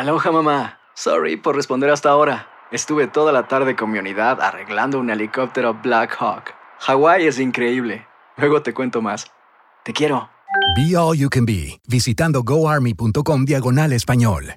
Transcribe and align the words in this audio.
Aloha 0.00 0.32
mamá. 0.32 0.78
Sorry 0.94 1.36
por 1.36 1.54
responder 1.54 1.90
hasta 1.90 2.08
ahora. 2.08 2.48
Estuve 2.72 3.06
toda 3.06 3.32
la 3.32 3.48
tarde 3.48 3.76
con 3.76 3.90
mi 3.90 3.98
unidad 3.98 4.40
arreglando 4.40 4.98
un 4.98 5.10
helicóptero 5.10 5.74
Black 5.74 6.16
Hawk. 6.18 6.54
Hawái 6.78 7.26
es 7.26 7.38
increíble. 7.38 8.06
Luego 8.38 8.62
te 8.62 8.72
cuento 8.72 9.02
más. 9.02 9.26
Te 9.84 9.92
quiero. 9.92 10.30
Be 10.74 10.96
All 10.96 11.18
You 11.18 11.28
Can 11.28 11.44
Be, 11.44 11.82
visitando 11.86 12.42
goarmy.com 12.42 13.44
diagonal 13.44 13.92
español. 13.92 14.54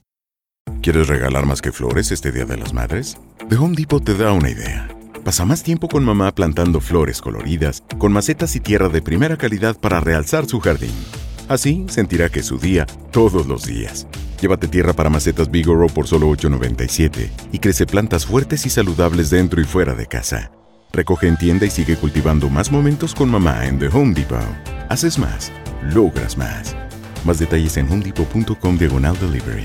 ¿Quieres 0.82 1.10
regalar 1.10 1.46
más 1.46 1.62
que 1.62 1.74
flores 1.74 2.14
este 2.14 2.32
Día 2.32 2.46
de 2.46 2.56
las 2.56 2.74
Madres? 2.74 3.18
The 3.50 3.58
Home 3.58 3.76
Depot 3.76 4.02
te 4.02 4.16
da 4.16 4.32
una 4.32 4.50
idea. 4.50 4.88
Pasa 5.26 5.44
más 5.44 5.62
tiempo 5.62 5.90
con 5.90 6.06
mamá 6.06 6.32
plantando 6.32 6.80
flores 6.80 7.22
coloridas, 7.22 7.84
con 7.98 8.14
macetas 8.14 8.56
y 8.56 8.62
tierra 8.62 8.88
de 8.88 9.02
primera 9.02 9.36
calidad 9.36 9.78
para 9.78 10.00
realzar 10.00 10.46
su 10.46 10.62
jardín. 10.62 10.96
Así 11.50 11.86
sentirá 11.90 12.30
que 12.30 12.40
es 12.40 12.46
su 12.46 12.60
día 12.60 12.86
todos 13.12 13.46
los 13.46 13.66
días. 13.66 14.08
Llévate 14.44 14.68
tierra 14.68 14.92
para 14.92 15.10
macetas 15.10 15.50
Bigoro 15.50 15.88
por 15.88 16.06
solo 16.06 16.30
$8.97 16.30 17.30
y 17.54 17.60
crece 17.60 17.86
plantas 17.86 18.26
fuertes 18.26 18.66
y 18.66 18.70
saludables 18.70 19.30
dentro 19.30 19.62
y 19.62 19.64
fuera 19.64 19.96
de 19.96 20.06
casa. 20.06 20.52
Recoge 20.92 21.30
en 21.30 21.38
tienda 21.38 21.66
y 21.66 21.70
sigue 21.70 21.96
cultivando 21.96 22.50
más 22.50 22.70
momentos 22.70 23.16
con 23.16 23.32
mamá 23.32 23.66
en 23.66 23.80
The 23.80 23.88
Home 23.88 24.14
Depot. 24.14 24.44
Haces 24.90 25.18
más, 25.18 25.50
logras 25.94 26.38
más. 26.38 26.76
Más 27.24 27.40
detalles 27.40 27.78
en 27.78 27.90
homedepot.com 27.90 28.78
diagonal 28.78 29.18
delivery. 29.18 29.64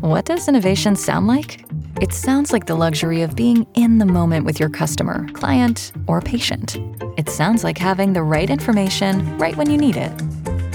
What 0.00 0.26
does 0.26 0.46
innovation 0.46 0.94
sound 0.94 1.26
like? 1.26 1.64
It 2.00 2.12
sounds 2.12 2.52
like 2.52 2.66
the 2.66 2.76
luxury 2.76 3.22
of 3.22 3.34
being 3.34 3.66
in 3.74 3.98
the 3.98 4.06
moment 4.06 4.46
with 4.46 4.60
your 4.60 4.70
customer, 4.70 5.26
client, 5.32 5.92
or 6.06 6.20
patient. 6.20 6.76
It 7.18 7.28
sounds 7.28 7.64
like 7.64 7.78
having 7.78 8.12
the 8.12 8.22
right 8.22 8.48
information 8.48 9.36
right 9.38 9.56
when 9.56 9.68
you 9.68 9.76
need 9.76 9.96
it. 9.96 10.12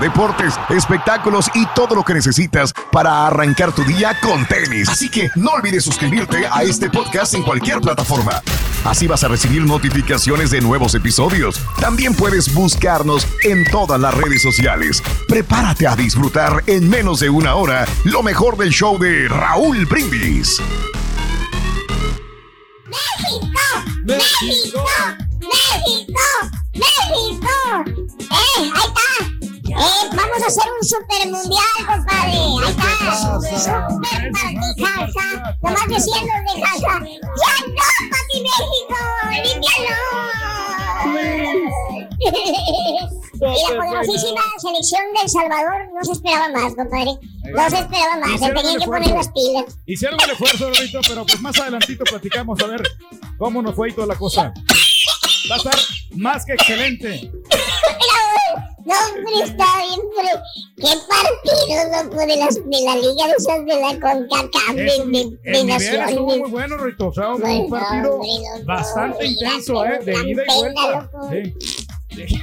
deportes, 0.00 0.54
espectáculos 0.68 1.50
y 1.54 1.66
todo 1.74 1.94
lo 1.94 2.02
que 2.02 2.14
necesitas 2.14 2.72
para 2.90 3.26
arrancar 3.26 3.72
tu 3.72 3.84
día 3.84 4.16
con 4.20 4.46
tenis. 4.46 4.88
Así 4.88 5.08
que 5.08 5.30
no 5.36 5.50
olvides 5.50 5.84
suscribirte 5.84 6.46
a 6.50 6.62
este 6.62 6.90
podcast 6.90 7.34
en 7.34 7.42
cualquier 7.42 7.80
plataforma. 7.80 8.42
Así 8.84 9.06
vas 9.06 9.22
a 9.24 9.28
recibir 9.28 9.62
notificaciones 9.64 10.50
de 10.50 10.60
nuevos 10.60 10.94
episodios. 10.94 11.60
También 11.80 12.14
puedes 12.14 12.52
buscarnos 12.54 13.26
en 13.44 13.64
todas 13.70 14.00
las 14.00 14.14
redes 14.14 14.42
sociales. 14.42 15.02
Prepárate 15.28 15.86
a 15.86 15.96
disfrutar 15.96 16.62
en 16.66 16.88
menos 16.88 17.20
de 17.20 17.28
una 17.28 17.54
hora 17.54 17.86
lo 18.04 18.22
mejor 18.22 18.56
del 18.56 18.70
show 18.70 18.98
de 18.98 19.28
Raúl 19.28 19.84
Brindis. 19.86 20.60
¡México! 22.86 23.60
¡México! 24.04 24.84
¡México! 25.40 26.20
¡Eh! 26.72 26.80
¡Ahí 28.30 28.68
está! 28.68 29.29
Eh, 29.70 30.08
vamos 30.16 30.42
a 30.42 30.46
hacer 30.46 30.64
un 30.80 30.86
super 30.86 31.26
mundial, 31.30 31.62
compadre. 31.86 32.32
Ahí 32.32 32.58
está. 32.68 33.88
Super 33.88 34.20
partijaja. 34.32 35.26
Nomás 35.62 35.88
diciendo 35.88 36.32
de 36.46 36.62
jaja. 36.62 36.94
¡Ya 37.00 37.54
no, 37.66 37.86
papi 38.10 38.36
México! 38.42 38.98
¡Límpialo! 39.30 39.96
Y 43.40 43.72
la 43.72 43.80
poderosísima 43.80 44.42
selección 44.58 45.00
del 45.18 45.30
Salvador 45.30 45.88
no 45.94 46.04
se 46.04 46.12
esperaba 46.12 46.50
más, 46.50 46.74
compadre. 46.74 47.12
No 47.54 47.70
se 47.70 47.78
esperaba 47.78 48.16
más. 48.18 48.38
Se 48.38 48.50
tenían 48.50 48.78
que 48.78 48.84
poner 48.86 49.10
las 49.12 49.28
pilas. 49.28 49.78
Hicieron 49.86 50.20
el 50.20 50.30
esfuerzo, 50.32 50.68
Rorito, 50.68 51.00
pero 51.08 51.24
pues 51.24 51.40
más 51.40 51.58
adelantito 51.58 52.04
platicamos 52.04 52.60
a 52.62 52.66
ver 52.66 52.82
cómo 53.38 53.62
nos 53.62 53.74
fue 53.74 53.88
y 53.88 53.92
toda 53.92 54.08
la 54.08 54.16
cosa. 54.16 54.52
Va 55.50 55.54
a 55.54 55.58
estar 55.58 55.74
más 56.16 56.44
que 56.44 56.52
excelente. 56.52 57.32
No, 58.84 58.94
hombre, 59.14 59.44
está 59.44 59.64
bien, 59.86 60.00
pero 60.16 60.42
qué 60.76 60.98
partido, 61.08 62.04
loco, 62.04 62.26
de, 62.26 62.36
las, 62.36 62.54
de 62.54 62.80
la 62.84 62.96
liga 62.96 63.26
de 63.26 63.34
esas 63.38 63.64
de 63.66 63.80
la 63.80 64.00
CONCACAF 64.00 64.74
de, 64.74 64.84
de, 65.44 65.52
de 65.52 65.64
naciones. 65.64 66.08
estuvo 66.10 66.36
muy 66.36 66.50
bueno, 66.50 66.76
Rorito. 66.76 67.08
O 67.08 67.12
sea, 67.12 67.30
un 67.34 67.40
Bueno, 67.40 67.68
partido 67.68 68.14
hombre, 68.14 68.28
loco, 68.54 68.64
bastante 68.66 69.24
y 69.26 69.32
intenso, 69.32 69.84
¿eh? 69.84 69.98
De 70.04 70.12
ida 70.12 70.42
y 70.42 70.46
pena, 70.46 70.54
vuelta. 70.58 71.10
Sí. 71.30 72.34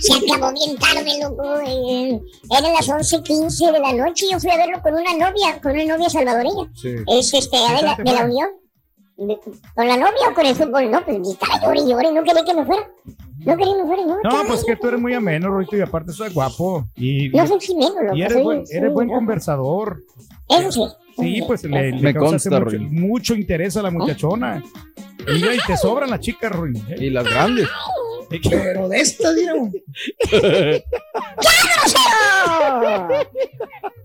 Se 0.00 0.14
acabó 0.14 0.52
bien 0.52 0.76
tarde, 0.78 1.18
loco. 1.22 1.60
eh, 1.66 2.20
eran 2.50 2.72
las 2.72 2.88
11.15 2.88 3.72
de 3.72 3.78
la 3.80 3.92
noche 3.92 4.26
y 4.26 4.32
yo 4.32 4.40
fui 4.40 4.50
a 4.50 4.56
verlo 4.56 4.80
con 4.82 4.94
una 4.94 5.12
novia, 5.14 5.60
con 5.60 5.72
una 5.72 5.84
novia 5.84 6.08
salvadoreña. 6.08 6.70
Sí. 6.74 6.94
Es 7.06 7.34
este, 7.34 7.56
de 7.56 7.82
la, 7.82 7.96
de 7.96 8.12
la 8.12 8.24
Unión. 8.24 8.48
¿Con 9.74 9.86
la 9.86 9.96
novia 9.98 10.28
o 10.30 10.34
con 10.34 10.46
el 10.46 10.54
fútbol? 10.56 10.90
No, 10.90 11.04
pues 11.04 11.18
estaba 11.28 11.60
llore 11.60 11.80
y 11.80 11.88
llore, 11.90 12.10
no 12.12 12.22
quería 12.22 12.42
que 12.42 12.54
me 12.54 12.64
fuera. 12.64 12.88
No 13.44 13.56
quería 13.56 13.84
fuera, 13.86 14.02
no. 14.06 14.16
No, 14.22 14.44
pues 14.48 14.64
que 14.64 14.76
tú 14.76 14.88
eres 14.88 15.00
muy 15.00 15.14
ameno, 15.14 15.48
Rorito, 15.48 15.76
y 15.76 15.80
aparte 15.80 16.10
estás 16.12 16.32
guapo. 16.34 16.86
Y, 16.96 17.28
No 17.30 17.46
soy 17.46 17.58
chimeno, 17.58 18.02
loco. 18.02 18.16
y 18.16 18.22
eres 18.22 18.32
soy- 18.34 18.42
buen, 18.42 18.66
soy 18.66 18.76
eres 18.76 18.92
buen 18.92 19.08
loco. 19.08 19.18
conversador. 19.18 20.02
Eso 20.48 20.72
sí. 20.72 20.82
Sí, 21.18 21.42
pues 21.46 21.64
le, 21.64 21.92
le 21.92 22.00
Me 22.00 22.14
causaste 22.14 22.48
consta, 22.48 22.64
mucho, 22.64 22.76
Ruin. 22.78 23.00
mucho 23.00 23.34
interés 23.34 23.76
a 23.76 23.82
la 23.82 23.90
muchachona. 23.90 24.62
Mira, 25.26 25.54
y 25.54 25.58
te 25.66 25.76
sobran 25.76 26.08
las 26.10 26.20
chicas, 26.20 26.50
Ruin. 26.50 26.76
¿eh? 26.88 26.96
Y 26.98 27.10
las 27.10 27.24
grandes. 27.24 27.68
Pero 28.48 28.88
de 28.88 29.00
esta, 29.00 29.32
dirán. 29.34 29.72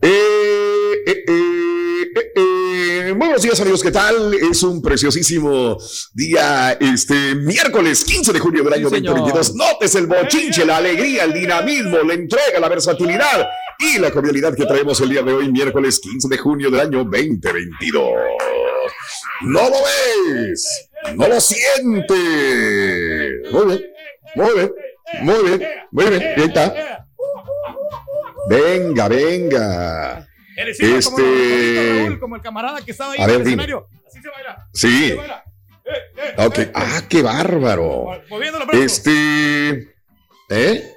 Eh, 0.01 1.03
eh, 1.07 1.23
eh, 1.27 2.03
eh, 2.15 2.31
eh. 2.35 2.54
Muy 2.87 3.13
buenos 3.13 3.41
días 3.41 3.59
amigos, 3.61 3.81
¿qué 3.81 3.89
tal? 3.89 4.33
Es 4.35 4.61
un 4.61 4.79
preciosísimo 4.79 5.75
día, 6.13 6.73
este 6.73 7.33
miércoles 7.33 8.03
15 8.03 8.31
de 8.31 8.39
junio 8.39 8.63
del 8.63 8.73
año 8.73 8.89
Sí, 8.89 8.95
señor. 8.97 9.17
2022. 9.17 9.55
Notes 9.55 9.95
el 9.95 10.05
bochinche, 10.05 10.65
la 10.65 10.77
alegría, 10.77 11.23
el 11.23 11.33
dinamismo, 11.33 11.97
la 12.03 12.13
entrega, 12.13 12.59
la 12.59 12.69
versatilidad 12.69 13.47
y 13.79 13.97
la 13.97 14.11
cordialidad 14.11 14.55
que 14.55 14.65
traemos 14.67 15.01
el 15.01 15.09
día 15.09 15.23
de 15.23 15.33
hoy, 15.33 15.51
miércoles 15.51 15.99
15 15.99 16.27
de 16.27 16.37
junio 16.37 16.69
del 16.69 16.81
año 16.81 17.03
2022. 17.05 18.03
¿No 19.41 19.61
lo 19.63 19.77
ves? 20.35 20.89
¿No 21.15 21.27
lo 21.27 21.41
sientes? 21.41 22.19
Muy 23.51 23.65
bien, 23.65 23.85
muy 24.35 24.53
bien, 24.53 24.73
muy 25.21 25.43
bien, 25.43 25.67
muy 25.91 26.05
bien, 26.05 26.23
ahí 26.37 26.43
está. 26.43 27.07
Venga, 28.47 29.07
venga. 29.07 30.27
Como, 30.55 30.97
Este- 30.97 31.99
Raúl, 32.05 32.19
como 32.19 32.35
el 32.37 32.41
camarada 32.41 32.81
que 32.83 32.91
estaba 32.91 33.11
ahí 33.13 33.19
A 33.19 33.23
en 33.23 33.27
ver, 33.29 33.35
el 33.35 33.41
escenario. 33.47 33.87
Así 34.07 34.21
se 34.21 34.29
baila. 34.29 34.67
Sí. 34.73 34.87
así 34.87 35.07
se 35.09 35.15
baila. 35.15 35.43
Eh, 35.85 35.91
eh, 36.17 36.49
eh, 36.57 36.71
Ah, 36.73 37.01
qué 37.09 37.21
bárbaro. 37.21 38.21
Moviendo 38.29 38.65
brazos. 38.65 38.75
Este. 38.81 39.95
¿Eh? 40.49 40.91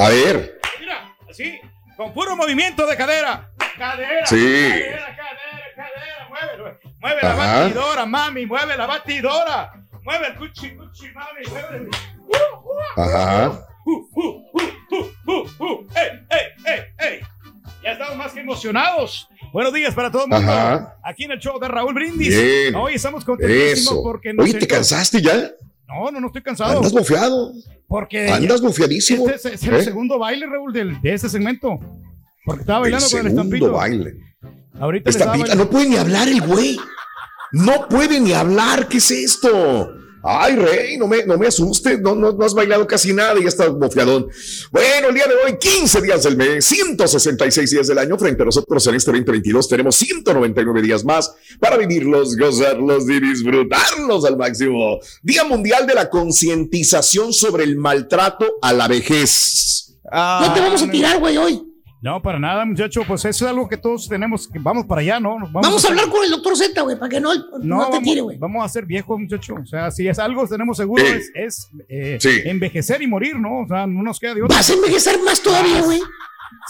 A 0.00 0.08
ver. 0.08 0.60
Mira, 0.80 1.14
así, 1.28 1.60
con 1.96 2.12
puro 2.14 2.34
movimiento 2.36 2.86
de 2.86 2.96
cadera. 2.96 3.50
Cadera. 3.76 4.26
Sí. 4.26 4.36
Cadera, 4.36 5.16
cadera, 5.16 5.66
cadera. 5.76 6.28
Mueve, 6.28 6.78
mueve 7.00 7.22
la 7.22 7.34
batidora, 7.34 8.06
mami. 8.06 8.46
Mueve 8.46 8.76
la 8.76 8.86
batidora. 8.86 9.72
Mueve 10.02 10.26
el 10.28 10.34
cuchi, 10.36 10.74
cuchi, 10.74 11.10
mami. 11.12 11.46
Mueve 11.50 11.76
el... 11.76 11.88
Ajá. 12.96 13.64
Uh, 13.84 14.06
uh, 14.14 14.50
uh, 15.26 15.48
uh, 15.58 15.86
Ya 17.82 17.92
estamos 17.92 18.16
más 18.16 18.32
que 18.32 18.40
emocionados. 18.40 19.28
Buenos 19.52 19.72
días 19.72 19.94
para 19.94 20.10
todo 20.10 20.24
el 20.24 20.30
mundo. 20.30 20.50
Ajá. 20.52 20.96
Aquí 21.02 21.24
en 21.24 21.32
el 21.32 21.38
show 21.38 21.58
de 21.58 21.68
Raúl 21.68 21.94
Brindis. 21.94 22.28
Bien. 22.28 22.74
Hoy 22.74 22.94
estamos 22.94 23.24
contentísimos 23.24 24.00
porque 24.02 24.32
nos 24.32 24.44
Oye, 24.44 24.54
¿te 24.58 24.66
cansaste 24.66 25.22
ya? 25.22 25.50
No, 25.86 26.10
no, 26.10 26.20
no 26.20 26.26
estoy 26.26 26.42
cansado. 26.42 26.76
¿Andas 26.78 26.92
bofeado? 26.92 27.52
Porque 27.86 28.28
¿Andas 28.30 28.60
bofeadísimo? 28.60 29.28
este 29.28 29.48
es, 29.54 29.62
es 29.62 29.68
el 29.68 29.74
¿Eh? 29.76 29.82
segundo 29.84 30.18
baile, 30.18 30.46
Raúl, 30.46 30.72
del- 30.72 31.00
de 31.00 31.14
este 31.14 31.28
segmento. 31.28 31.78
Porque 32.44 32.60
estaba 32.62 32.78
El 32.78 32.82
bailando 32.92 33.08
con 33.08 33.18
el 33.20 33.24
segundo 33.32 33.42
estampito. 33.42 33.72
baile. 33.72 34.14
Ahorita 34.80 35.10
Estampita, 35.10 35.54
no 35.54 35.70
puede 35.70 35.88
ni 35.88 35.96
hablar 35.96 36.28
el 36.28 36.40
güey. 36.42 36.78
No 37.52 37.88
puede 37.88 38.20
ni 38.20 38.32
hablar. 38.32 38.88
¿Qué 38.88 38.98
es 38.98 39.10
esto? 39.10 39.92
Ay, 40.22 40.56
rey, 40.56 40.96
no 40.96 41.06
me, 41.06 41.24
no 41.24 41.38
me 41.38 41.46
asustes, 41.46 42.00
no, 42.00 42.14
no, 42.14 42.32
no 42.32 42.44
has 42.44 42.54
bailado 42.54 42.86
casi 42.86 43.12
nada 43.12 43.38
y 43.38 43.42
ya 43.42 43.48
estás 43.48 43.70
bofeadón. 43.70 44.28
Bueno, 44.72 45.08
el 45.08 45.14
día 45.14 45.26
de 45.26 45.34
hoy, 45.34 45.58
15 45.58 46.02
días 46.02 46.24
del 46.24 46.36
mes, 46.36 46.64
166 46.64 47.70
días 47.70 47.86
del 47.86 47.98
año. 47.98 48.18
Frente 48.18 48.42
a 48.42 48.46
nosotros 48.46 48.86
en 48.88 48.94
este 48.96 49.12
2022 49.12 49.68
tenemos 49.68 49.96
199 49.96 50.82
días 50.82 51.04
más 51.04 51.32
para 51.60 51.76
vivirlos, 51.76 52.36
gozarlos 52.36 53.08
y 53.08 53.20
disfrutarlos 53.20 54.24
al 54.24 54.36
máximo. 54.36 54.98
Día 55.22 55.44
Mundial 55.44 55.86
de 55.86 55.94
la 55.94 56.10
Concientización 56.10 57.32
sobre 57.32 57.64
el 57.64 57.76
Maltrato 57.76 58.54
a 58.60 58.72
la 58.72 58.88
Vejez. 58.88 59.98
no 60.12 60.52
te 60.52 60.60
vamos 60.60 60.82
a 60.82 60.90
tirar, 60.90 61.18
güey, 61.20 61.36
hoy. 61.36 61.67
No, 62.00 62.22
para 62.22 62.38
nada, 62.38 62.64
muchacho. 62.64 63.02
Pues 63.06 63.24
eso 63.24 63.44
es 63.44 63.50
algo 63.50 63.68
que 63.68 63.76
todos 63.76 64.08
tenemos. 64.08 64.46
Que 64.46 64.58
vamos 64.60 64.86
para 64.86 65.00
allá, 65.00 65.18
¿no? 65.18 65.36
Vamos, 65.50 65.84
a 65.84 65.88
hablar 65.88 66.08
con 66.08 66.24
el 66.24 66.30
doctor 66.30 66.56
Z, 66.56 66.80
güey, 66.82 66.96
para 66.98 67.08
que 67.08 67.20
no, 67.20 67.34
no, 67.34 67.40
te 67.86 67.90
vamos, 67.90 68.02
tire, 68.02 68.20
güey. 68.20 68.38
Vamos 68.38 68.64
a 68.64 68.68
ser 68.68 68.86
viejos, 68.86 69.18
muchacho. 69.18 69.54
O 69.60 69.66
sea, 69.66 69.90
si 69.90 70.06
es 70.06 70.18
algo 70.18 70.42
que 70.44 70.48
tenemos 70.50 70.76
seguro, 70.76 71.02
Sí. 71.04 71.12
es, 71.12 71.30
es, 71.34 71.70
eh, 71.88 72.18
Sí. 72.20 72.28
envejecer 72.44 73.02
y 73.02 73.06
morir, 73.08 73.36
¿no? 73.36 73.62
O 73.62 73.66
sea, 73.66 73.86
no 73.86 74.02
nos 74.02 74.20
queda 74.20 74.34
de 74.34 74.42
otra. 74.42 74.56
Vas 74.56 74.70
a 74.70 74.74
envejecer 74.74 75.18
más 75.24 75.42
todavía, 75.42 75.82
güey. 75.82 76.00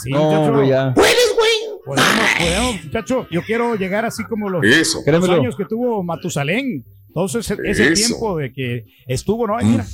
Sí, 0.03 0.11
No, 0.11 0.25
muchacho. 0.25 0.65
ya. 0.65 0.95
Puedes, 0.95 1.35
güey. 1.37 1.79
Podemos, 1.85 2.15
podemos, 2.39 2.85
muchacho. 2.85 3.27
Yo 3.31 3.43
quiero 3.43 3.75
llegar 3.77 4.05
así 4.07 4.25
como 4.25 4.49
los, 4.49 4.65
Eso. 4.65 4.99
los 4.99 5.05
Créemelo. 5.05 5.33
años 5.35 5.57
que 5.57 5.65
tuvo 5.67 6.03
Matusalén. 6.03 6.85
Entonces, 7.09 7.51
ese, 7.51 7.93
Eso. 7.93 8.07
tiempo 8.09 8.37
de 8.39 8.53
que 8.53 8.85
estuvo, 9.07 9.47
¿no? 9.47 9.57
Ay, 9.57 9.67
mira, 9.67 9.85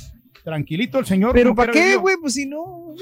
tranquilito 0.43 0.99
el 0.99 1.05
señor. 1.05 1.31
Pero 1.33 1.55
¿para 1.55 1.71
qué, 1.71 1.95
güey? 1.97 2.15
Pues 2.21 2.33
si 2.33 2.45
no. 2.45 2.93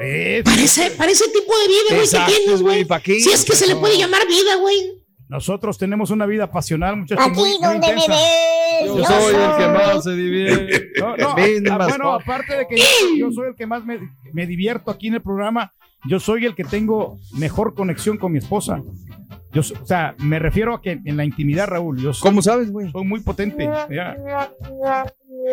Eh, 0.00 0.42
Para 0.44 0.60
ese, 0.62 0.90
para 0.92 1.10
ese 1.10 1.24
tipo 1.28 1.52
de 1.58 1.68
vida, 1.68 2.60
güey, 2.60 2.84
que 2.86 3.02
tienes. 3.04 3.24
Si 3.24 3.30
es 3.30 3.44
que 3.44 3.54
se 3.56 3.66
le 3.66 3.76
puede 3.76 3.96
llamar 3.98 4.26
vida, 4.26 4.56
güey. 4.60 5.02
nosotros 5.28 5.76
tenemos 5.78 6.10
una 6.10 6.26
vida 6.26 6.50
pasional, 6.50 6.96
muchachos. 6.96 7.24
Aquí 7.26 7.34
muy, 7.38 7.50
muy 7.50 7.60
donde 7.62 7.86
me 7.86 7.92
intensa. 8.00 8.12
ves, 8.12 8.86
Yo 8.86 9.04
soy 9.04 9.34
el 9.34 9.56
que 9.56 9.66
más 9.68 10.04
se 10.04 10.16
divierte. 10.16 10.88
No, 10.98 11.16
no, 11.16 11.34
bueno, 11.34 12.12
aparte 12.14 12.56
de 12.56 12.66
que 12.66 12.76
yo, 12.76 12.84
yo 13.18 13.30
soy 13.32 13.48
el 13.50 13.54
que 13.54 13.66
más 13.66 13.84
me, 13.84 14.00
me 14.32 14.46
divierto 14.46 14.90
aquí 14.90 15.06
en 15.08 15.14
el 15.14 15.22
programa, 15.22 15.72
yo 16.08 16.18
soy 16.18 16.44
el 16.44 16.54
que 16.56 16.64
tengo 16.64 17.18
mejor 17.34 17.74
conexión 17.74 18.18
con 18.18 18.32
mi 18.32 18.38
esposa. 18.38 18.82
Yo, 19.52 19.60
o 19.62 19.86
sea, 19.86 20.14
me 20.18 20.38
refiero 20.38 20.74
a 20.74 20.82
que 20.82 20.98
en 21.04 21.16
la 21.16 21.24
intimidad, 21.24 21.68
Raúl, 21.68 21.98
yo 22.00 22.12
soy, 22.12 22.28
¿Cómo 22.28 22.42
sabes, 22.42 22.70
güey? 22.70 22.90
soy 22.90 23.04
muy 23.04 23.20
potente. 23.20 23.64
ya. 23.90 24.16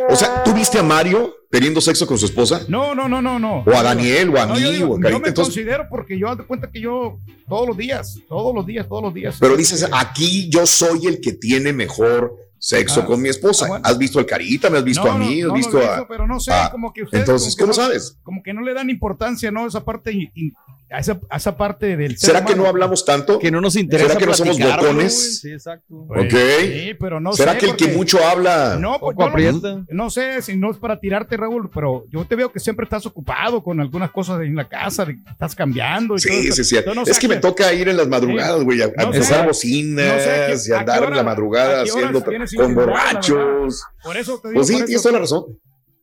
O 0.10 0.16
sea, 0.16 0.44
¿tú 0.44 0.54
viste 0.54 0.80
a 0.80 0.84
Mario 0.84 1.34
teniendo 1.50 1.80
sexo 1.82 2.06
con 2.08 2.18
su 2.18 2.26
esposa? 2.26 2.62
No, 2.68 2.96
no, 2.96 3.08
no, 3.08 3.22
no, 3.22 3.38
no. 3.40 3.64
O 3.66 3.72
a 3.76 3.84
Daniel, 3.84 4.30
o 4.36 4.40
a 4.42 4.46
No, 4.46 4.56
mí, 4.56 4.62
yo, 4.62 4.72
digo, 4.72 4.90
o 4.90 4.94
a 4.94 4.98
yo 4.98 5.02
Carita. 5.02 5.20
me 5.22 5.28
Entonces, 5.30 5.54
considero 5.54 5.86
porque 5.90 6.18
yo 6.20 6.36
de 6.36 6.44
cuenta 6.44 6.70
que 6.72 6.82
yo 6.82 7.20
todos 7.48 7.68
los 7.68 7.78
días, 7.78 8.20
todos 8.28 8.54
los 8.56 8.66
días, 8.66 8.88
todos 8.88 9.04
los 9.04 9.14
días. 9.14 9.38
pero 9.40 9.56
dices, 9.56 9.88
aquí 9.92 10.50
yo 10.50 10.66
soy 10.66 11.06
el 11.08 11.22
que 11.22 11.34
tiene 11.34 11.72
mejor 11.74 12.36
sexo 12.58 13.02
Ah, 13.02 13.06
con 13.06 13.22
mi 13.22 13.30
esposa. 13.30 13.66
ah, 13.66 13.70
bueno. 13.70 13.84
¿Has 13.88 13.98
visto 13.98 14.18
al 14.18 14.26
Carita? 14.26 14.70
¿Me 14.70 14.80
has 14.80 14.84
visto 14.84 15.06
No, 15.06 15.12
a 15.12 15.18
mí? 15.18 15.42
no, 15.42 15.48
¿Has 15.48 15.50
no 15.50 15.54
visto 15.56 15.78
lo 15.78 15.84
he 15.84 15.86
a...? 15.88 15.90
visto, 15.92 16.08
pero 16.08 16.28
no 16.28 16.40
sé, 16.40 16.52
como 16.72 16.92
que 16.92 17.04
ustedes. 17.04 17.22
Entonces, 17.22 17.56
¿cómo 17.56 17.68
no- 17.68 17.74
sabes? 17.74 18.18
Como 18.24 18.42
que 18.42 18.54
no 18.54 18.62
le 18.62 18.74
dan 18.74 18.90
importancia, 18.90 19.52
¿no? 19.52 19.68
Esa 19.68 19.84
parte, 19.86 20.12
in- 20.12 20.32
in- 20.34 20.54
a, 20.96 21.00
esa, 21.00 21.20
a 21.30 21.38
esa 21.38 21.58
parte 21.58 21.98
del. 21.98 22.18
ser 22.18 22.28
¿Será 22.30 22.40
que 22.46 22.54
humano. 22.54 22.64
no 22.64 22.70
hablamos 22.70 23.06
tanto? 23.06 23.40
Que 23.40 23.52
no 23.52 23.62
nos 23.62 23.76
interesa. 23.76 24.08
¿Será 24.10 24.20
que 24.20 24.26
no 24.26 24.34
somos 24.34 24.58
güey. 24.58 25.10
Sí, 25.42 25.52
exacto. 25.52 26.06
Pues, 26.08 26.26
Ok. 26.34 26.40
Sí, 26.62 26.94
pero 27.00 27.20
no 27.20 27.34
¿Será 27.34 27.52
sé, 27.54 27.58
que 27.60 27.66
el 27.68 27.76
que 27.76 27.88
mucho 27.90 28.26
habla? 28.26 28.78
No, 28.80 29.00
pues 29.00 29.16
aprieta. 29.20 29.84
no 29.90 30.10
sé 30.10 30.42
si 30.42 30.56
no 30.58 30.72
es 30.72 30.78
para 30.78 31.00
tirarte, 31.00 31.38
Raúl, 31.38 31.70
pero 31.74 32.06
yo 32.12 32.26
te 32.26 32.36
veo 32.36 32.52
que 32.52 32.60
siempre 32.60 32.84
estás 32.86 33.06
ocupado 33.06 33.64
con 33.64 33.80
algunas 33.80 34.12
cosas 34.12 34.42
en 34.42 34.56
la 34.56 34.68
casa, 34.68 35.06
que 35.06 35.16
estás 35.30 35.54
cambiando. 35.56 36.16
Y 36.16 36.22
todo 36.22 36.34
Sí, 36.34 36.48
eso. 36.48 36.56
sí, 36.56 36.64
sí. 36.64 36.78
Yo 36.86 36.94
no 36.96 37.06
sé 37.06 37.12
es 37.12 37.20
que 37.20 37.26
a 37.28 37.30
me 37.30 37.38
toca 37.38 37.74
ir 37.74 37.88
en 37.90 37.98
las 37.98 38.08
madrugadas, 38.08 38.64
güey, 38.64 38.82
a, 38.82 38.86
a 38.86 38.88
No 38.88 39.12
sé. 39.12 39.18
empezar 39.18 39.42
No 39.42 39.48
bocinas 39.48 40.24
sé 40.24 40.70
y 40.70 40.74
andar 40.74 40.98
en 40.98 41.04
hora- 41.06 41.16
la 41.18 41.24
madrugada 41.24 41.84
haciendo 41.84 42.24
con 42.24 42.76
borrachos. 42.76 43.84
Por 44.04 44.18
eso 44.18 44.40
te 44.42 44.50
digo. 44.50 44.60
Pues 44.62 44.68
sí, 44.68 44.76
tienes 44.86 45.02
toda 45.02 45.14
la 45.14 45.20
razón. 45.20 45.46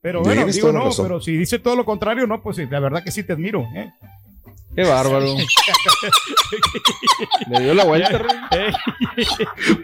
Pero 0.01 0.21
bueno, 0.21 0.41
Tienes 0.41 0.57
digo 0.57 0.67
toda 0.69 0.73
la 0.75 0.79
no, 0.81 0.85
razón. 0.91 1.07
pero 1.07 1.21
si 1.21 1.37
dice 1.37 1.59
todo 1.61 1.77
lo 1.77 1.85
contrario, 1.85 2.27
no, 2.27 2.43
pues 2.43 2.57
sí, 2.57 2.67
la 2.69 2.81
verdad 2.81 3.05
que 3.05 3.13
sí 3.13 3.23
te 3.23 3.35
admiro. 3.35 3.65
¿eh? 3.77 3.91
Qué 4.75 4.83
bárbaro. 4.85 5.37
Le 7.51 7.61
dio 7.61 7.75
la 7.75 7.85
vuelta, 7.85 8.19
rey. 8.19 8.37
Eh, 8.53 8.73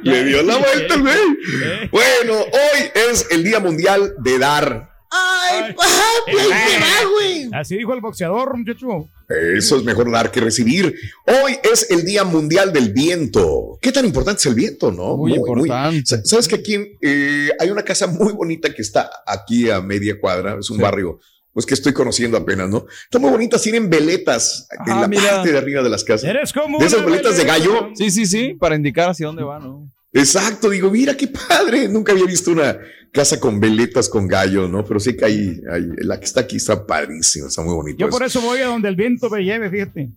Le 0.02 0.24
dio 0.24 0.42
la 0.42 0.56
vuelta 0.56 0.94
el 0.94 1.00
güey. 1.02 1.14
eh. 1.14 1.88
Bueno, 1.90 2.34
hoy 2.40 2.90
es 3.10 3.26
el 3.30 3.44
Día 3.44 3.60
Mundial 3.60 4.14
de 4.18 4.38
Dar. 4.38 4.90
Ay, 5.10 5.74
pues, 5.74 5.88
Eh, 6.26 7.04
güey. 7.14 7.50
Así 7.52 7.76
dijo 7.76 7.92
el 7.94 8.00
boxeador, 8.00 8.56
muchacho. 8.56 9.08
Eso 9.56 9.76
es 9.76 9.84
mejor 9.84 10.10
dar 10.10 10.30
que 10.30 10.40
recibir. 10.40 10.94
Hoy 11.26 11.58
es 11.70 11.90
el 11.90 12.04
Día 12.04 12.24
Mundial 12.24 12.72
del 12.72 12.92
Viento. 12.92 13.78
¿Qué 13.80 13.92
tan 13.92 14.04
importante 14.06 14.40
es 14.40 14.46
el 14.46 14.54
viento, 14.54 14.90
no? 14.92 15.16
Muy 15.18 15.34
importante. 15.34 16.02
Sa- 16.06 16.24
Sabes 16.24 16.48
que 16.48 16.56
aquí 16.56 16.76
eh, 17.02 17.50
hay 17.58 17.70
una 17.70 17.82
casa 17.84 18.06
muy 18.06 18.32
bonita 18.32 18.72
que 18.74 18.82
está 18.82 19.10
aquí 19.26 19.70
a 19.70 19.80
media 19.80 20.18
cuadra. 20.20 20.56
Es 20.60 20.70
un 20.70 20.76
Sí. 20.78 20.82
barrio, 20.82 21.20
pues 21.58 21.66
que 21.66 21.74
estoy 21.74 21.92
conociendo 21.92 22.36
apenas, 22.36 22.70
¿no? 22.70 22.86
Están 23.02 23.20
muy 23.20 23.32
bonitas, 23.32 23.60
tienen 23.62 23.90
veletas 23.90 24.68
en 24.86 24.92
Ah, 24.92 25.00
la 25.00 25.08
mira. 25.08 25.28
parte 25.28 25.50
de 25.50 25.58
arriba 25.58 25.82
de 25.82 25.88
las 25.90 26.04
casas. 26.04 26.30
Eres 26.30 26.52
como. 26.52 26.78
¿De 26.78 26.86
esas 26.86 27.00
una 27.00 27.08
boletas 27.08 27.36
de 27.36 27.42
gallo? 27.42 27.88
Sí, 27.96 28.12
sí, 28.12 28.26
sí, 28.26 28.54
para 28.54 28.76
indicar 28.76 29.10
hacia 29.10 29.26
dónde 29.26 29.42
va, 29.42 29.58
¿no? 29.58 29.90
Exacto, 30.12 30.70
digo, 30.70 30.88
mira 30.88 31.16
qué 31.16 31.26
padre. 31.26 31.88
Nunca 31.88 32.12
había 32.12 32.26
visto 32.26 32.52
una 32.52 32.78
casa 33.12 33.40
con 33.40 33.58
veletas 33.58 34.08
con 34.08 34.28
gallo, 34.28 34.68
¿no? 34.68 34.84
Pero 34.84 35.00
sí 35.00 35.16
que 35.16 35.24
hay, 35.24 35.60
hay- 35.68 35.88
la 36.04 36.20
que 36.20 36.26
está 36.26 36.42
aquí 36.42 36.58
está 36.58 36.86
padrísima, 36.86 37.48
está 37.48 37.62
muy 37.62 37.74
bonito. 37.74 37.98
Yo 37.98 38.08
por 38.08 38.22
eso 38.22 38.40
voy 38.40 38.60
a 38.60 38.66
donde 38.66 38.88
el 38.88 38.94
viento 38.94 39.28
me 39.28 39.42
lleve, 39.42 39.68
fíjate. 39.68 40.10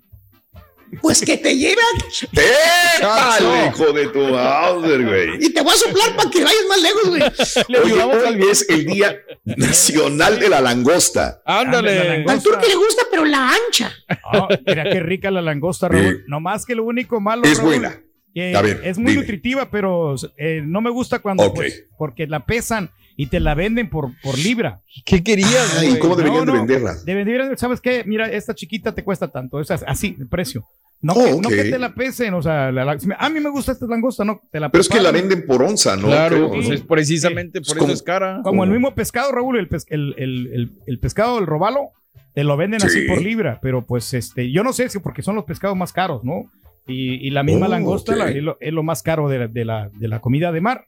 Pues 0.99 1.21
que 1.21 1.37
te 1.37 1.55
llevan 1.55 1.85
¡Épale, 2.99 3.67
hijo 3.67 3.93
de 3.93 4.07
tu 4.07 4.19
Mauser, 4.19 5.05
güey! 5.05 5.45
y 5.45 5.53
te 5.53 5.61
voy 5.61 5.73
a 5.73 5.77
soplar 5.77 6.15
para 6.15 6.29
que 6.29 6.43
vayas 6.43 6.65
más 6.67 6.81
lejos, 6.81 7.07
güey. 7.09 7.21
Le 7.69 7.79
Oye, 7.79 8.03
hoy 8.03 8.49
es 8.51 8.69
el 8.69 8.85
Día 8.85 9.17
Nacional 9.45 10.39
de 10.39 10.49
la 10.49 10.61
Langosta. 10.61 11.41
Ándale, 11.45 11.95
la 11.95 12.03
langosta. 12.03 12.33
Al 12.33 12.43
turco 12.43 12.67
le 12.67 12.75
gusta, 12.75 13.03
pero 13.09 13.25
la 13.25 13.51
ancha. 13.53 13.91
Ah, 14.23 14.47
mira 14.65 14.83
qué 14.83 14.99
rica 14.99 15.31
la 15.31 15.41
langosta, 15.41 15.87
Raúl. 15.87 16.23
No 16.27 16.39
más 16.39 16.65
que 16.65 16.75
lo 16.75 16.83
único 16.83 17.19
malo. 17.19 17.43
Es 17.43 17.57
Raúl, 17.57 17.69
buena. 17.69 18.01
que 18.33 18.55
A 18.55 18.61
ver, 18.61 18.81
es 18.83 18.97
muy 18.97 19.11
dime. 19.11 19.21
nutritiva, 19.23 19.69
pero 19.71 20.15
eh, 20.37 20.61
no 20.63 20.81
me 20.81 20.89
gusta 20.89 21.19
cuando. 21.19 21.53
Pues, 21.53 21.85
porque 21.97 22.27
la 22.27 22.45
pesan 22.45 22.91
y 23.21 23.27
te 23.27 23.39
la 23.39 23.53
venden 23.53 23.89
por, 23.89 24.09
por 24.21 24.37
libra. 24.37 24.79
¿Qué 25.05 25.23
querías, 25.23 25.77
Ay? 25.79 25.99
¿cómo 25.99 26.15
deberían 26.15 26.45
No, 26.45 26.53
de 26.53 26.57
venderla? 26.59 26.95
Deben, 27.05 27.25
deberían- 27.25 27.57
¿sabes 27.57 27.79
qué? 27.79 28.03
Mira, 28.05 28.31
esta 28.31 28.55
chiquita 28.55 28.93
te 28.95 29.03
cuesta 29.03 29.27
tanto. 29.27 29.59
Es 29.59 29.69
así, 29.69 30.15
el 30.19 30.27
precio. 30.27 30.65
No, 31.03 31.13
Oh, 31.13 31.23
que, 31.23 31.31
no 31.31 31.47
ok. 31.49 31.53
que 31.55 31.63
te 31.65 31.79
la 31.79 31.93
pesen, 31.93 32.33
o 32.35 32.41
sea, 32.41 32.71
la- 32.71 32.85
la- 32.85 32.97
a 33.17 33.29
mí 33.29 33.39
me 33.39 33.49
gusta 33.49 33.71
esta 33.71 33.85
langosta, 33.87 34.23
no, 34.23 34.39
te 34.51 34.59
la 34.59 34.69
Pero 34.69 34.81
es 34.81 34.87
que 34.89 35.01
la 35.01 35.11
venden 35.11 35.45
por 35.47 35.61
onza, 35.63 35.95
¿no? 35.95 36.07
Claro, 36.07 36.35
Creo, 36.35 36.49
pues 36.51 36.67
¿no? 36.67 36.73
es 36.75 36.81
precisamente 36.81 37.59
por 37.61 37.77
como- 37.77 37.85
eso 37.91 37.93
es 37.95 38.03
cara. 38.03 38.41
Como 38.43 38.63
el 38.63 38.69
mismo 38.71 38.93
pescado, 38.93 39.31
Raúl, 39.31 39.57
el, 39.59 39.67
pes- 39.67 39.85
el, 39.89 40.13
el- 40.17 40.47
el- 40.53 40.71
el 40.87 40.99
pescado 40.99 41.35
del 41.37 41.47
robalo, 41.47 41.89
te 42.33 42.43
lo 42.43 42.55
venden 42.55 42.81
así 42.83 43.01
Sí. 43.01 43.07
por 43.07 43.21
libra, 43.21 43.59
pero 43.61 43.81
pues 43.83 44.13
este, 44.13 44.51
yo 44.51 44.63
no 44.63 44.73
sé 44.73 44.89
si 44.89 44.99
porque 44.99 45.21
son 45.23 45.35
los 45.35 45.45
pescados 45.45 45.75
más 45.75 45.91
caros, 45.91 46.23
¿no? 46.23 46.45
Y, 46.87 47.15
y 47.27 47.29
la 47.31 47.43
misma 47.43 47.65
Oh, 47.67 47.69
langosta 47.69 48.15
la- 48.15 48.29
es, 48.29 48.41
lo, 48.43 48.57
es 48.59 48.73
lo 48.73 48.83
más 48.83 49.01
caro 49.03 49.27
de 49.29 49.39
la, 49.39 49.47
de, 49.47 49.65
la, 49.65 49.89
de 49.93 50.07
la 50.07 50.19
comida 50.19 50.51
de 50.51 50.61
mar. 50.61 50.85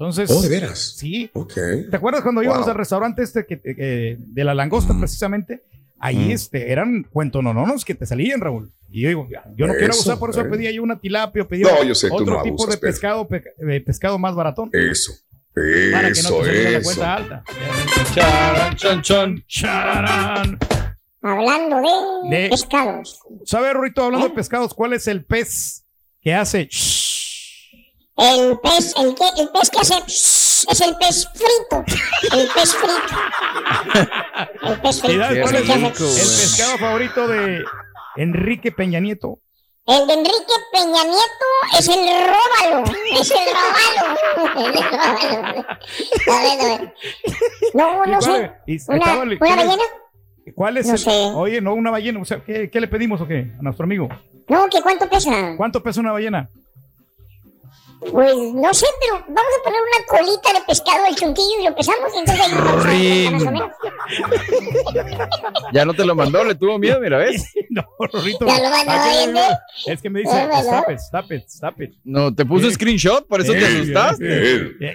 Entonces, 0.00 0.30
Oh, 0.30 0.40
de 0.40 0.48
veras. 0.48 0.94
sí. 0.96 1.28
Ok. 1.34 1.52
¿Te 1.90 1.94
acuerdas 1.96 2.22
cuando 2.22 2.42
íbamos 2.42 2.62
Wow. 2.62 2.70
al 2.70 2.76
restaurante 2.78 3.22
este 3.22 3.44
que, 3.44 3.60
que- 3.60 4.16
de 4.18 4.44
la 4.44 4.54
langosta 4.54 4.94
Mm. 4.94 4.98
precisamente? 5.00 5.62
Ahí 5.98 6.28
Mm. 6.28 6.30
este, 6.30 6.72
eran 6.72 7.02
cuentonononos 7.04 7.84
que 7.84 7.94
te 7.94 8.06
salían, 8.06 8.40
Raúl. 8.40 8.70
Y 8.90 9.02
yo 9.02 9.08
digo, 9.08 9.28
yo 9.56 9.66
no 9.66 9.74
quiero 9.74 9.90
Eso, 9.92 10.00
abusar, 10.00 10.18
por 10.18 10.30
eso 10.30 10.40
eh. 10.40 10.44
pedía 10.44 10.70
yo 10.70 10.82
una 10.82 10.98
tilapia, 10.98 11.46
pedía 11.46 11.66
No, 11.70 11.84
yo 11.84 11.94
sé, 11.94 12.08
tú 12.08 12.14
otro 12.14 12.36
no 12.38 12.42
tipo 12.42 12.54
abusas, 12.62 12.80
de 12.80 12.86
pescado, 12.86 13.28
pe- 13.28 13.44
de 13.58 13.80
pescado 13.82 14.18
más 14.18 14.34
baratón. 14.34 14.70
Eso. 14.72 15.12
para 15.52 16.10
que 16.12 16.22
no 16.22 16.28
Eso, 16.28 16.38
te 16.40 16.44
salga 16.46 16.70
la 16.70 16.78
eso. 16.78 16.84
cuenta 16.84 17.14
alta. 17.16 17.44
Charan, 18.14 18.76
chan, 18.76 19.02
chan. 19.02 19.44
Chararán. 19.48 20.58
Hablando 21.20 21.76
de, 22.30 22.36
De- 22.44 22.48
pescados. 22.48 23.20
¿Sabe, 23.44 23.70
Rorito, 23.74 24.02
hablando 24.02 24.28
de 24.28 24.34
pescados, 24.34 24.72
cuál 24.72 24.94
es 24.94 25.06
el 25.08 25.24
pez 25.26 25.84
que 26.22 26.32
hace? 26.32 26.68
El 28.20 28.58
pez, 28.60 28.94
el, 28.98 29.14
que, 29.14 29.24
el 29.40 29.48
pez 29.48 29.70
que 29.70 29.78
hace 29.80 29.94
es 30.06 30.80
el 30.82 30.94
pez 30.96 31.26
frito. 31.32 31.84
El 32.36 32.48
pez 32.48 32.74
frito. 32.74 33.16
El 34.62 34.80
pez 34.80 34.98
¿Y 34.98 35.00
frito. 35.00 35.18
cuál 35.42 35.54
es 35.56 35.68
el, 35.70 35.74
rico, 35.76 35.88
el 35.88 35.92
güey. 35.94 36.14
pescado 36.18 36.78
favorito 36.78 37.28
de 37.28 37.64
Enrique 38.16 38.72
Peña 38.72 39.00
Nieto? 39.00 39.38
El 39.86 40.06
de 40.06 40.12
Enrique 40.12 40.54
Peña 40.72 41.02
Nieto 41.04 41.78
es 41.78 41.88
el 41.88 41.96
róbalo. 42.26 42.84
Es 43.18 43.30
el 43.30 43.38
róbalo. 43.56 44.66
El 44.66 44.74
róbalo. 44.90 45.66
A 46.28 46.42
ver, 46.42 46.60
a 46.60 46.64
ver. 46.78 46.94
No, 47.74 48.04
¿Y 48.04 48.10
no 48.10 48.20
sé. 48.20 48.52
¿Una, 48.88 49.12
una 49.18 49.56
ballena? 49.56 49.82
¿Cuál 50.54 50.76
es 50.76 50.86
No 50.86 50.92
el- 50.92 50.98
sé. 50.98 51.10
Oye, 51.34 51.60
no, 51.60 51.74
una 51.74 51.90
ballena. 51.90 52.20
O 52.20 52.24
sea, 52.24 52.44
¿qué, 52.44 52.68
qué 52.70 52.80
le 52.80 52.88
pedimos 52.88 53.20
o 53.20 53.26
qué? 53.26 53.50
A 53.58 53.62
nuestro 53.62 53.84
amigo. 53.84 54.08
No, 54.48 54.68
¿que 54.68 54.82
cuánto 54.82 55.08
pesa? 55.08 55.54
¿Cuánto 55.56 55.82
pesa 55.82 56.00
una 56.00 56.12
ballena? 56.12 56.48
Pues 58.00 58.34
no 58.54 58.72
sé, 58.72 58.86
pero 59.00 59.14
vamos 59.26 59.52
a 59.60 59.64
poner 59.64 59.80
una 59.80 60.06
colita 60.06 60.52
de 60.54 60.60
pescado 60.66 61.04
al 61.06 61.14
chuntillo 61.14 61.60
y 61.60 61.64
lo 61.64 61.74
pesamos 61.76 62.10
y 62.14 62.18
entonces 62.18 62.46
ahí 62.86 63.28
más 63.30 63.42
o 63.42 63.50
menos. 63.50 63.70
Ya 65.72 65.84
no 65.84 65.92
te 65.94 66.04
lo 66.04 66.14
mandó, 66.14 66.42
le 66.44 66.54
tuvo 66.54 66.78
miedo, 66.78 66.98
mira, 67.00 67.18
¿ves? 67.18 67.44
no, 67.70 67.84
Rorrito. 67.98 68.46
Ya 68.46 68.56
lo 68.58 68.70
van 68.70 68.88
a 68.88 69.04
Aquí, 69.04 69.16
oír, 69.24 69.34
¿no? 69.34 69.40
Es 69.86 70.00
que 70.00 70.10
me 70.10 70.20
dice, 70.20 70.32
stop 70.42 70.90
it, 70.90 70.98
stop 70.98 71.32
it, 71.32 71.44
stop 71.48 71.80
it. 71.82 71.90
No, 72.04 72.34
te 72.34 72.44
puso 72.46 72.70
screenshot, 72.70 73.26
por 73.26 73.40
eso 73.40 73.52
te 73.52 73.60
Eh, 73.60 73.66
asustaste. 73.66 74.24
Eh, 74.26 74.70
Eh, 74.82 74.94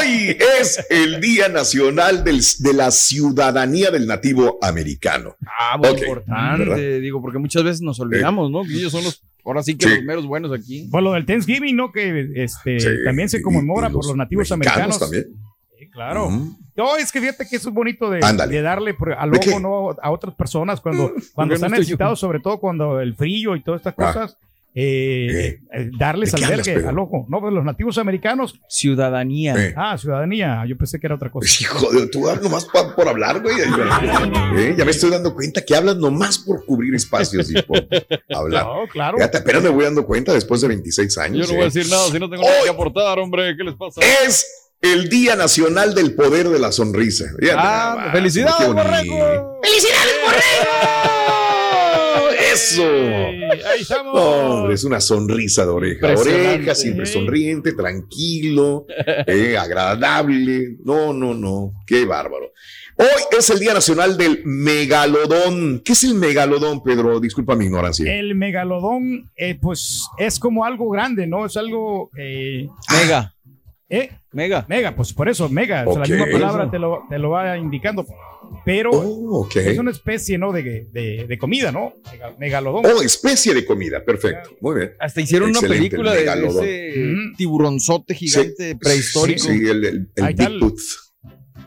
Hoy 0.00 0.36
es 0.60 0.84
el 0.90 1.20
Día 1.20 1.48
Nacional 1.48 2.24
del- 2.24 2.42
de 2.58 2.72
la 2.74 2.90
Ciudadanía 2.90 3.90
del 3.90 4.06
Nativo 4.06 4.58
Americano. 4.60 5.36
Ah, 5.46 5.76
muy 5.78 5.88
Ok, 5.88 5.98
importante, 6.00 6.64
¿verdad? 6.64 7.00
digo, 7.00 7.20
porque 7.22 7.38
muchas 7.38 7.62
veces 7.62 7.80
nos 7.80 7.98
olvidamos, 8.00 8.50
¿no? 8.50 8.62
Que 8.62 8.74
ellos 8.74 8.92
son 8.92 9.04
los, 9.04 9.22
ahora 9.48 9.62
sí 9.62 9.76
que 9.76 9.88
Sí. 9.88 9.94
los 9.96 10.04
meros 10.04 10.26
buenos 10.26 10.52
aquí. 10.52 10.88
Por 10.90 11.02
lo 11.02 11.12
del 11.12 11.26
Thanksgiving, 11.26 11.74
¿no? 11.76 11.90
Que 11.92 12.30
este, 12.36 12.78
Sí, 12.80 12.88
también 13.04 13.28
se 13.28 13.38
y- 13.38 13.42
conmemora 13.42 13.88
y 13.88 13.92
por 13.92 14.06
los 14.06 14.16
nativos 14.16 14.50
mexicanos 14.56 14.96
americanos. 14.96 14.98
también. 15.00 15.24
Sí, 15.78 15.88
claro. 15.90 16.26
Ujú. 16.28 16.58
No, 16.76 16.96
es 16.96 17.10
que 17.10 17.20
fíjate 17.20 17.46
que 17.48 17.56
eso 17.56 17.68
es 17.70 17.74
bonito 17.74 18.08
de, 18.10 18.20
de 18.48 18.62
darle 18.62 18.94
al 19.16 19.34
ojo 19.34 19.58
¿no? 19.60 19.96
a 20.00 20.10
otras 20.10 20.34
personas 20.34 20.80
cuando, 20.80 21.12
cuando 21.34 21.54
están 21.54 21.70
necesitados, 21.72 22.20
sobre 22.20 22.40
todo 22.40 22.58
cuando 22.60 23.00
el 23.00 23.14
frío 23.16 23.56
y 23.56 23.62
todas 23.62 23.80
estas 23.80 23.94
Ah. 23.98 24.12
cosas, 24.12 24.38
eh, 24.80 25.58
eh, 25.72 25.90
darles 25.98 26.30
¿De 26.30 26.38
qué 26.38 26.44
hablas, 26.44 26.68
albergue 26.68 26.88
al 26.88 26.98
ojo. 27.00 27.26
No, 27.28 27.40
pues 27.40 27.52
los 27.52 27.64
nativos 27.64 27.98
americanos. 27.98 28.60
Ciudadanía. 28.68 29.54
Eh. 29.56 29.74
Ah, 29.76 29.98
ciudadanía. 29.98 30.64
Yo 30.68 30.76
pensé 30.78 31.00
que 31.00 31.06
era 31.08 31.16
otra 31.16 31.30
cosa. 31.30 31.48
Hijo 31.60 31.90
de 31.90 32.06
tú 32.06 32.28
hablas 32.28 32.44
nomás 32.44 32.64
pa- 32.66 32.94
por 32.94 33.08
hablar, 33.08 33.40
güey. 33.42 33.56
Eh, 34.58 34.74
ya 34.76 34.84
me 34.84 34.90
estoy 34.92 35.10
dando 35.10 35.34
cuenta 35.34 35.64
que 35.64 35.74
hablas 35.74 35.96
nomás 35.96 36.38
por 36.38 36.64
cubrir 36.64 36.94
espacios 36.94 37.50
y 37.50 37.60
por 37.62 37.86
hablar. 38.34 38.64
No, 38.64 38.86
claro. 38.90 39.16
Fíjate, 39.18 39.38
apenas 39.38 39.62
me 39.62 39.68
voy 39.68 39.84
dando 39.84 40.04
cuenta 40.06 40.32
después 40.32 40.60
de 40.60 40.68
26 40.68 41.18
años. 41.18 41.46
Yo 41.46 41.52
no 41.52 41.56
voy 41.58 41.64
a 41.64 41.68
eh. 41.68 41.70
decir 41.72 41.90
nada 41.90 42.06
si 42.10 42.18
no 42.18 42.30
tengo 42.30 42.42
nada 42.44 42.62
que 42.62 42.70
aportar, 42.70 43.18
hombre. 43.18 43.56
¿Qué 43.56 43.64
les 43.64 43.74
pasa? 43.74 44.00
Es 44.24 44.46
el 44.80 45.08
Día 45.08 45.34
Nacional 45.36 45.94
del 45.94 46.14
Poder 46.14 46.48
de 46.48 46.58
la 46.60 46.70
Sonrisa. 46.72 47.24
Fíjate 47.38 47.58
Ah, 47.60 47.94
nada 47.98 48.12
felicidades, 48.12 48.68
borrego. 48.72 49.60
¡Felicidades, 49.62 50.14
borrego! 50.24 51.47
Eso. 52.52 52.82
Ahí 52.86 53.80
estamos. 53.80 54.14
Hombre, 54.20 54.74
es 54.74 54.84
una 54.84 55.00
sonrisa 55.00 55.64
de 55.64 55.70
oreja 55.70 56.14
oreja, 56.14 56.74
siempre 56.74 57.06
sonriente, 57.06 57.72
tranquilo, 57.72 58.86
eh, 59.26 59.56
agradable. 59.56 60.76
No, 60.84 61.12
no, 61.12 61.34
no, 61.34 61.72
qué 61.86 62.04
bárbaro. 62.04 62.52
Hoy 62.96 63.38
es 63.38 63.48
el 63.50 63.60
Día 63.60 63.74
Nacional 63.74 64.16
del 64.16 64.42
Megalodón. 64.44 65.80
¿Qué 65.84 65.92
es 65.92 66.02
el 66.02 66.14
megalodón, 66.14 66.82
Pedro? 66.82 67.20
Disculpa 67.20 67.54
mi 67.54 67.66
ignorancia. 67.66 68.12
El 68.12 68.34
megalodón, 68.34 69.30
eh, 69.36 69.54
pues 69.60 70.08
es 70.18 70.38
como 70.40 70.64
algo 70.64 70.90
grande, 70.90 71.26
¿no? 71.26 71.46
Es 71.46 71.56
algo. 71.56 72.10
eh, 72.18 72.66
Mega, 72.90 73.34
eh, 73.88 74.10
mega. 74.32 74.66
mega, 74.68 74.96
pues 74.96 75.12
por 75.12 75.28
eso, 75.28 75.48
mega. 75.48 75.84
o 75.86 75.92
sea, 75.92 76.02
Ok. 76.02 76.08
la 76.08 76.16
misma 76.16 76.32
palabra 76.32 76.70
te 76.70 76.78
lo, 76.80 77.04
te 77.08 77.18
lo 77.20 77.30
va 77.30 77.56
indicando. 77.56 78.04
Pero 78.64 78.90
Oh, 78.92 79.48
es 79.54 79.78
una 79.78 79.90
especie, 79.90 80.38
¿no? 80.38 80.52
De, 80.52 80.86
de, 80.92 81.26
de 81.28 81.38
comida, 81.38 81.72
¿no? 81.72 81.94
Mega- 82.12 82.36
Megalodón. 82.38 82.84
Oh, 82.86 83.02
especie 83.02 83.54
de 83.54 83.64
comida, 83.64 84.04
perfecto. 84.04 84.56
Muy 84.60 84.76
bien. 84.76 84.92
Hasta 84.98 85.20
hicieron 85.20 85.50
una 85.50 85.60
película 85.60 86.16
el 86.18 86.24
de 86.24 86.46
ese 86.46 87.34
tiburonzote 87.36 88.14
gigante 88.14 88.76
prehistórico. 88.76 89.40
Sí, 89.44 89.58
sí, 89.58 89.68
el, 89.68 89.84
el, 89.84 90.08
el 90.14 90.34
Bigfoot. 90.34 90.78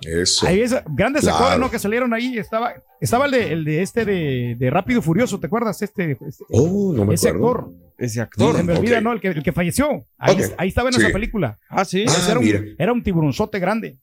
Eso. 0.06 0.48
Hay 0.48 0.62
esa- 0.62 0.84
grandes 0.88 1.22
Claro. 1.24 1.38
actores, 1.38 1.60
¿no? 1.60 1.72
Que 1.72 1.80
salieron 1.80 2.14
ahí. 2.14 2.38
Estaba, 2.38 2.74
estaba 3.00 3.26
el 3.26 3.32
de, 3.32 3.54
el 3.54 3.66
de 3.66 3.82
este 3.82 4.06
de, 4.06 4.56
de 4.58 4.70
Rápido 4.70 5.00
y 5.00 5.04
Furioso, 5.04 5.40
¿te 5.40 5.48
acuerdas? 5.48 5.82
Este, 5.82 6.12
este- 6.14 6.44
Oh, 6.50 6.94
no 6.96 7.06
me 7.06 7.16
ese 7.16 7.30
acuerdo. 7.30 7.48
actor. 7.50 7.74
Ese 7.98 8.20
actor. 8.20 8.58
Se 8.58 8.64
me 8.64 8.74
olvida. 8.74 9.00
¿no? 9.00 9.14
El 9.14 9.20
que, 9.22 9.28
el 9.28 9.44
que 9.44 9.52
falleció. 9.52 10.08
Ahí, 10.18 10.36
ahí 10.58 10.70
estaba 10.70 10.90
en 10.90 10.96
Sí. 10.96 11.02
esa 11.02 11.12
película. 11.12 11.60
Ah, 11.70 11.86
sí. 11.86 12.04
Ah, 12.08 12.28
era, 12.32 12.40
mira. 12.40 12.60
un, 12.60 12.76
era 12.80 12.94
un 12.94 13.04
tiburonzote 13.04 13.60
grande. 13.60 14.00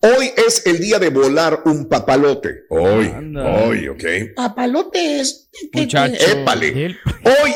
Hoy 0.00 0.30
es 0.36 0.66
el 0.66 0.78
día 0.80 0.98
de 0.98 1.10
volar 1.10 1.60
un 1.64 1.88
papalote. 1.88 2.62
Hoy, 2.70 3.06
Anda. 3.06 3.66
hoy, 3.66 3.86
ok. 3.88 4.02
Papalote 4.34 5.20
es. 5.20 5.48
Muchacho. 5.72 6.14
Épale. 6.28 6.96
Hoy 7.24 7.52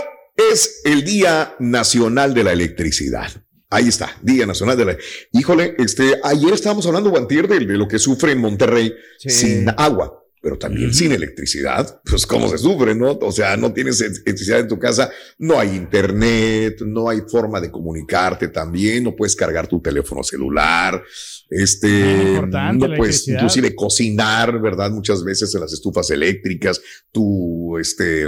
es 0.52 0.82
el 0.84 1.02
Día 1.04 1.54
Nacional 1.58 2.34
de 2.34 2.44
la 2.44 2.52
Electricidad. 2.52 3.30
Ahí 3.70 3.86
está, 3.88 4.16
Día 4.20 4.46
Nacional 4.46 4.76
de 4.76 4.84
la. 4.84 4.96
Híjole, 5.32 5.76
este, 5.78 6.18
ayer 6.24 6.52
estábamos 6.52 6.86
hablando, 6.86 7.10
Guantier, 7.10 7.46
de, 7.46 7.60
de 7.60 7.76
lo 7.78 7.86
que 7.86 7.98
sufre 8.00 8.32
en 8.32 8.38
Monterrey 8.38 8.92
Sí. 9.18 9.30
sin 9.30 9.68
agua, 9.76 10.12
pero 10.42 10.58
también 10.58 10.92
sin 10.92 11.12
electricidad. 11.12 12.00
Pues, 12.04 12.26
¿cómo 12.26 12.48
se 12.48 12.58
sufre, 12.58 12.96
no? 12.96 13.12
O 13.22 13.30
sea, 13.30 13.56
no 13.56 13.72
tienes 13.72 14.00
electricidad 14.00 14.58
en 14.60 14.66
tu 14.68 14.76
casa, 14.78 15.08
no 15.38 15.60
hay 15.60 15.76
internet, 15.76 16.80
no 16.84 17.08
hay 17.08 17.20
forma 17.30 17.60
de 17.60 17.70
comunicarte 17.70 18.48
también, 18.48 19.04
no 19.04 19.14
puedes 19.14 19.36
cargar 19.36 19.68
tu 19.68 19.80
teléfono 19.80 20.24
celular. 20.24 21.00
Este, 21.48 22.40
Ah, 22.52 22.72
no 22.72 22.86
puedes 22.96 23.28
inclusive 23.28 23.74
cocinar, 23.76 24.60
¿verdad? 24.60 24.90
Muchas 24.90 25.22
veces 25.22 25.54
en 25.54 25.60
las 25.60 25.72
estufas 25.72 26.10
eléctricas, 26.10 26.80
tú, 27.12 27.78
este, 27.78 28.26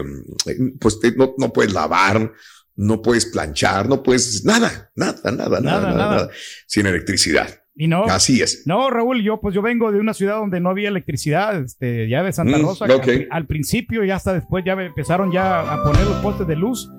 pues 0.79 1.01
te- 1.01 1.13
no, 1.17 1.35
no 1.39 1.53
puedes 1.53 1.73
lavar, 1.73 2.33
no 2.77 3.03
puedes 3.03 3.27
planchar, 3.27 3.89
no 3.89 4.03
puedes, 4.03 4.45
nada, 4.45 4.91
nada, 4.97 5.15
nada, 5.25 5.33
nada, 5.33 5.61
Nada, 5.61 5.61
nada, 5.61 5.95
nada. 5.97 6.11
nada, 6.17 6.29
sin 6.67 6.87
electricidad. 6.87 7.49
y 7.75 7.87
no, 7.89 8.05
Así 8.05 8.43
es. 8.43 8.65
no, 8.67 8.91
Raúl, 8.91 9.23
yo 9.23 9.41
pues 9.41 9.55
yo 9.55 9.63
vengo 9.63 9.91
de 9.93 9.99
una 9.99 10.13
ciudad 10.13 10.37
donde 10.37 10.61
no 10.61 10.69
había 10.71 10.89
electricidad, 10.91 11.57
este, 11.59 12.07
ya 12.09 12.23
de 12.23 12.31
Santa 12.33 12.59
Mm, 12.59 12.63
Rosa. 12.63 12.87
que 13.01 13.11
al, 13.13 13.29
al 13.31 13.47
principio 13.47 14.05
y 14.05 14.11
hasta 14.11 14.35
después 14.35 14.63
ya 14.65 14.73
empezaron 14.75 15.33
ya 15.33 15.61
a 15.61 15.83
poner 15.83 16.05
los 16.05 16.17
postes 16.17 16.47
de 16.47 16.55
luz. 16.57 16.91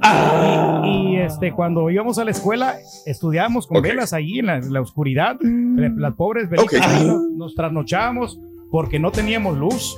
Y, 0.84 0.88
y, 0.89 1.18
este, 1.22 1.51
cuando 1.53 1.89
íbamos 1.92 2.18
a 2.18 2.25
la 2.25 2.32
escuela, 2.32 2.75
estudiábamos 3.06 3.68
con 3.68 3.82
velas 3.84 4.13
ahí 4.13 4.39
en 4.39 4.48
la, 4.48 4.58
en 4.58 4.74
la 4.74 4.82
oscuridad. 4.82 5.38
la- 5.42 5.89
Las 5.96 6.15
pobres 6.15 6.50
velitas 6.50 6.82
Ok. 6.82 6.88
ahí 6.88 7.06
nos, 7.08 7.22
nos 7.38 7.56
trasnochábamos 7.56 8.39
porque 8.72 8.98
no 9.00 9.12
teníamos 9.12 9.56
luz. 9.58 9.96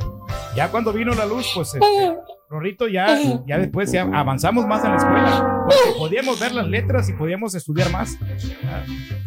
Ya 0.57 0.69
cuando 0.71 0.91
vino 0.91 1.13
la 1.13 1.25
luz, 1.25 1.49
pues 1.55 1.73
este, 1.73 2.17
Rorrito, 2.49 2.87
ya, 2.89 3.17
ya 3.47 3.57
después 3.57 3.91
ya 3.93 4.03
avanzamos 4.03 4.67
más 4.67 4.83
en 4.83 4.91
la 4.91 4.97
escuela. 4.97 5.54
Podíamos 6.07 6.39
ver 6.39 6.51
las 6.53 6.67
letras 6.67 7.09
y 7.09 7.13
podíamos 7.13 7.55
estudiar 7.55 7.91
más. 7.91 8.17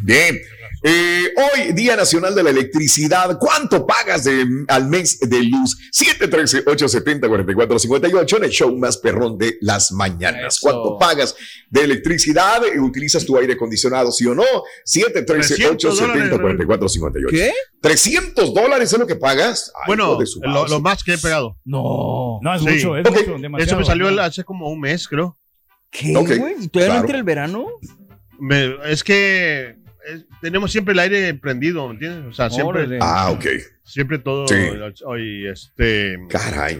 Bien. 0.01 0.39
Eh, 0.81 1.25
hoy, 1.35 1.73
Día 1.73 1.97
Nacional 1.97 2.33
de 2.33 2.41
la 2.41 2.51
Electricidad. 2.51 3.37
¿Cuánto 3.37 3.85
pagas 3.85 4.23
de- 4.23 4.45
al 4.69 4.87
mes 4.87 5.19
de 5.19 5.43
luz? 5.43 5.77
713-870-4458 5.91 8.37
en 8.37 8.43
el 8.45 8.49
show 8.49 8.73
más 8.77 8.97
perrón 8.97 9.37
de 9.37 9.57
las 9.59 9.91
mañanas. 9.91 10.55
Eso. 10.55 10.59
¿Cuánto 10.61 10.97
pagas 10.97 11.35
de 11.69 11.83
electricidad? 11.83 12.63
Eh, 12.65 12.79
¿Utilizas 12.79 13.25
tu 13.25 13.37
aire 13.37 13.53
acondicionado, 13.53 14.09
sí 14.11 14.25
o 14.25 14.33
no? 14.33 14.45
713-870-4458. 14.85 17.29
¿Qué? 17.29 17.51
300 17.81 18.53
dólares 18.53 18.93
es 18.93 18.99
lo 18.99 19.07
que 19.07 19.15
pagas. 19.17 19.71
Ay, 19.75 19.81
Bueno, 19.87 20.15
de 20.17 20.25
su 20.25 20.39
lo, 20.41 20.67
lo 20.67 20.79
más 20.79 21.03
que 21.03 21.13
he 21.13 21.17
pegado. 21.17 21.57
No, 21.65 22.39
no 22.41 22.53
es 22.55 22.61
Sí. 22.61 22.69
mucho, 22.69 22.97
es 22.97 23.05
Ok. 23.07 23.17
mucho, 23.17 23.31
demasiado. 23.39 23.57
Eso 23.57 23.77
me 23.77 23.85
salió 23.85 24.21
hace 24.21 24.43
como 24.43 24.69
un 24.69 24.79
mes, 24.79 25.07
creo. 25.07 25.35
¿Qué, 25.91 26.13
güey? 26.13 26.55
¿Y 26.59 26.67
todavía 26.67 26.69
claro. 26.69 26.93
no 26.93 26.99
entra 27.01 27.17
el 27.17 27.23
verano? 27.23 27.67
Me- 28.39 28.75
es 28.85 29.03
que 29.03 29.75
es- 30.07 30.25
tenemos 30.41 30.71
siempre 30.71 30.93
el 30.93 30.99
aire 30.99 31.33
prendido, 31.33 31.87
¿me 31.87 31.93
entiendes? 31.93 32.25
O 32.25 32.33
sea, 32.33 32.49
siempre, 32.49 32.81
Órale. 32.81 32.99
Ah, 33.01 33.31
ok. 33.31 33.45
siempre 33.83 34.19
todo. 34.19 34.47
Sí. 34.47 34.55
Y, 35.19 35.47
este, 35.47 36.17
Caray. 36.29 36.79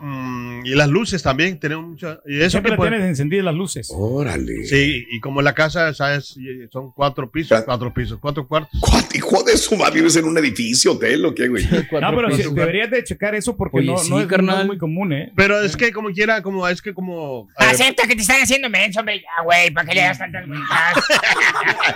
Mm, 0.00 0.66
y 0.66 0.74
las 0.74 0.88
luces 0.88 1.22
también, 1.22 1.58
tenemos 1.58 1.86
muchas. 1.88 2.18
Y 2.26 2.38
eso 2.40 2.50
Siempre 2.50 2.72
que 2.72 2.76
puede- 2.76 2.90
tienes 2.92 3.08
encendidas 3.08 3.44
las 3.44 3.54
luces. 3.54 3.90
Órale. 3.94 4.64
Sí, 4.64 5.04
y 5.10 5.20
como 5.20 5.42
la 5.42 5.54
casa, 5.54 5.92
¿sabes? 5.94 6.36
Y 6.36 6.68
Son 6.72 6.92
cuatro 6.92 7.30
pisos, 7.30 7.62
cuatro 7.64 7.92
pisos, 7.92 8.18
cuatro 8.20 8.46
cuartos. 8.46 8.78
¿Cuánto, 8.80 9.16
hijo 9.16 9.42
de 9.42 9.56
su 9.56 9.76
madre? 9.76 9.94
¿Vives 9.96 10.16
en 10.16 10.24
un 10.24 10.36
edificio, 10.38 10.92
hotel 10.92 11.24
o 11.24 11.34
qué, 11.34 11.48
güey? 11.48 11.64
No, 11.64 12.14
pero 12.14 12.28
deberías 12.54 12.90
de 12.90 13.02
checar 13.04 13.34
eso 13.34 13.56
porque 13.56 13.78
Oye, 13.78 13.86
no, 13.86 13.98
sí, 13.98 14.10
no 14.10 14.18
es, 14.18 14.24
no 14.24 14.28
carnal. 14.30 14.60
es 14.62 14.66
muy 14.66 14.78
común, 14.78 15.12
¿eh? 15.12 15.32
Pero 15.36 15.60
es 15.60 15.76
que 15.76 15.92
como 15.92 16.10
quiera, 16.10 16.42
como 16.42 16.66
es 16.68 16.80
que 16.82 16.94
como. 16.94 17.48
eh, 17.58 17.64
Acepta 17.64 18.06
que 18.06 18.14
te 18.14 18.22
están 18.22 18.40
haciendo 18.40 18.68
menso, 18.70 19.00
hombre. 19.00 19.20
Ya, 19.20 19.44
güey, 19.44 19.70
¿para 19.72 19.88
qué 19.88 19.94
le 19.94 20.00
das 20.02 20.18
tantas 20.18 20.46
vueltas? 20.46 20.68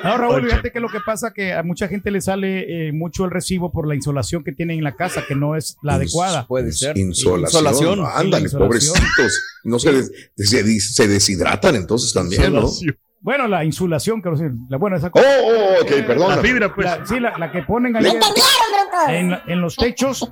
No, 0.03 0.19
Raúl, 0.19 0.37
Oye. 0.37 0.47
fíjate 0.49 0.71
que 0.73 0.81
lo 0.81 0.89
que 0.89 1.01
pasa 1.01 1.33
que 1.33 1.53
a 1.53 1.63
mucha 1.63 1.89
gente 1.89 2.11
le 2.11 2.21
sale 2.21 2.89
eh, 2.89 2.93
mucho 2.93 3.25
el 3.25 3.31
recibo 3.31 3.73
por 3.73 3.87
la 3.89 3.95
insolación 3.95 4.45
que 4.45 4.53
tienen 4.53 4.79
en 4.79 4.85
la 4.85 4.97
casa, 4.97 5.25
que 5.27 5.35
no 5.35 5.57
es 5.57 5.77
la 5.83 5.95
adecuada. 5.95 6.47
Puede 6.47 6.73
ser. 6.73 6.97
Insolación. 6.99 7.65
Insolación. 7.65 7.94
Ándale, 8.03 8.49
Sí, 8.49 8.55
insolación. 8.57 8.95
pobrecitos. 8.95 9.41
No 9.65 9.79
se, 9.79 10.05
se, 10.37 10.81
se 10.81 11.09
deshidratan 11.09 11.77
entonces 11.77 12.13
también, 12.13 12.43
¿no? 12.53 12.61
insolación. 12.63 12.97
Bueno, 13.21 13.49
la 13.49 13.65
insulación, 13.65 14.21
que 14.21 14.29
la 14.69 14.77
buena 14.77 14.99
esa 14.99 15.11
Oh, 15.15 15.19
oh, 15.21 15.83
ok, 15.83 15.91
perdón. 16.07 16.29
La 16.37 16.43
fibra, 16.43 16.75
pues. 16.75 16.85
La- 16.87 17.07
sí, 17.07 17.19
la, 17.19 17.39
la 17.39 17.51
que 17.51 17.63
ponen 17.63 17.97
ahí 17.97 18.03
¿Me 18.03 18.09
entendieron, 18.11 19.41
en, 19.49 19.61
los 19.63 19.77
techos 19.77 20.31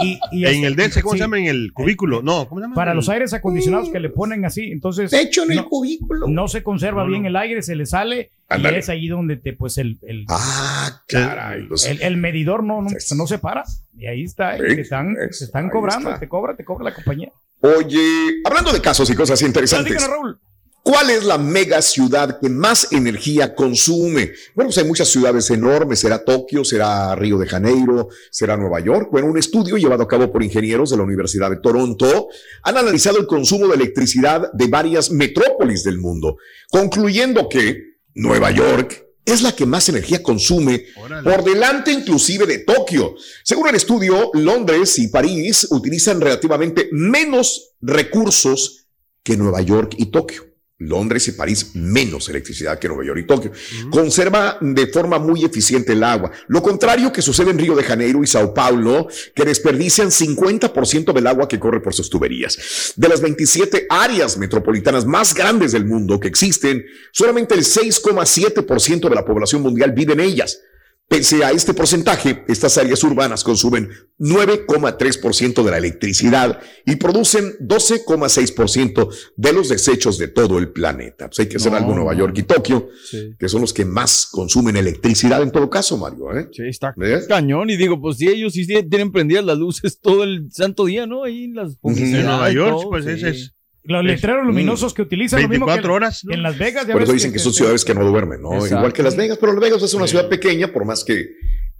y, 0.00 0.18
y 0.30 0.44
En 0.44 0.64
el 0.64 0.76
DC, 0.76 1.00
¿cómo 1.00 1.12
sí, 1.14 1.18
se 1.18 1.24
llama? 1.24 1.38
En 1.38 1.46
el 1.46 1.72
cubículo. 1.72 2.20
No, 2.22 2.46
¿cómo 2.48 2.60
se 2.60 2.64
llama? 2.64 2.74
Para 2.74 2.90
El- 2.90 2.96
los 2.98 3.08
aires 3.08 3.32
acondicionados 3.32 3.88
que 3.88 3.98
le 3.98 4.10
ponen 4.10 4.44
así, 4.44 4.70
entonces 4.72 5.10
Techo 5.10 5.44
en 5.44 5.52
el 5.52 5.56
no, 5.56 5.68
cubículo. 5.70 6.26
no 6.28 6.48
se 6.48 6.62
conserva 6.62 7.02
No, 7.04 7.08
bien 7.08 7.22
no. 7.22 7.28
el 7.28 7.36
aire, 7.36 7.62
se 7.62 7.74
le 7.76 7.86
sale 7.86 8.30
Ándale. 8.50 8.76
y 8.76 8.80
es 8.80 8.88
ahí 8.90 9.08
donde 9.08 9.36
te, 9.36 9.54
pues 9.54 9.78
el, 9.78 9.98
el, 10.02 10.26
Ah, 10.28 11.02
caray. 11.08 11.66
pues, 11.66 11.86
el, 11.86 12.02
el 12.02 12.18
medidor 12.18 12.62
no, 12.62 12.82
no, 12.82 12.90
no 12.90 13.26
se 13.26 13.38
para. 13.38 13.64
Y 14.02 14.06
ahí 14.08 14.24
está, 14.24 14.56
Sí, 14.56 14.62
y 14.68 14.74
te 14.76 14.80
están, 14.82 15.16
es- 15.30 15.38
te 15.38 15.44
están 15.44 15.70
cobrando, 15.70 16.08
está. 16.10 16.20
te 16.20 16.28
cobra, 16.28 16.56
te 16.56 16.64
cobra 16.64 16.84
la 16.84 16.94
compañía. 16.94 17.30
Oye, 17.60 18.40
hablando 18.44 18.72
de 18.72 18.80
casos 18.80 19.08
y 19.10 19.14
cosas 19.14 19.40
interesantes, 19.42 20.04
Raúl. 20.08 20.40
¿cuál 20.82 21.10
es 21.10 21.22
la 21.24 21.38
mega 21.38 21.80
ciudad 21.80 22.40
que 22.40 22.48
más 22.48 22.90
energía 22.92 23.54
consume? 23.54 24.32
Bueno, 24.56 24.68
pues 24.70 24.78
hay 24.78 24.84
muchas 24.84 25.06
ciudades 25.08 25.48
enormes. 25.50 26.00
¿Será 26.00 26.24
Tokio? 26.24 26.64
¿Será 26.64 27.14
Río 27.14 27.38
de 27.38 27.46
Janeiro? 27.46 28.08
¿Será 28.32 28.56
Nueva 28.56 28.80
York? 28.80 29.08
Bueno, 29.12 29.28
un 29.28 29.38
estudio 29.38 29.76
llevado 29.76 30.02
a 30.02 30.08
cabo 30.08 30.32
por 30.32 30.42
ingenieros 30.42 30.90
de 30.90 30.96
la 30.96 31.04
Universidad 31.04 31.50
de 31.50 31.60
Toronto 31.60 32.26
han 32.64 32.76
analizado 32.76 33.18
el 33.20 33.28
consumo 33.28 33.68
de 33.68 33.76
electricidad 33.76 34.50
de 34.52 34.66
varias 34.66 35.12
metrópolis 35.12 35.84
del 35.84 35.98
mundo, 35.98 36.38
concluyendo 36.68 37.48
que 37.48 37.76
Nueva 38.14 38.50
York 38.50 39.06
es 39.24 39.42
la 39.42 39.52
que 39.52 39.66
más 39.66 39.88
energía 39.88 40.22
consume, 40.22 40.86
Órale. 40.96 41.30
por 41.30 41.44
delante 41.44 41.92
inclusive 41.92 42.46
de 42.46 42.58
Tokio. 42.58 43.14
Según 43.44 43.68
el 43.68 43.76
estudio, 43.76 44.30
Londres 44.34 44.98
y 44.98 45.08
París 45.08 45.68
utilizan 45.70 46.20
relativamente 46.20 46.88
menos 46.92 47.74
recursos 47.80 48.86
que 49.22 49.36
Nueva 49.36 49.62
York 49.62 49.94
y 49.96 50.06
Tokio. 50.06 50.51
Londres 50.88 51.28
y 51.28 51.32
París 51.32 51.70
menos 51.74 52.28
electricidad 52.28 52.78
que 52.78 52.88
Nueva 52.88 53.04
York 53.04 53.20
y 53.20 53.26
Tokio. 53.26 53.52
Conserva 53.90 54.58
de 54.60 54.86
forma 54.86 55.18
muy 55.18 55.44
eficiente 55.44 55.92
el 55.92 56.02
agua. 56.02 56.30
Lo 56.48 56.62
contrario 56.62 57.12
que 57.12 57.22
sucede 57.22 57.50
en 57.50 57.58
Río 57.58 57.74
de 57.74 57.84
Janeiro 57.84 58.22
y 58.22 58.26
Sao 58.26 58.52
Paulo, 58.54 59.08
que 59.34 59.44
desperdician 59.44 60.10
50% 60.10 61.12
del 61.12 61.26
agua 61.26 61.48
que 61.48 61.58
corre 61.58 61.80
por 61.80 61.94
sus 61.94 62.10
tuberías. 62.10 62.92
De 62.96 63.08
las 63.08 63.20
27 63.20 63.86
áreas 63.88 64.36
metropolitanas 64.36 65.06
más 65.06 65.34
grandes 65.34 65.72
del 65.72 65.84
mundo 65.84 66.20
que 66.20 66.28
existen, 66.28 66.84
solamente 67.10 67.54
el 67.54 67.62
6,7% 67.62 69.08
de 69.08 69.14
la 69.14 69.24
población 69.24 69.62
mundial 69.62 69.92
vive 69.92 70.12
en 70.12 70.20
ellas. 70.20 70.60
Pese 71.08 71.44
a 71.44 71.50
este 71.50 71.74
porcentaje, 71.74 72.42
estas 72.48 72.78
áreas 72.78 73.04
urbanas 73.04 73.44
consumen 73.44 73.90
9,3% 74.18 75.62
de 75.62 75.70
la 75.70 75.76
electricidad 75.76 76.58
y 76.86 76.96
producen 76.96 77.52
12,6% 77.60 79.08
de 79.36 79.52
los 79.52 79.68
desechos 79.68 80.16
de 80.16 80.28
todo 80.28 80.58
el 80.58 80.70
planeta. 80.70 81.26
Pues 81.28 81.40
hay 81.40 81.48
que 81.48 81.56
hacer 81.56 81.72
No, 81.72 81.78
algo 81.78 81.90
en 81.90 81.96
Nueva 81.96 82.14
York 82.14 82.34
y 82.38 82.42
Tokio, 82.44 82.88
Sí. 83.04 83.34
que 83.38 83.48
son 83.50 83.60
los 83.60 83.74
que 83.74 83.84
más 83.84 84.26
consumen 84.32 84.76
electricidad 84.76 85.42
en 85.42 85.50
todo 85.52 85.68
caso, 85.68 85.98
Mario. 85.98 86.34
¿eh? 86.34 86.48
Sí, 86.50 86.62
está 86.66 86.94
¿Ves? 86.96 87.26
cañón. 87.26 87.68
Y 87.68 87.76
digo, 87.76 88.00
pues 88.00 88.16
si 88.16 88.28
ellos 88.28 88.54
sí 88.54 88.66
tienen 88.66 89.12
prendidas 89.12 89.44
las 89.44 89.58
luces 89.58 89.98
todo 90.00 90.24
el 90.24 90.48
santo 90.50 90.86
día, 90.86 91.06
¿no? 91.06 91.24
Ahí 91.24 91.44
en 91.44 91.54
las 91.56 91.76
En 91.82 92.12
Nueva 92.24 92.50
York, 92.50 92.76
todo, 92.80 92.88
pues 92.90 93.04
sí. 93.04 93.10
ese 93.10 93.28
es 93.30 93.52
Los 93.84 94.04
letreros 94.04 94.46
luminosos 94.46 94.94
que 94.94 95.02
utilizan 95.02 95.42
lo 95.42 95.48
mismo 95.48 95.66
que 95.66 95.72
24 95.72 95.94
horas. 95.94 96.24
en 96.30 96.42
Las 96.42 96.56
Vegas. 96.56 96.86
ya 96.86 96.92
Por 96.92 97.02
eso 97.02 97.12
dicen 97.12 97.32
que 97.32 97.38
son 97.38 97.52
ciudades 97.52 97.84
que 97.84 97.94
no 97.94 98.04
duermen, 98.04 98.40
¿no? 98.40 98.54
Exacto. 98.54 98.76
Igual 98.76 98.92
que 98.92 99.02
Las 99.02 99.16
Vegas, 99.16 99.38
pero 99.40 99.52
Las 99.52 99.60
Vegas 99.62 99.82
es 99.82 99.94
una 99.94 100.06
ciudad 100.06 100.28
pequeña, 100.28 100.68
por 100.72 100.84
más 100.84 101.04
que 101.04 101.30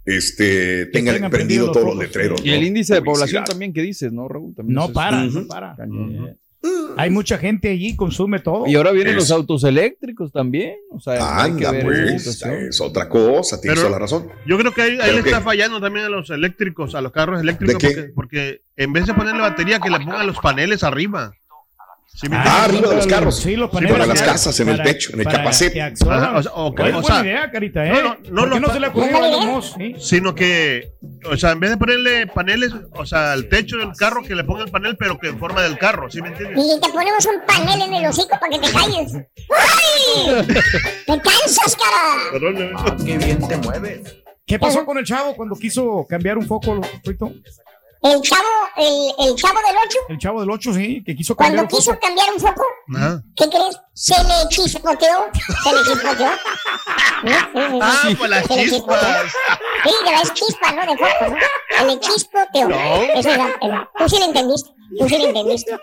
este, 0.05 0.87
tengan 0.87 1.15
tengan 1.15 1.31
prendido 1.31 1.71
todos 1.71 1.85
los 1.85 1.97
letreros. 1.97 2.41
Y 2.43 2.51
el 2.51 2.63
índice 2.63 2.95
de 2.95 3.01
población 3.01 3.45
también 3.45 3.73
que 3.73 3.81
dices, 3.81 4.11
¿no, 4.11 4.27
Raúl? 4.27 4.53
También 4.53 4.75
No 4.75 4.91
para, 4.91 5.23
no 5.25 5.47
para. 5.47 5.75
Hay 6.95 7.09
mucha 7.09 7.37
gente 7.37 7.69
allí, 7.69 7.95
consume 7.95 8.39
todo. 8.39 8.65
Y 8.67 8.75
ahora 8.75 8.91
vienen 8.91 9.13
Es- 9.15 9.23
los 9.23 9.31
autos 9.31 9.63
eléctricos 9.65 10.31
también. 10.31 10.75
O 10.91 10.99
sea, 10.99 11.43
hay 11.43 11.51
que 11.55 11.65
Anda, 11.67 11.71
ver 11.83 12.07
esa 12.09 12.47
pues, 12.49 12.63
es 12.69 12.81
otra 12.81 13.09
cosa, 13.09 13.59
tienes 13.59 13.79
toda 13.79 13.91
la 13.91 13.99
razón. 13.99 14.27
Yo 14.47 14.57
creo 14.57 14.73
que 14.73 14.81
ahí, 14.81 14.91
ahí 14.91 14.99
¿Pero 15.01 15.13
le 15.13 15.19
está 15.19 15.41
fallando 15.41 15.81
también 15.81 16.05
a 16.05 16.09
los 16.09 16.29
eléctricos, 16.29 16.95
a 16.95 17.01
los 17.01 17.11
carros 17.11 17.41
eléctricos, 17.41 17.81
porque, 17.83 18.11
porque 18.15 18.61
en 18.77 18.93
vez 18.93 19.07
de 19.07 19.13
ponerle 19.13 19.41
batería, 19.41 19.79
que 19.79 19.89
le 19.89 19.97
pongan 19.99 20.25
los 20.27 20.39
paneles 20.39 20.83
arriba. 20.83 21.33
¿Sí 22.15 22.27
Ah, 22.31 22.65
arriba 22.65 22.89
de 22.89 22.95
los 22.97 23.07
carros. 23.07 23.35
Sí, 23.37 23.55
los 23.55 23.69
Sí, 23.69 23.73
paneles. 23.73 23.93
para 23.97 24.05
las 24.05 24.19
para- 24.19 24.31
casas, 24.33 24.59
en 24.59 24.69
el 24.69 24.81
techo, 24.83 25.13
en 25.13 25.21
el 25.21 25.25
capacete. 25.25 25.81
Ajá, 25.81 26.37
o 26.37 26.43
sea, 26.43 26.51
o- 26.53 26.75
Es 26.77 26.95
o 26.95 27.03
sea, 27.03 27.21
idea, 27.21 27.51
Carita, 27.51 27.85
¿eh? 27.85 27.91
no, 27.91 28.01
no, 28.01 28.05
no 28.05 28.13
¿Por 28.13 28.23
qué 28.53 28.59
lo- 28.59 28.67
no 28.67 28.73
se 28.73 28.79
le 28.79 28.87
ocurrió 28.87 29.15
a 29.17 29.27
Elon 29.27 29.41
idea. 29.43 29.51
Musk? 29.55 29.77
Sí. 29.77 29.95
Sino 29.99 30.35
que, 30.35 30.91
o 31.29 31.35
sea, 31.35 31.51
en 31.51 31.59
vez 31.59 31.71
de 31.71 31.77
ponerle 31.77 32.27
paneles, 32.27 32.71
o 32.91 33.05
sea, 33.05 33.33
al 33.33 33.49
techo 33.49 33.77
del 33.77 33.93
carro, 33.97 34.21
que 34.23 34.35
le 34.35 34.43
ponga 34.43 34.63
el 34.63 34.69
panel, 34.71 34.95
pero 34.95 35.17
que 35.19 35.29
en 35.29 35.39
forma 35.39 35.63
del 35.63 35.77
carro, 35.79 36.09
¿sí 36.11 36.21
me 36.21 36.27
entiendes? 36.29 36.59
Y 36.63 36.79
te 36.79 36.89
ponemos 36.93 37.25
un 37.25 37.41
panel 37.47 37.81
en 37.81 37.93
el 37.95 38.05
hocico 38.05 38.37
para 38.39 38.49
que 38.49 38.59
te 38.59 38.71
calles. 38.71 39.13
¡Ay! 39.15 40.45
¡Te 40.45 41.19
cansas, 41.21 41.75
cara! 41.75 42.31
Perdón, 42.31 42.73
Ah, 42.77 42.95
qué 43.03 43.17
bien 43.17 43.47
te 43.47 43.57
mueves. 43.57 44.01
¿Qué 44.45 44.59
pasó 44.59 44.85
con 44.85 44.97
el 44.97 45.05
chavo 45.05 45.35
cuando 45.35 45.55
quiso 45.55 46.05
cambiar 46.07 46.37
un 46.37 46.45
foco, 46.45 46.79
Rito? 47.03 47.31
El 48.03 48.21
chavo, 48.21 48.47
el, 48.75 49.27
el 49.29 49.35
chavo 49.35 49.59
del 49.65 49.75
8, 49.87 49.97
El 50.09 50.17
chavo 50.17 50.41
del 50.41 50.49
8, 50.49 50.73
sí, 50.73 51.03
que 51.05 51.15
quiso 51.15 51.35
cambiar 51.37 51.55
cuando 51.67 51.77
quiso 51.77 51.91
foco. 51.93 52.05
cambiar 52.05 52.27
un 52.33 52.39
foco, 52.39 52.63
Ajá. 52.95 53.23
¿qué 53.35 53.49
crees? 53.49 53.77
Se 53.93 54.13
le 54.23 54.49
chispoteó. 54.49 55.29
Se 55.63 55.73
le 55.73 55.83
chispoteó. 55.83 56.29
Ah, 57.81 58.01
sí. 58.07 58.15
pues 58.15 58.29
las 58.29 58.45
Se 58.45 58.55
le 58.55 58.69
chispas. 58.69 59.31
Sí, 59.83 59.91
de 60.05 60.11
las 60.11 60.33
chispas, 60.33 60.75
¿no? 60.75 60.81
De 60.81 60.97
foco, 60.97 61.29
¿no? 61.29 61.77
Se 61.77 61.85
le 61.85 61.99
chispoteó. 61.99 62.69
Eso 63.15 63.29
era, 63.29 63.55
era. 63.61 63.89
Tú 63.97 64.09
sí 64.09 64.19
lo 64.19 64.25
entendiste. 64.25 64.69
Tú 64.99 65.09
sí 65.09 65.17
lo 65.17 65.25
entendiste. 65.27 65.79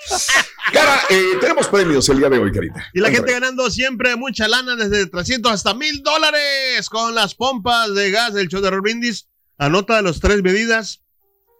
Cara, 0.72 1.00
eh, 1.08 1.22
tenemos 1.40 1.68
premios 1.68 2.08
el 2.10 2.18
día 2.18 2.28
de 2.28 2.38
hoy, 2.38 2.52
Carita. 2.52 2.84
Y 2.92 3.00
la 3.00 3.10
gente 3.10 3.32
ganando 3.32 3.70
siempre 3.70 4.14
mucha 4.16 4.46
lana, 4.46 4.76
desde 4.76 5.06
300 5.06 5.50
hasta 5.52 5.74
1000 5.74 6.02
dólares 6.02 6.88
con 6.90 7.14
las 7.14 7.34
pompas 7.34 7.94
de 7.94 8.10
gas 8.10 8.34
del 8.34 8.48
show 8.48 8.60
de 8.60 8.70
Raúl 8.70 8.82
Brindis. 8.82 9.26
Anota 9.58 10.00
los 10.02 10.20
tres 10.20 10.42
medidas 10.42 11.02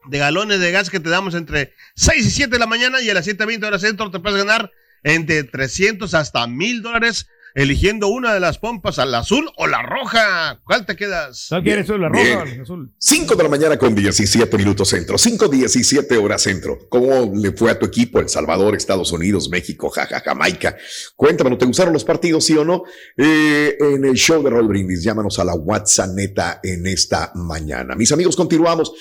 de 0.07 0.19
galones 0.19 0.61
de 0.61 0.73
gas 0.73 0.91
que 0.91 1.01
te 1.01 1.11
damos 1.11 1.35
entre 1.35 1.75
6 1.97 2.27
y 2.27 2.31
7 2.31 2.51
de 2.51 2.59
la 2.59 2.67
mañana 2.67 3.01
y 3.01 3.11
a 3.11 3.15
las 3.15 3.27
7.20 3.27 3.65
horas 3.67 3.81
centro 3.83 4.11
te 4.11 4.21
puedes 4.21 4.39
ganar 4.39 4.71
entre 5.03 5.45
300 5.45 6.13
hasta 6.15 6.47
1000 6.47 6.83
dólares 6.83 7.27
eligiendo 7.55 8.09
una 8.09 8.33
de 8.33 8.41
las 8.41 8.59
pompas, 8.59 8.99
a 8.99 9.05
la 9.05 9.19
azul 9.19 9.51
o 9.57 9.67
la 9.67 9.83
roja. 9.83 10.61
¿Cuál 10.65 10.87
te 10.87 10.97
quedas? 10.97 11.47
¿Sabes 11.49 11.65
qué 11.65 11.73
eres 11.73 11.87
tú, 11.87 11.99
la 11.99 12.09
Bien. 12.09 12.39
roja, 12.39 12.53
el 12.53 12.61
azul? 12.61 12.95
5 12.99 13.35
de 13.35 13.43
la 13.43 13.49
mañana 13.49 13.77
con 13.77 13.95
17 13.95 14.57
minutos 14.57 14.89
centro, 14.89 15.19
5, 15.19 15.49
17 15.49 16.17
horas 16.17 16.43
centro. 16.43 16.79
¿Cómo 16.89 17.33
le 17.35 17.53
fue 17.53 17.71
a 17.71 17.79
tu 17.79 17.87
equipo? 17.87 18.21
El 18.21 18.29
Salvador, 18.29 18.77
Estados 18.77 19.13
Unidos, 19.13 19.49
México, 19.51 19.91
jaja, 19.91 20.21
Jamaica. 20.21 20.77
Cuéntame, 21.17 21.51
¿no 21.51 21.59
¿te 21.59 21.67
gustaron 21.67 21.93
los 21.93 22.05
partidos, 22.05 22.45
sí 22.45 22.57
o 22.57 22.65
no? 22.65 22.85
Eh, 23.17 23.77
en 23.81 24.05
el 24.05 24.15
show 24.15 24.43
de 24.43 24.51
Roll 24.51 24.69
Brindis, 24.69 25.03
llámanos 25.03 25.39
a 25.39 25.45
la 25.45 25.55
WhatsApp 25.55 26.11
neta 26.15 26.61
en 26.63 26.87
esta 26.87 27.33
mañana. 27.35 27.95
Mis 27.97 28.13
amigos, 28.13 28.37
continuamos. 28.37 28.93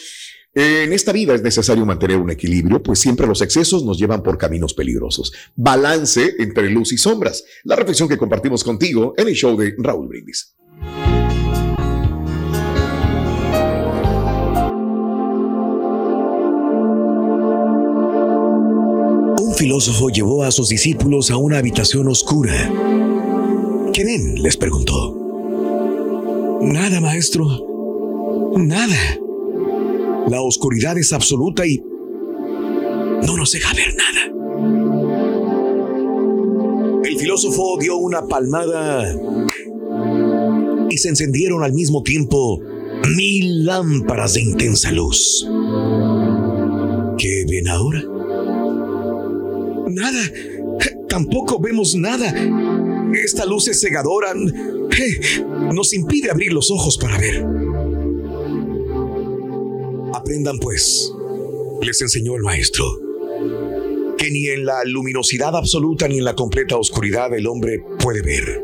En 0.56 0.94
esta 0.94 1.12
vida 1.12 1.36
es 1.36 1.44
necesario 1.44 1.86
mantener 1.86 2.18
un 2.18 2.32
equilibrio, 2.32 2.82
pues 2.82 2.98
siempre 2.98 3.28
los 3.28 3.42
excesos 3.42 3.84
nos 3.86 4.00
llevan 4.00 4.24
por 4.24 4.40
caminos 4.40 4.74
peligrosos. 4.74 5.32
Balance 5.56 6.34
entre 6.40 6.72
luz 6.72 6.92
y 6.92 6.98
sombras. 6.98 7.44
La 7.64 7.76
reflexión 7.76 8.10
que 8.10 8.18
compartimos 8.18 8.64
contigo 8.64 9.14
en 9.18 9.28
el 9.28 9.36
show 9.36 9.56
de 9.56 9.76
Raúl 9.78 10.08
Brindis. 10.08 10.56
Un 19.40 19.54
filósofo 19.56 20.10
llevó 20.10 20.44
a 20.44 20.52
sus 20.52 20.70
discípulos 20.70 21.30
a 21.30 21.38
una 21.38 21.60
habitación 21.60 22.08
oscura. 22.08 22.74
¿Qué 23.94 24.04
ven? 24.04 24.42
les 24.42 24.58
preguntó. 24.58 25.16
Nada, 26.62 27.00
maestro. 27.00 27.46
Nada. 28.58 29.20
La 30.30 30.42
oscuridad 30.44 30.96
es 30.98 31.12
absoluta 31.12 31.66
y 31.66 31.82
no 33.26 33.36
nos 33.36 33.52
deja 33.52 33.74
ver 33.74 33.96
nada. 33.96 34.26
El 37.04 37.18
filósofo 37.18 37.80
dio 37.80 37.98
una 37.98 38.28
palmada 38.28 39.12
y 40.88 40.98
se 40.98 41.10
encendieron 41.10 41.64
al 41.64 41.74
mismo 41.74 42.04
tiempo 42.04 42.62
mil 43.16 43.66
lámparas 43.66 44.36
de 44.36 44.42
intensa 44.42 44.92
luz. 44.92 45.48
¿Qué 47.18 47.46
ven 47.50 47.68
ahora? 47.68 48.04
Nada. 49.90 50.22
Tampoco 51.08 51.60
vemos 51.60 51.96
nada. 51.96 52.32
Esta 53.24 53.46
luz 53.46 53.68
es 53.68 53.82
cegadora. 53.82 54.34
Eh, 54.34 55.44
Nos 55.74 55.92
impide 55.94 56.30
abrir 56.30 56.54
los 56.54 56.70
ojos 56.70 57.00
para 57.00 57.18
ver. 57.18 57.44
Aprendan 60.20 60.60
pues, 60.60 61.14
les 61.82 62.02
enseñó 62.02 62.36
el 62.36 62.42
maestro, 62.42 62.84
que 64.18 64.30
ni 64.30 64.48
en 64.48 64.66
la 64.66 64.84
luminosidad 64.84 65.56
absoluta 65.56 66.10
ni 66.10 66.18
en 66.18 66.26
la 66.26 66.36
completa 66.36 66.76
oscuridad 66.76 67.34
el 67.34 67.48
hombre 67.48 67.82
puede 68.04 68.22
ver. 68.22 68.62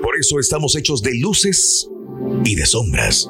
Por 0.00 0.16
eso 0.16 0.38
estamos 0.38 0.76
hechos 0.76 1.02
de 1.02 1.18
luces 1.18 1.90
y 2.44 2.54
de 2.54 2.66
sombras. 2.66 3.28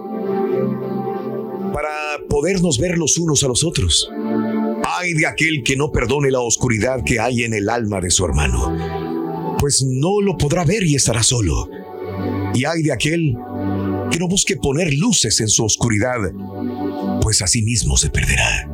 Para 1.73 2.21
podernos 2.29 2.79
ver 2.79 2.99
los 2.99 3.17
unos 3.17 3.43
a 3.43 3.49
los 3.49 3.65
otros. 3.65 4.11
Ay 4.85 5.15
de 5.15 5.27
aquel 5.27 5.63
que 5.65 5.77
no 5.77 5.91
perdone 5.93 6.31
la 6.31 6.41
oscuridad 6.41 7.03
que 7.07 7.21
hay 7.21 7.45
en 7.45 7.55
el 7.55 7.71
alma 7.71 8.03
de 8.03 8.11
su 8.11 8.23
hermano, 8.27 9.57
pues 9.59 9.83
no 9.83 10.21
lo 10.21 10.37
podrá 10.37 10.67
ver 10.67 10.83
y 10.83 10.95
estará 10.95 11.23
solo. 11.23 11.71
Y 12.53 12.67
ay 12.67 12.83
de 12.83 12.93
aquel 12.93 13.35
que 14.11 14.19
no 14.19 14.29
busque 14.29 14.57
poner 14.57 14.95
luces 14.95 15.41
en 15.41 15.49
su 15.49 15.65
oscuridad, 15.65 16.19
pues 17.23 17.43
así 17.43 17.63
mismo 17.63 17.97
se 17.97 18.11
perderá. 18.11 18.69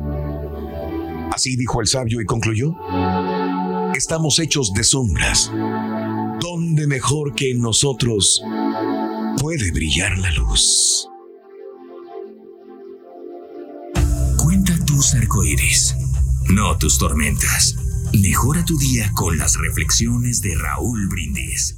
Así 1.31 1.55
dijo 1.55 1.81
el 1.81 1.87
sabio 1.87 2.21
y 2.21 2.25
concluyó, 2.25 2.75
estamos 3.95 4.39
hechos 4.39 4.73
de 4.73 4.83
sombras. 4.83 5.51
¿Dónde 6.39 6.87
mejor 6.87 7.33
que 7.33 7.51
en 7.51 7.61
nosotros 7.61 8.41
puede 9.39 9.71
brillar 9.71 10.17
la 10.19 10.31
luz? 10.31 11.07
Cuenta 14.37 14.73
tus 14.85 15.13
arcoíris, 15.15 15.95
no 16.49 16.77
tus 16.77 16.97
tormentas. 16.97 17.75
Mejora 18.13 18.63
tu 18.63 18.77
día 18.77 19.11
con 19.15 19.37
las 19.37 19.57
reflexiones 19.57 20.41
de 20.41 20.55
Raúl 20.55 21.07
Brindis. 21.07 21.77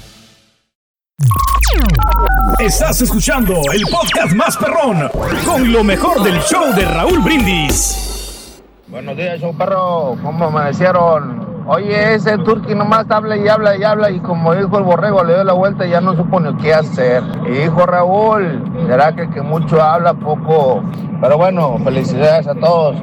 Estás 2.59 3.01
escuchando 3.01 3.61
el 3.73 3.81
podcast 3.83 4.33
más 4.33 4.57
perrón 4.57 5.09
con 5.45 5.71
lo 5.71 5.83
mejor 5.83 6.23
del 6.23 6.39
show 6.41 6.73
de 6.75 6.85
Raúl 6.85 7.19
Brindis. 7.19 8.61
Buenos 8.87 9.15
días, 9.15 9.39
show 9.39 9.55
perro. 9.55 10.17
¿Cómo 10.21 10.45
amanecieron? 10.45 11.40
Oye, 11.67 12.15
ese 12.15 12.39
turqui 12.39 12.73
nomás 12.73 13.05
habla 13.11 13.37
y 13.37 13.47
habla 13.47 13.77
y 13.77 13.83
habla 13.83 14.09
y 14.09 14.19
como 14.19 14.55
dijo 14.55 14.79
el 14.79 14.83
borrego, 14.83 15.23
le 15.23 15.35
dio 15.35 15.43
la 15.43 15.53
vuelta 15.53 15.85
y 15.85 15.91
ya 15.91 16.01
no 16.01 16.15
supo 16.15 16.39
ni 16.39 16.53
qué 16.55 16.73
hacer. 16.73 17.23
Y 17.45 17.51
dijo 17.51 17.85
Raúl, 17.85 18.63
será 18.87 19.15
que 19.15 19.29
que 19.29 19.41
mucho 19.41 19.81
habla, 19.81 20.13
poco. 20.15 20.81
Pero 21.21 21.37
bueno, 21.37 21.77
felicidades 21.83 22.47
a 22.47 22.55
todos. 22.55 22.97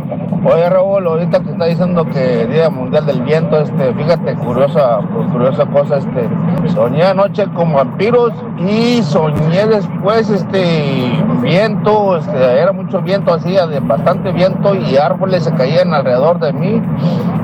Oye 0.45 0.69
Raúl, 0.69 1.07
ahorita 1.07 1.41
que 1.41 1.51
está 1.51 1.65
diciendo 1.67 2.05
que 2.07 2.47
Día 2.47 2.69
Mundial 2.69 3.07
del 3.07 3.23
Viento, 3.23 3.61
este, 3.61 3.95
fíjate, 3.95 4.35
curiosa, 4.35 5.01
curiosa 5.33 5.67
cosa, 5.67 5.99
este, 5.99 6.29
soñé 6.75 7.05
anoche 7.05 7.47
con 7.55 7.73
vampiros 7.73 8.33
y 8.59 9.03
soñé 9.03 9.67
después, 9.67 10.31
este, 10.31 11.13
viento, 11.43 12.17
este, 12.17 12.61
era 12.61 12.73
mucho 12.73 13.01
viento, 13.03 13.35
hacía 13.35 13.67
de 13.67 13.81
bastante 13.81 14.33
viento 14.33 14.75
y 14.75 14.97
árboles 14.97 15.45
se 15.45 15.53
caían 15.55 15.95
alrededor 15.95 16.39
de 16.41 16.53
mí 16.53 16.83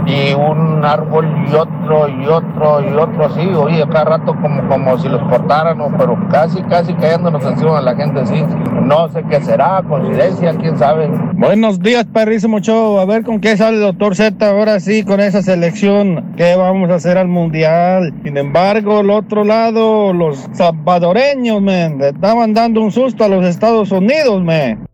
y 0.07 0.35
un 0.35 0.85
árbol 0.85 1.27
y 1.49 1.55
otro 1.55 2.09
y 2.09 2.27
otro 2.27 2.83
y 2.83 2.93
otro 2.95 3.27
así, 3.27 3.47
oye, 3.55 3.85
cada 3.91 4.05
rato 4.05 4.35
como, 4.41 4.69
como 4.69 4.99
si 4.99 5.09
los 5.09 5.23
cortaran, 5.29 5.79
pero 5.97 6.17
casi, 6.31 6.63
casi 6.63 6.93
cayéndonos 6.95 7.45
encima 7.45 7.79
de 7.79 7.85
la 7.85 7.97
gente 7.97 8.21
así. 8.21 8.45
No 8.83 9.09
sé 9.09 9.25
qué 9.31 9.41
será, 9.41 9.83
coincidencia, 9.89 10.55
quién 10.59 10.77
sabe. 10.79 11.09
Buenos 11.35 11.81
días, 11.81 12.05
perrísimo 12.05 12.61
show. 12.61 12.99
A 12.99 13.07
ver 13.07 13.25
con 13.25 13.41
qué 13.41 13.57
sale 13.57 13.77
el 13.77 13.83
doctor 13.83 14.15
Z 14.15 14.49
ahora 14.49 14.79
sí 14.81 15.05
con 15.05 15.21
esa 15.21 15.43
selección. 15.43 16.35
¿Qué 16.37 16.55
vamos 16.57 16.91
a 16.91 16.97
hacer 16.97 17.17
al 17.17 17.29
mundial? 17.29 18.13
Sin 18.23 18.37
embargo, 18.37 19.01
el 19.01 19.11
otro 19.11 19.45
lado, 19.45 20.13
los 20.13 20.49
salvadoreños, 20.53 21.63
men, 21.63 22.01
estaban 22.03 22.53
dando 22.53 22.83
un 22.83 22.93
susto 22.93 23.25
a 23.25 23.29
los 23.29 23.45
Estados 23.45 23.91
Unidos, 23.91 24.43
men. 24.43 24.87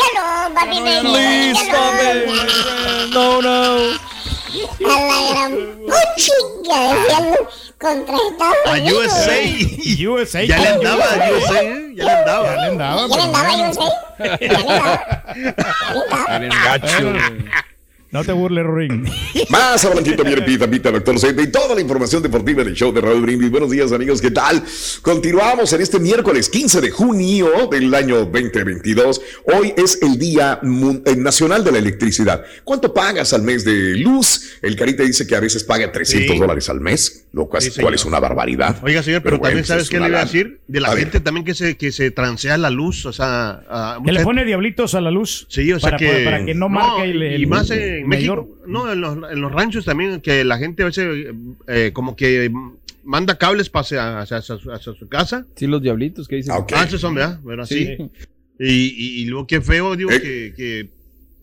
Ya 0.00 0.08
no, 0.16 0.24
papi. 0.54 0.76
Please, 0.80 1.60
ya 1.66 1.72
no. 3.12 3.40
No. 3.40 3.50
A 4.80 4.96
la 5.06 5.18
gran 5.30 5.52
puchica, 5.86 6.78
decían 6.90 7.24
contra 7.78 8.16
Estados 8.16 8.66
A 8.66 8.68
Unidos. 8.72 9.06
USA. 9.06 9.38
USA. 10.08 10.40
Ya 10.44 10.58
le 10.58 10.68
andaba 10.68 11.04
a 11.04 11.30
USA. 11.30 11.62
Ya 11.94 12.04
le 12.04 12.10
andaba. 12.10 12.46
Ya 12.46 12.56
le 12.56 12.66
andaba. 12.66 13.00
Ya 13.08 13.16
le 13.16 13.22
andaba 13.22 13.50
USA. 13.70 13.90
Bien 16.38 16.52
gacho. 16.64 17.12
No 18.12 18.24
te 18.24 18.32
burles, 18.32 18.66
Ring. 18.66 19.06
Más 19.50 19.88
Blanquito 19.88 20.24
VIP, 20.24 20.58
Tapita, 20.58 20.90
Doctor 20.90 21.16
Z 21.16 21.40
y 21.40 21.46
toda 21.46 21.76
la 21.76 21.80
información 21.80 22.20
deportiva 22.20 22.64
del 22.64 22.74
show 22.74 22.92
de 22.92 23.00
Raúl 23.00 23.20
Brindis. 23.20 23.52
Buenos 23.52 23.70
días, 23.70 23.92
amigos, 23.92 24.20
¿qué 24.20 24.32
tal? 24.32 24.64
Continuamos 25.00 25.72
en 25.74 25.80
este 25.80 26.00
miércoles 26.00 26.48
15 26.48 26.80
de 26.80 26.90
junio 26.90 27.68
del 27.70 27.94
año 27.94 28.24
2022. 28.24 29.20
Hoy 29.56 29.74
es 29.76 30.02
el 30.02 30.18
Día 30.18 30.58
eh, 30.60 31.16
Nacional 31.16 31.62
de 31.62 31.70
la 31.70 31.78
Electricidad. 31.78 32.42
¿Cuánto 32.64 32.92
pagas 32.92 33.32
al 33.32 33.42
mes 33.42 33.64
de 33.64 33.94
luz? 33.98 34.54
El 34.60 34.74
Carita 34.74 35.04
dice 35.04 35.24
que 35.24 35.36
a 35.36 35.40
veces 35.40 35.62
paga 35.62 35.92
300 35.92 36.32
Sí. 36.34 36.38
dólares 36.40 36.68
al 36.68 36.80
mes, 36.80 37.26
lo 37.32 37.46
cual, 37.46 37.62
Sí, 37.62 37.68
cual 37.68 37.76
señor. 37.76 37.94
es 37.94 38.04
una 38.06 38.18
barbaridad. 38.20 38.76
Oiga, 38.82 39.02
señor, 39.04 39.22
pero, 39.22 39.36
también 39.38 39.58
pues 39.58 39.68
sabes 39.68 39.84
es 39.84 39.90
qué 39.90 40.00
le 40.00 40.08
iba 40.08 40.18
a 40.20 40.24
decir 40.24 40.60
de 40.66 40.80
la 40.80 40.88
A 40.88 40.94
ver. 40.94 41.04
gente 41.04 41.20
también 41.20 41.44
que 41.44 41.54
se 41.54 41.76
que 41.76 41.92
se 41.92 42.10
transea 42.10 42.58
la 42.58 42.70
luz, 42.70 43.06
o 43.06 43.12
sea, 43.12 43.62
a 43.68 43.98
Que 44.04 44.10
le 44.12 44.22
pone 44.24 44.44
diablitos 44.44 44.94
a 44.96 45.00
la 45.00 45.10
luz. 45.12 45.46
Sí, 45.48 45.72
o 45.72 45.78
sea 45.78 45.90
para, 45.92 45.98
que 45.98 46.24
para 46.24 46.44
que 46.44 46.54
no 46.54 46.68
marque 46.68 47.04
el, 47.10 47.22
y 47.22 47.34
el 47.36 47.46
más 47.46 47.70
en. 47.70 48.08
México, 48.08 48.48
no, 48.66 48.92
en 48.92 49.00
los, 49.00 49.16
en 49.30 49.40
los 49.40 49.52
ranchos 49.52 49.84
también 49.84 50.20
que 50.20 50.42
la 50.44 50.58
gente 50.58 50.82
a 50.82 50.86
veces 50.86 51.06
eh, 51.68 51.90
como 51.92 52.16
que 52.16 52.50
manda 53.04 53.38
cables 53.38 53.70
para 53.70 53.82
hacia, 53.82 54.20
hacia- 54.20 54.36
hacia 54.38 54.56
su- 54.58 54.72
hacia 54.72 54.92
su 54.94 55.08
casa. 55.08 55.46
Sí, 55.54 55.66
los 55.68 55.80
diablitos 55.80 56.26
que 56.26 56.36
dicen. 56.36 56.52
Ah, 56.74 56.84
esos 56.84 57.00
son, 57.00 57.14
¿verdad? 57.14 57.38
Pero 57.46 57.62
así. 57.62 57.86
Sí. 57.96 58.10
Y, 58.58 58.72
y, 58.72 59.22
y 59.22 59.24
luego 59.26 59.46
qué 59.46 59.60
feo, 59.60 59.94
digo, 59.96 60.10
Eh. 60.10 60.20
que, 60.20 60.52
que- 60.56 60.88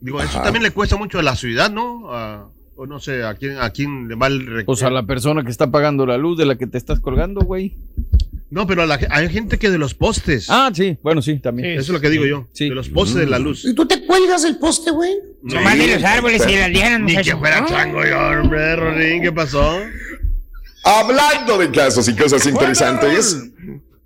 digo, 0.02 0.21
eso 0.21 0.39
también 0.41 0.62
le 0.63 0.71
cuesta 0.71 0.97
mucho 0.97 1.17
a 1.17 1.23
la 1.23 1.36
ciudad, 1.36 1.71
¿no? 1.71 2.13
A- 2.13 2.47
o 2.78 2.86
no 2.86 3.00
sé, 3.00 3.24
a 3.24 3.34
quién, 3.34 3.58
a 3.58 3.70
quién 3.72 4.08
le 4.08 4.16
va 4.16 4.28
el 4.28 4.46
rec- 4.48 4.66
Pues 4.66 4.84
a 4.84 4.90
la 4.90 5.04
persona 5.06 5.44
que 5.44 5.50
está 5.52 5.70
pagando 5.72 6.06
la 6.06 6.18
luz 6.18 6.38
de 6.38 6.46
la 6.46 6.56
que 6.58 6.68
te 6.68 6.78
estás 6.78 7.00
colgando, 7.00 7.42
güey. 7.42 7.76
No, 8.50 8.66
pero 8.66 8.84
a 8.84 8.86
la 8.86 8.98
ge- 8.98 9.08
hay 9.10 9.28
gente 9.30 9.58
que 9.60 9.70
de 9.70 9.78
los 9.78 9.94
postes. 9.94 10.46
Ah, 10.50 10.72
sí, 10.74 10.98
bueno, 11.04 11.22
sí, 11.22 11.40
también. 11.40 11.72
Eso 11.72 11.82
es 11.82 11.90
lo 11.90 12.00
que 12.00 12.10
digo 12.10 12.26
yo. 12.26 12.48
Sí. 12.54 12.70
De 12.70 12.76
los 12.76 12.88
postes 12.88 13.16
de 13.18 13.26
la 13.26 13.40
luz. 13.40 13.66
¿Y 13.66 13.74
tú 13.74 13.86
te 13.86 14.06
cuelgas 14.06 14.44
del 14.44 14.58
poste, 14.58 14.92
güey? 14.92 15.16
Nomás 15.44 15.78
de 15.78 15.96
los 15.96 16.04
árboles 16.04 16.44
y 16.48 16.56
las 16.56 16.70
lianas, 16.70 17.02
Ni 17.02 17.22
que 17.22 17.36
fuera 17.36 17.66
chango 17.66 18.06
yo, 18.06 18.18
hombre, 18.42 18.76
Rorín, 18.76 19.22
¿qué 19.22 19.32
pasó? 19.34 19.80
Hablando 20.84 21.58
de 21.58 21.72
casos 21.72 22.08
y 22.08 22.16
cosas 22.16 22.46
interesantes, 22.48 23.38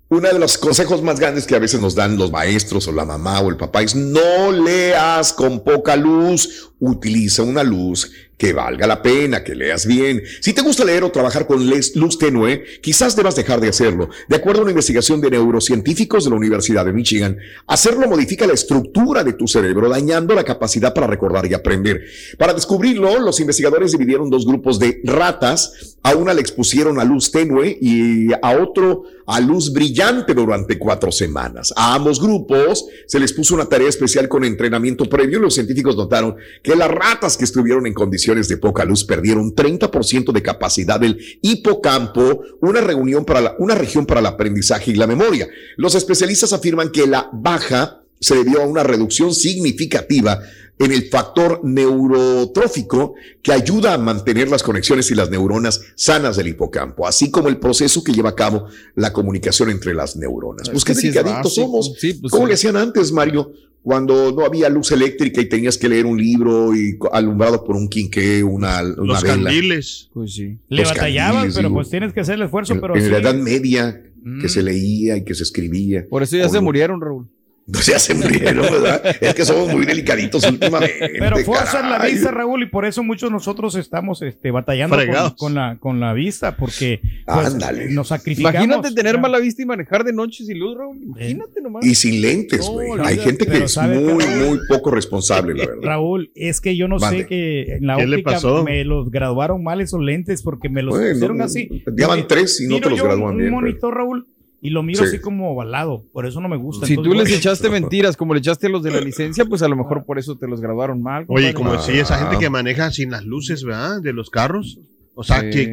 uno 0.08 0.28
de 0.28 0.38
los 0.38 0.58
consejos 0.58 1.02
más 1.02 1.20
grandes 1.20 1.46
que 1.46 1.54
a 1.54 1.58
veces 1.60 1.80
nos 1.80 1.94
dan 1.94 2.16
los 2.16 2.32
maestros 2.32 2.88
o 2.88 2.92
la 2.92 3.04
mamá 3.04 3.40
o 3.40 3.48
el 3.50 3.56
papá 3.56 3.82
es 3.82 3.94
no 3.94 4.50
leas 4.50 5.32
con 5.32 5.62
poca 5.62 5.94
luz, 5.96 6.70
utiliza 6.80 7.42
una 7.44 7.62
luz 7.62 8.10
que 8.42 8.52
valga 8.52 8.88
la 8.88 9.00
pena, 9.00 9.44
que 9.44 9.54
leas 9.54 9.86
bien. 9.86 10.20
Si 10.40 10.52
te 10.52 10.62
gusta 10.62 10.84
leer 10.84 11.04
o 11.04 11.12
trabajar 11.12 11.46
con 11.46 11.64
luz 11.64 12.18
tenue, 12.18 12.64
quizás 12.80 13.14
debas 13.14 13.36
dejar 13.36 13.60
de 13.60 13.68
hacerlo. 13.68 14.08
De 14.26 14.34
acuerdo 14.34 14.58
a 14.58 14.62
una 14.62 14.72
investigación 14.72 15.20
de 15.20 15.30
neurocientíficos 15.30 16.24
de 16.24 16.30
la 16.30 16.36
Universidad 16.38 16.84
de 16.84 16.92
Michigan, 16.92 17.38
hacerlo 17.68 18.08
modifica 18.08 18.44
la 18.44 18.54
estructura 18.54 19.22
de 19.22 19.34
tu 19.34 19.46
cerebro, 19.46 19.88
dañando 19.88 20.34
la 20.34 20.42
capacidad 20.42 20.92
para 20.92 21.06
recordar 21.06 21.46
y 21.46 21.54
aprender. 21.54 22.02
Para 22.36 22.52
descubrirlo, 22.52 23.20
los 23.20 23.38
investigadores 23.38 23.92
dividieron 23.92 24.28
dos 24.28 24.44
grupos 24.44 24.80
de 24.80 25.00
ratas. 25.04 25.96
A 26.02 26.16
una 26.16 26.34
le 26.34 26.40
expusieron 26.40 26.98
a 26.98 27.04
luz 27.04 27.30
tenue 27.30 27.78
y 27.80 28.32
a 28.32 28.58
otro 28.60 29.04
a 29.26 29.40
luz 29.40 29.72
brillante 29.72 30.34
durante 30.34 30.78
cuatro 30.78 31.12
semanas. 31.12 31.72
A 31.76 31.94
ambos 31.94 32.20
grupos 32.20 32.86
se 33.06 33.20
les 33.20 33.32
puso 33.32 33.54
una 33.54 33.66
tarea 33.66 33.88
especial 33.88 34.28
con 34.28 34.44
entrenamiento 34.44 35.04
previo. 35.08 35.38
Los 35.38 35.54
científicos 35.54 35.96
notaron 35.96 36.36
que 36.62 36.76
las 36.76 36.90
ratas 36.90 37.36
que 37.36 37.44
estuvieron 37.44 37.86
en 37.86 37.94
condiciones 37.94 38.48
de 38.48 38.56
poca 38.58 38.84
luz 38.84 39.04
perdieron 39.04 39.54
30% 39.54 40.32
de 40.32 40.42
capacidad 40.42 40.98
del 41.00 41.18
hipocampo, 41.42 42.42
una, 42.60 42.80
reunión 42.80 43.24
para 43.24 43.40
la- 43.40 43.54
una 43.58 43.74
región 43.74 44.06
para 44.06 44.20
el 44.20 44.26
aprendizaje 44.26 44.90
y 44.90 44.94
la 44.94 45.06
memoria. 45.06 45.48
Los 45.76 45.94
especialistas 45.94 46.52
afirman 46.52 46.90
que 46.90 47.06
la 47.06 47.30
baja 47.32 48.01
se 48.22 48.36
debió 48.36 48.62
a 48.62 48.66
una 48.66 48.82
reducción 48.82 49.34
significativa 49.34 50.40
en 50.78 50.90
el 50.90 51.08
factor 51.10 51.60
neurotrófico 51.62 53.14
que 53.42 53.52
ayuda 53.52 53.94
a 53.94 53.98
mantener 53.98 54.48
las 54.48 54.62
conexiones 54.62 55.10
y 55.10 55.14
las 55.14 55.30
neuronas 55.30 55.80
sanas 55.94 56.36
del 56.36 56.48
hipocampo, 56.48 57.06
así 57.06 57.30
como 57.30 57.48
el 57.48 57.58
proceso 57.58 58.02
que 58.02 58.12
lleva 58.12 58.30
a 58.30 58.34
cabo 58.34 58.66
la 58.94 59.12
comunicación 59.12 59.70
entre 59.70 59.94
las 59.94 60.16
neuronas. 60.16 60.70
Pues 60.70 60.84
qué 60.84 60.94
sí 60.94 61.08
delicaditos 61.10 61.54
somos. 61.54 61.94
Sí, 61.98 62.14
pues 62.14 62.30
¿Cómo 62.30 62.44
sí. 62.44 62.48
le 62.48 62.54
hacían 62.54 62.76
antes, 62.76 63.12
Mario? 63.12 63.52
Cuando 63.82 64.30
no 64.32 64.44
había 64.44 64.68
luz 64.68 64.92
eléctrica 64.92 65.40
y 65.40 65.48
tenías 65.48 65.76
que 65.76 65.88
leer 65.88 66.06
un 66.06 66.16
libro 66.16 66.74
y 66.74 66.96
alumbrado 67.12 67.64
por 67.64 67.74
un 67.76 67.88
quinqué, 67.88 68.42
una, 68.44 68.80
una 68.82 69.14
Los 69.14 69.22
vela. 69.22 69.34
candiles. 69.50 70.08
Pues 70.14 70.34
sí. 70.34 70.56
Le 70.68 70.82
Los 70.82 70.88
batallaban, 70.90 71.32
candiles, 71.34 71.56
pero 71.56 71.68
digo. 71.68 71.78
pues 71.80 71.90
tienes 71.90 72.12
que 72.12 72.20
hacer 72.20 72.36
el 72.36 72.42
esfuerzo, 72.42 72.80
pero 72.80 72.96
en 72.96 73.02
sí. 73.02 73.10
la 73.10 73.18
Edad 73.18 73.34
Media, 73.34 74.00
que 74.02 74.46
Mm. 74.46 74.48
se 74.48 74.62
leía 74.62 75.16
y 75.16 75.24
que 75.24 75.34
se 75.34 75.42
escribía. 75.42 76.06
Por 76.08 76.22
eso 76.22 76.36
ya 76.36 76.48
se 76.48 76.60
murieron, 76.60 77.00
Raúl. 77.00 77.28
No 77.64 77.78
se 77.80 77.94
hacen 77.94 78.18
murieron, 78.18 78.62
¿verdad? 78.62 79.16
Es 79.20 79.34
que 79.34 79.44
somos 79.44 79.72
muy 79.72 79.86
delicaditos 79.86 80.44
últimamente. 80.48 81.12
Pero 81.18 81.36
fuerza 81.38 81.80
en 81.80 81.90
la 81.90 81.98
vista, 82.04 82.30
Raúl, 82.32 82.64
y 82.64 82.66
por 82.66 82.84
eso 82.84 83.02
muchos 83.04 83.30
nosotros 83.30 83.76
estamos 83.76 84.20
este, 84.22 84.50
batallando 84.50 84.96
con, 85.38 85.54
la, 85.54 85.76
con 85.78 86.00
la 86.00 86.12
vista, 86.12 86.56
porque 86.56 87.00
pues, 87.24 87.46
Ándale. 87.46 87.88
nos 87.90 88.08
sacrificamos. 88.08 88.54
Imagínate 88.64 88.94
tener 88.94 89.18
mala 89.20 89.38
vista 89.38 89.62
y 89.62 89.66
manejar 89.66 90.02
de 90.04 90.12
noche 90.12 90.44
sin 90.44 90.58
luz, 90.58 90.76
Raúl. 90.76 90.98
Imagínate 91.02 91.60
nomás. 91.62 91.86
Y 91.86 91.94
sin 91.94 92.20
lentes, 92.20 92.66
güey. 92.68 92.90
No, 92.96 93.04
Hay 93.04 93.18
gente 93.18 93.46
que 93.46 93.58
es 93.64 93.72
¿sabe 93.72 93.98
muy, 94.00 94.24
muy 94.24 94.58
poco 94.68 94.90
responsable, 94.90 95.54
la 95.54 95.66
verdad. 95.66 95.82
Raúl, 95.82 96.30
es 96.34 96.60
que 96.60 96.76
yo 96.76 96.88
no 96.88 96.96
Mande. 96.98 97.18
sé 97.20 97.26
que 97.26 97.76
en 97.76 97.86
la 97.86 97.96
¿Qué 97.96 98.06
le 98.06 98.16
óptica 98.16 98.32
pasó? 98.32 98.64
me 98.64 98.84
los 98.84 99.10
graduaron 99.10 99.62
mal 99.62 99.80
esos 99.80 100.00
lentes 100.00 100.42
porque 100.42 100.68
me 100.68 100.82
los 100.82 100.94
Bueno, 100.96 101.12
pusieron 101.12 101.40
así. 101.42 101.84
ya 101.96 102.08
van 102.08 102.16
Mire, 102.18 102.28
tres 102.28 102.60
y 102.60 102.66
no 102.66 102.80
te 102.80 102.90
los 102.90 102.98
yo 102.98 103.04
gradúan 103.04 103.30
un 103.34 103.38
bien, 103.38 103.50
pero- 103.50 103.60
monitor, 103.60 103.94
Raúl, 103.94 104.26
y 104.62 104.70
lo 104.70 104.82
miro 104.82 105.00
Sí. 105.00 105.08
así 105.08 105.18
como 105.20 105.50
ovalado. 105.52 106.04
Por 106.12 106.24
eso 106.24 106.40
no 106.40 106.48
me 106.48 106.56
gusta. 106.56 106.86
Si 106.86 106.94
tú 106.96 107.12
les 107.12 107.30
echaste 107.30 107.68
mentiras 107.68 108.16
como 108.16 108.32
le 108.32 108.38
echaste 108.40 108.68
a 108.68 108.70
los 108.70 108.82
de 108.82 108.92
la 108.92 109.00
licencia, 109.00 109.44
pues 109.44 109.60
a 109.62 109.68
lo 109.68 109.76
mejor 109.76 110.04
por 110.06 110.18
eso 110.18 110.36
te 110.38 110.46
los 110.48 110.60
graduaron 110.62 111.02
mal. 111.02 111.24
Oye, 111.28 111.52
como 111.52 111.78
si 111.80 111.98
esa 111.98 112.16
gente 112.18 112.38
que 112.38 112.48
maneja 112.48 112.90
sin 112.92 113.10
las 113.10 113.24
luces, 113.24 113.64
¿verdad? 113.64 114.00
De 114.00 114.12
los 114.14 114.30
carros. 114.30 114.78
O 115.14 115.22
sea, 115.24 115.40
Sí. 115.40 115.50
que, 115.50 115.72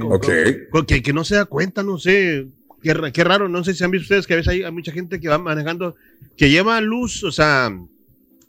que, 0.88 1.02
que 1.02 1.14
no 1.14 1.24
se 1.24 1.36
da 1.36 1.46
cuenta, 1.46 1.84
no 1.84 1.98
sé. 1.98 2.48
Qué, 2.82 2.94
qué 3.14 3.24
raro, 3.24 3.48
no 3.50 3.64
sé 3.64 3.74
si 3.74 3.84
han 3.84 3.92
visto 3.92 4.06
ustedes 4.06 4.26
que 4.26 4.34
a 4.34 4.38
veces 4.38 4.52
hay, 4.54 4.64
hay 4.64 4.72
mucha 4.72 4.92
gente 4.94 5.20
que 5.20 5.28
va 5.30 5.38
manejando, 5.38 5.96
que 6.38 6.50
lleva 6.50 6.80
luz, 6.82 7.24
o 7.26 7.32
sea, 7.32 7.72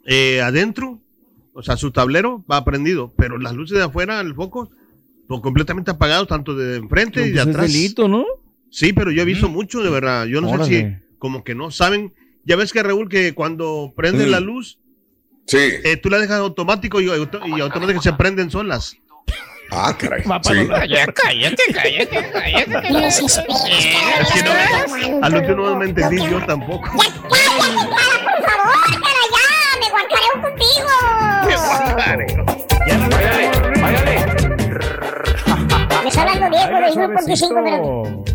eh, 0.05 0.41
adentro, 0.41 0.99
o 1.53 1.61
sea, 1.61 1.75
su 1.77 1.91
tablero 1.91 2.43
va 2.49 2.63
prendido, 2.63 3.13
pero 3.17 3.37
las 3.37 3.53
luces 3.53 3.77
de 3.77 3.83
afuera, 3.83 4.21
el 4.21 4.33
foco, 4.33 4.69
son 5.27 5.41
completamente 5.41 5.91
apagados, 5.91 6.29
tanto 6.29 6.55
de 6.55 6.77
enfrente 6.77 7.21
y 7.21 7.31
de 7.31 7.31
Pues 7.33 7.41
es 7.43 7.47
atrás. 7.55 7.73
delito, 7.73 8.07
¿no? 8.07 8.25
Sí, 8.71 8.93
pero 8.93 9.11
yo 9.11 9.21
he 9.21 9.25
visto 9.25 9.49
mucho, 9.49 9.83
de 9.83 9.89
verdad. 9.91 10.25
Yo 10.25 10.41
no 10.41 10.47
sé 10.47 10.53
Órale. 10.55 10.69
si 10.99 11.15
como 11.19 11.43
que 11.43 11.53
no 11.53 11.69
saben. 11.69 12.13
Ya 12.45 12.55
ves 12.55 12.71
que 12.73 12.81
Raúl, 12.81 13.07
que 13.09 13.33
cuando 13.35 13.93
prenden 13.95 14.29
Mm. 14.29 14.31
la 14.31 14.39
luz, 14.39 14.79
Sí. 15.45 15.57
eh, 15.59 15.97
tú 15.97 16.09
la 16.09 16.17
dejas 16.19 16.39
automático 16.39 16.99
y, 17.01 17.05
y 17.05 17.09
automáticamente 17.09 18.01
se 18.01 18.13
prenden 18.13 18.49
solas. 18.49 18.95
Ah, 19.73 19.95
caray. 19.97 20.23
Va 20.23 20.41
para 20.41 20.61
Sí. 20.61 20.67
Ya, 20.89 21.05
cállate, 21.07 21.63
cállate, 21.73 22.29
cállate. 22.33 22.67
No 22.67 22.81
cara, 22.81 23.07
Es 23.07 23.17
que 24.33 24.43
no, 24.43 24.49
ya, 24.53 25.25
a 25.25 25.29
lo 25.29 25.41
que 25.41 25.47
no 25.55 25.75
me 25.77 25.85
entendí 25.85 26.17
yo 26.29 26.45
tampoco. 26.45 26.89
¡Cállate, 26.91 27.19
cara, 27.29 28.17
por 28.23 28.49
favor, 28.49 28.73
cara, 29.01 29.23
ya! 29.31 29.79
¡Me 29.79 29.87
guacareo 29.91 30.35
contigo! 30.41 30.89
Me 36.03 36.09
está 36.09 36.21
hablando 36.23 36.57
Diego 36.57 36.79
del 36.79 36.93
Grupo 36.95 37.13
25, 37.25 37.55
pero... 37.63 38.30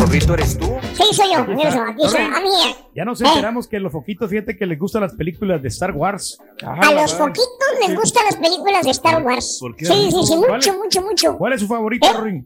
Rorrito, 0.00 0.34
¿eres 0.34 0.56
tú? 0.58 0.66
Sí, 0.94 1.04
soy 1.14 1.26
yo, 1.32 1.44
mira, 1.44 1.70
soy, 1.70 1.80
aquí 1.90 2.02
soy, 2.08 2.20
a 2.22 2.40
mí. 2.40 2.50
Ya 2.94 3.04
nos 3.04 3.20
Eh. 3.20 3.24
enteramos 3.26 3.68
que 3.68 3.78
los 3.78 3.92
foquitos, 3.92 4.30
fíjate 4.30 4.56
que 4.56 4.64
les 4.66 4.78
gustan 4.78 5.02
las 5.02 5.14
películas 5.14 5.60
de 5.62 5.68
Star 5.68 5.92
Wars. 5.92 6.38
A 6.64 6.92
los 6.92 7.14
foquitos 7.14 7.46
les 7.86 7.94
gustan 7.96 8.24
las 8.24 8.36
películas 8.36 8.84
de 8.84 8.90
Star 8.92 9.22
Wars. 9.22 9.58
¿Por 9.60 9.76
qué? 9.76 9.84
Sí, 9.86 10.10
sí, 10.10 10.26
sí, 10.26 10.34
¿Cuál 10.38 10.52
mucho, 10.52 10.74
mucho, 10.74 11.02
mucho. 11.02 11.36
¿Cuál 11.38 11.52
es 11.52 11.60
su 11.60 11.68
favorito, 11.68 12.06
¿Eh? 12.06 12.44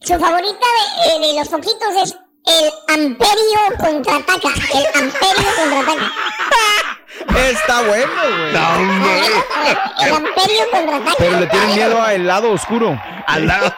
Su 0.00 0.14
favorita 0.18 0.66
de, 1.16 1.26
eh, 1.26 1.28
de 1.32 1.38
los 1.38 1.48
foquitos 1.48 1.88
es 2.02 2.12
el 2.44 2.70
Amperio 3.02 3.60
contraataca. 3.78 4.48
El 4.74 4.86
Amperio 5.02 5.50
contraataca. 5.56 6.12
Está 7.50 7.82
bueno, 7.82 8.12
güey. 8.40 10.06
El 10.06 10.14
Amperio 10.14 10.70
contraataca. 10.70 11.14
Pero 11.18 11.40
le 11.40 11.46
tienen 11.46 11.74
miedo 11.74 12.02
al 12.02 12.26
lado 12.26 12.52
oscuro. 12.52 13.00
Al 13.26 13.46
lado. 13.46 13.74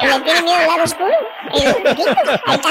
Sí, 0.00 0.06
le 0.06 0.20
tiene 0.20 0.42
miedo 0.42 0.58
al 0.60 0.66
lado 0.66 0.82
oscuro. 0.84 1.12
Y 1.54 1.64
los. 1.64 1.76
Ahí 1.76 2.54
está. 2.54 2.70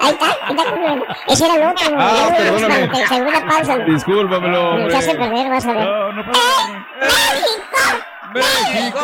Ahí 0.00 0.10
está. 0.10 0.26
Ahí 0.46 0.56
está. 0.56 0.64
con- 0.70 1.04
Ese 1.28 1.44
era 1.46 1.54
el 1.54 1.62
otro. 1.70 1.96
Ah, 1.98 2.12
Ya, 2.16 2.26
güey, 2.28 2.36
perdóname. 2.50 3.06
Segunda 3.06 3.46
pausa. 3.46 3.78
Discúlpamelo, 3.78 4.62
Me 4.74 4.82
hombre. 4.82 4.96
hace 4.96 5.14
perder, 5.14 5.48
vas 5.50 5.66
a 5.66 5.72
ver. 5.72 5.84
No, 5.84 6.12
no 6.12 6.22
¡México! 8.34 8.98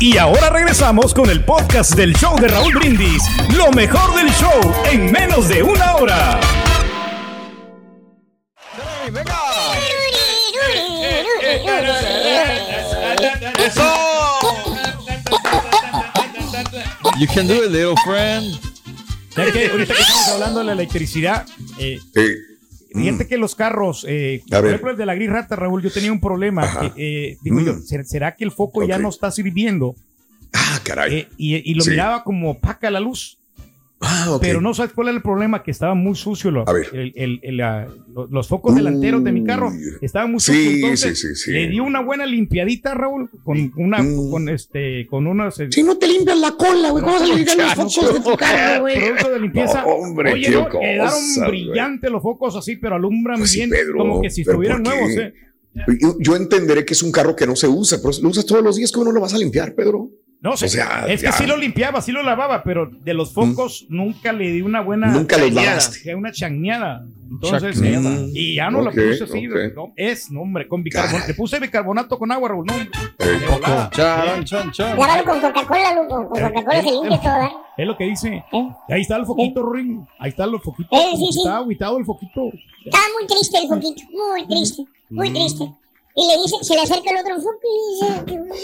Y 0.00 0.18
ahora 0.18 0.50
regresamos 0.50 1.14
con 1.14 1.30
el 1.30 1.44
podcast 1.44 1.94
del 1.94 2.14
show 2.14 2.36
de 2.38 2.48
Raúl 2.48 2.74
Brindis. 2.74 3.22
Lo 3.56 3.70
mejor 3.70 4.14
del 4.14 4.30
show 4.32 4.74
en 4.90 5.10
menos 5.10 5.48
de 5.48 5.62
una 5.62 5.94
hora. 5.96 6.40
You 17.18 17.28
can 17.28 17.46
do 17.46 17.64
it, 17.64 17.70
little 17.70 17.94
friend. 18.04 18.58
¿Sabes 19.30 19.52
qué? 19.52 19.68
Ahorita 19.68 19.94
que 19.94 20.00
estamos 20.00 20.28
hablando 20.28 20.58
de 20.60 20.66
la 20.66 20.72
electricidad, 20.72 21.46
eh, 21.78 21.98
fíjate 22.94 23.26
que 23.26 23.36
los 23.38 23.54
carros, 23.54 24.04
eh, 24.08 24.42
por 24.48 24.66
ejemplo 24.66 24.90
el 24.92 24.96
de 24.96 25.06
la 25.06 25.14
gris 25.14 25.30
rata, 25.30 25.56
Raúl, 25.56 25.82
yo 25.82 25.90
tenía 25.90 26.12
un 26.12 26.20
problema. 26.20 26.92
que, 26.94 27.30
eh, 27.32 27.36
digo 27.42 27.60
yo, 27.60 27.78
¿ser- 27.80 28.04
¿será 28.06 28.34
que 28.36 28.44
el 28.44 28.50
foco 28.52 28.84
ya 28.86 28.98
no 28.98 29.08
está 29.08 29.30
sirviendo? 29.30 29.94
Ah, 30.52 30.80
caray. 30.84 31.14
Eh, 31.20 31.28
y, 31.36 31.70
y 31.70 31.74
lo 31.74 31.82
Sí. 31.82 31.90
miraba 31.90 32.22
como 32.24 32.50
opaca 32.52 32.90
la 32.90 33.00
luz. 33.00 33.38
Ah. 34.06 34.38
Pero 34.40 34.60
no 34.60 34.74
sabes 34.74 34.92
cuál 34.92 35.08
era 35.08 35.16
el 35.16 35.22
problema, 35.22 35.62
que 35.62 35.70
estaba 35.70 35.94
muy 35.94 36.14
sucio. 36.14 36.50
lo- 36.50 36.68
A 36.68 36.72
ver. 36.72 36.88
el- 36.92 37.12
el- 37.16 37.40
el, 37.42 37.56
lo- 37.56 38.26
los 38.30 38.48
focos 38.48 38.74
delanteros 38.74 39.22
de 39.24 39.32
mi 39.32 39.44
carro 39.44 39.70
estaban 40.00 40.30
muy 40.32 40.40
Sí, 40.40 40.52
sucios. 40.52 40.74
Entonces, 40.82 41.20
sí, 41.20 41.28
sí, 41.28 41.34
sí. 41.36 41.50
le 41.52 41.68
dio 41.68 41.84
una 41.84 42.00
buena 42.02 42.26
limpiadita, 42.26 42.94
Raúl, 42.94 43.28
con 43.42 43.72
una, 43.76 43.98
con 44.30 44.48
este, 44.48 45.06
con 45.08 45.26
unas. 45.26 45.56
Si 45.70 45.82
no 45.82 45.96
te 45.96 46.06
limpias 46.06 46.38
la 46.38 46.52
cola, 46.52 46.90
güey, 46.90 47.02
¿cómo 47.04 47.18
se 47.18 47.26
le 47.28 47.34
limpian 47.36 47.58
los 47.58 47.74
focos 47.94 48.14
de 48.14 48.20
tu 48.20 48.36
carro, 48.36 48.80
güey? 48.82 48.96
Producto 49.00 49.30
de 49.30 49.40
limpieza. 49.40 49.82
No, 49.82 49.88
hombre, 49.88 50.32
Oye, 50.34 50.46
qué 50.46 50.50
no, 50.52 50.68
quedaron 50.68 51.20
brillantes 51.48 52.10
los 52.10 52.22
focos 52.22 52.56
así, 52.56 52.76
pero 52.76 52.96
alumbran 52.96 53.38
Pues 53.38 53.50
sí, 53.50 53.58
bien, 53.58 53.70
Pedro, 53.70 53.98
como 53.98 54.20
que 54.22 54.30
si 54.30 54.42
estuvieran 54.42 54.82
nuevos, 54.82 55.10
¿eh? 55.10 55.32
Yo, 56.00 56.16
yo 56.20 56.36
entenderé 56.36 56.84
que 56.84 56.92
es 56.94 57.02
un 57.02 57.10
carro 57.10 57.34
que 57.34 57.46
no 57.48 57.56
se 57.56 57.66
usa, 57.66 57.98
pero 58.00 58.12
lo 58.22 58.28
usas 58.28 58.46
todos 58.46 58.62
los 58.62 58.76
días, 58.76 58.92
¿cómo 58.92 59.06
no 59.06 59.12
lo 59.12 59.20
vas 59.20 59.34
a 59.34 59.38
limpiar, 59.38 59.74
Pedro? 59.74 60.08
No 60.44 60.58
sé, 60.58 60.66
O 60.66 60.68
sea, 60.68 61.06
es 61.08 61.22
ya. 61.22 61.30
que 61.30 61.38
sí 61.38 61.46
lo 61.46 61.56
limpiaba, 61.56 62.02
sí 62.02 62.12
lo 62.12 62.22
lavaba, 62.22 62.62
pero 62.62 62.86
de 62.86 63.14
los 63.14 63.32
focos 63.32 63.86
nunca 63.88 64.30
le 64.30 64.52
di 64.52 64.60
una 64.60 64.82
buena. 64.82 65.06
Nunca 65.06 65.38
los 65.38 65.50
lavaste. 65.50 66.14
Una 66.14 66.32
chañada. 66.32 67.02
Entonces, 67.30 67.80
eh, 67.82 68.28
y 68.34 68.54
ya 68.56 68.70
no 68.70 68.80
Ok, 68.80 68.84
la 68.84 68.90
puse 68.90 69.24
así. 69.24 69.48
ok. 69.48 69.54
no, 69.74 69.92
es, 69.96 70.30
no, 70.30 70.42
hombre, 70.42 70.68
con 70.68 70.82
bicarbonato. 70.82 71.28
Le 71.28 71.32
puse 71.34 71.58
bicarbonato 71.58 72.18
con 72.18 72.30
agua, 72.30 72.50
Raúl. 72.50 72.66
No, 72.66 72.74
Eh. 72.74 73.88
Charan, 73.92 74.44
chan, 74.44 74.70
chan. 74.70 74.98
Lávalo 74.98 75.24
con 75.24 75.40
Coca-Cola. 75.40 75.96
Con 76.08 76.26
Coca-Cola 76.28 76.82
se 76.82 76.90
limpia 76.90 77.20
todo, 77.22 77.42
¿eh? 77.42 77.52
Es 77.78 77.86
lo 77.86 77.96
que 77.96 78.04
dice. 78.04 78.44
Ahí 78.90 79.00
está 79.00 79.16
el 79.16 79.24
foquito, 79.24 79.72
Ring. 79.72 80.04
Ahí 80.18 80.28
está 80.28 80.44
el 80.44 80.60
foquito. 80.60 80.88
Eh, 80.92 81.12
sí, 81.16 81.28
sí. 81.32 81.38
Está 81.38 81.56
aguitado 81.56 81.96
el 81.96 82.04
foquito. 82.04 82.50
Estaba 82.84 83.04
muy 83.18 83.26
triste 83.26 83.58
el 83.62 83.68
foquito, 83.68 84.02
muy 84.12 84.46
triste, 84.46 84.82
muy 85.08 85.30
triste. 85.32 85.64
Y 86.16 86.26
le 86.28 86.36
dice, 86.36 86.56
se 86.62 86.74
le 86.74 86.82
acerca 86.82 87.10
el 87.10 87.16
otro 87.18 87.36
foco 87.36 87.58
y 87.64 87.94
dice, 87.94 88.06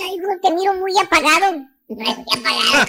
"Ay, 0.03 0.15
hijo, 0.15 0.29
te 0.41 0.51
miro 0.53 0.75
muy 0.75 0.93
apagado. 0.99 1.59
Muy 1.89 2.07
apagado. 2.09 2.87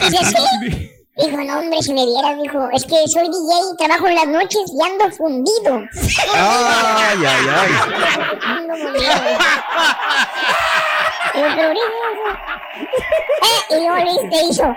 Dice, 0.10 0.24
sí. 0.24 0.88
Dijo, 1.14 1.36
no, 1.36 1.58
hombre, 1.58 1.82
si 1.82 1.92
me 1.92 2.04
vieras, 2.06 2.40
dijo, 2.42 2.68
es 2.72 2.84
que 2.86 3.06
soy 3.06 3.28
DJ 3.28 3.52
y 3.72 3.76
trabajo 3.76 4.08
en 4.08 4.14
las 4.14 4.26
noches 4.26 4.62
y 4.74 4.82
ando 4.82 5.10
fundido. 5.14 5.82
Ay, 6.34 7.18
ay, 7.24 7.46
ay. 7.54 7.70
Ando 8.42 8.74
fundido. 8.76 9.12
Eh, 13.42 13.60
y 13.70 13.74
luego 13.74 13.96
le 13.96 14.28
le 14.28 14.42
hizo. 14.50 14.76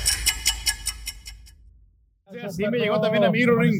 Sí 2.49 2.63
me 2.71 2.77
llegó 2.79 2.99
también 3.01 3.23
a 3.23 3.31
mí, 3.31 3.43
Rorín. 3.45 3.73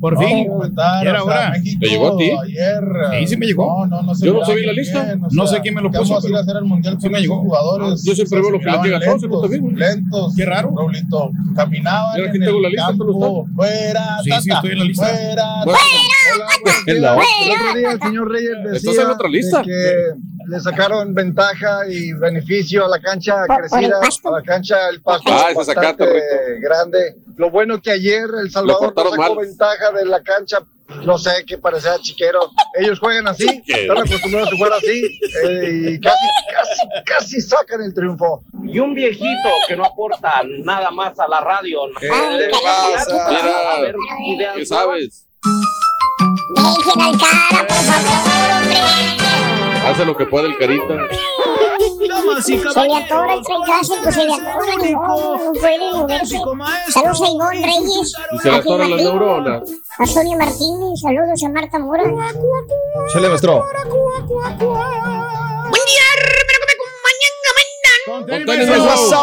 Por 0.00 0.14
No, 0.14 0.20
fin. 0.20 0.48
Ya 0.76 1.10
era 1.10 1.24
hora. 1.24 1.50
México 1.50 1.78
¿Te 1.80 1.88
llegó 1.88 2.14
a 2.14 2.16
ti? 2.16 2.30
Ayer. 2.44 2.84
Sí, 3.20 3.26
sí 3.26 3.36
me 3.36 3.46
llegó. 3.46 3.86
No, 3.86 4.02
no, 4.02 4.02
no 4.02 4.12
Yo 4.18 4.26
no 4.26 4.32
miraba 4.32 4.46
sabía 4.46 4.66
la 4.66 4.72
lista. 4.72 5.16
No 5.30 5.46
sea, 5.46 5.56
sé 5.56 5.62
quién 5.62 5.74
me 5.74 5.82
lo 5.82 5.90
puso, 5.90 6.14
a 6.14 6.18
hacer 6.18 6.56
el 6.56 6.64
mundial 6.64 6.96
sí 7.00 7.08
me 7.08 7.20
llegó. 7.20 7.40
jugadores. 7.40 8.02
Yo 8.04 8.14
siempre 8.14 8.40
veo 8.40 8.50
lo 8.50 8.58
que 8.58 8.64
se 8.64 8.70
les 8.70 8.82
llega 8.82 8.96
a 8.98 9.00
todos, 9.00 9.50
lentos, 9.50 10.34
Qué 10.36 10.44
raro. 10.44 10.72
Raulito. 10.76 11.30
Caminaban 11.56 12.16
Mira, 12.16 12.28
aquí 12.28 12.38
en 12.38 12.44
tengo 12.44 12.60
la 12.60 12.68
lista, 12.68 12.86
¿cómo 12.96 13.20
campo. 13.20 13.46
Fuera, 13.56 14.18
Sí, 14.22 14.30
sí, 14.42 14.50
estoy 14.50 14.70
en 14.72 14.78
la 14.78 14.84
lista. 14.84 15.06
Fuera, 15.06 15.64
Bueno, 15.64 15.78
En 16.86 17.02
la 17.02 17.12
otra. 17.14 17.24
El 17.44 17.50
otro 17.52 17.74
día 17.78 17.92
el 17.92 18.00
señor 18.00 18.30
Reyes 18.30 18.50
decía 18.72 18.90
¿Estás 18.92 19.04
en 19.04 19.10
otra 19.10 19.28
lista? 19.28 19.62
que 19.62 19.92
le 20.48 20.60
sacaron 20.60 21.14
ventaja 21.14 21.80
y 21.88 22.12
beneficio 22.12 22.84
a 22.86 22.88
la 22.88 22.98
cancha 23.00 23.44
crecida, 23.46 23.98
a 24.00 24.30
la 24.30 24.42
cancha 24.42 24.88
el 24.90 25.00
pasto 25.00 25.30
Ah, 25.32 25.48
zacate, 25.64 26.04
rico. 26.06 26.24
grande. 26.62 27.16
Lo 27.40 27.48
bueno 27.48 27.80
que 27.80 27.90
ayer 27.90 28.28
El 28.38 28.50
Salvador 28.50 28.92
no 28.94 29.02
sacó 29.02 29.16
mal. 29.16 29.36
ventaja 29.46 29.92
de 29.92 30.04
la 30.04 30.22
cancha. 30.22 30.58
No 31.06 31.16
sé, 31.16 31.42
que 31.46 31.56
parecía 31.56 31.96
chiquero. 32.02 32.50
Ellos 32.78 32.98
juegan 32.98 33.26
así, 33.28 33.46
Chiquero. 33.46 33.94
están 33.94 33.98
acostumbrados 34.06 34.48
a 34.52 34.56
jugar 34.56 34.72
así 34.74 35.18
eh, 35.46 35.70
y 35.92 36.00
casi, 36.00 36.26
casi, 36.52 37.04
casi 37.06 37.40
sacan 37.40 37.80
el 37.80 37.94
triunfo. 37.94 38.42
Y 38.62 38.78
un 38.78 38.92
viejito 38.92 39.48
que 39.66 39.74
no 39.74 39.86
aporta 39.86 40.42
nada 40.64 40.90
más 40.90 41.18
a 41.18 41.26
la 41.28 41.40
radio. 41.40 41.78
¿Qué 41.98 42.08
le 42.08 42.50
pasa? 42.50 43.26
A 43.26 43.80
ver, 43.80 43.94
Mira, 44.20 44.36
ideas 44.36 44.56
¿qué 44.56 44.66
sabes? 44.66 45.26
Dejen 46.56 47.00
al 47.00 47.18
cara, 47.18 47.66
por 47.66 47.76
favor, 47.76 48.50
hombre. 48.60 49.29
Hace 49.84 50.04
lo 50.04 50.16
que 50.16 50.26
puede 50.26 50.48
el 50.48 50.58
carita. 50.58 51.08
Damas 52.08 52.48
y 52.48 52.58
Se 52.58 52.64
le 52.64 52.96
atora 52.96 53.34
el 53.34 53.42
triclásico, 53.42 54.12
se 54.12 54.24
le 54.24 54.32
atora. 54.34 54.76
No, 54.90 55.44
no 55.44 55.52
puede 55.52 55.92
moverse. 55.92 56.38
Saludos 56.92 57.22
a 57.22 57.28
Ivonne 57.30 57.62
Reyes. 57.66 58.12
Y 58.32 58.38
se 58.38 58.48
le 58.50 58.56
a 58.56 58.58
atoran 58.58 58.90
las 58.90 59.02
Martín, 59.02 59.18
neuronas. 59.18 59.62
A 59.98 60.06
Sonia 60.06 60.36
Martínez, 60.36 61.00
saludos 61.00 61.42
a 61.44 61.48
Marta 61.48 61.78
Mora. 61.78 62.04
Chale, 63.12 63.28
maestro. 63.28 63.64
Buen 63.88 65.84
día, 65.86 66.06
hermano, 66.16 66.56
que 66.60 66.66
me 66.66 66.72
acompañan. 66.72 67.30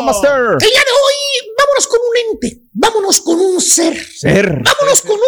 Master? 0.04 0.32
El 0.32 0.60
día 0.70 0.80
de 0.80 0.94
hoy, 0.94 1.54
vámonos 1.58 1.88
con 1.88 2.00
un 2.00 2.32
ente, 2.32 2.62
vámonos 2.74 3.22
con 3.22 3.40
un 3.40 3.62
ser, 3.62 3.96
Ser. 3.98 4.64
vámonos 4.64 5.02
con 5.02 5.16
un 5.16 5.20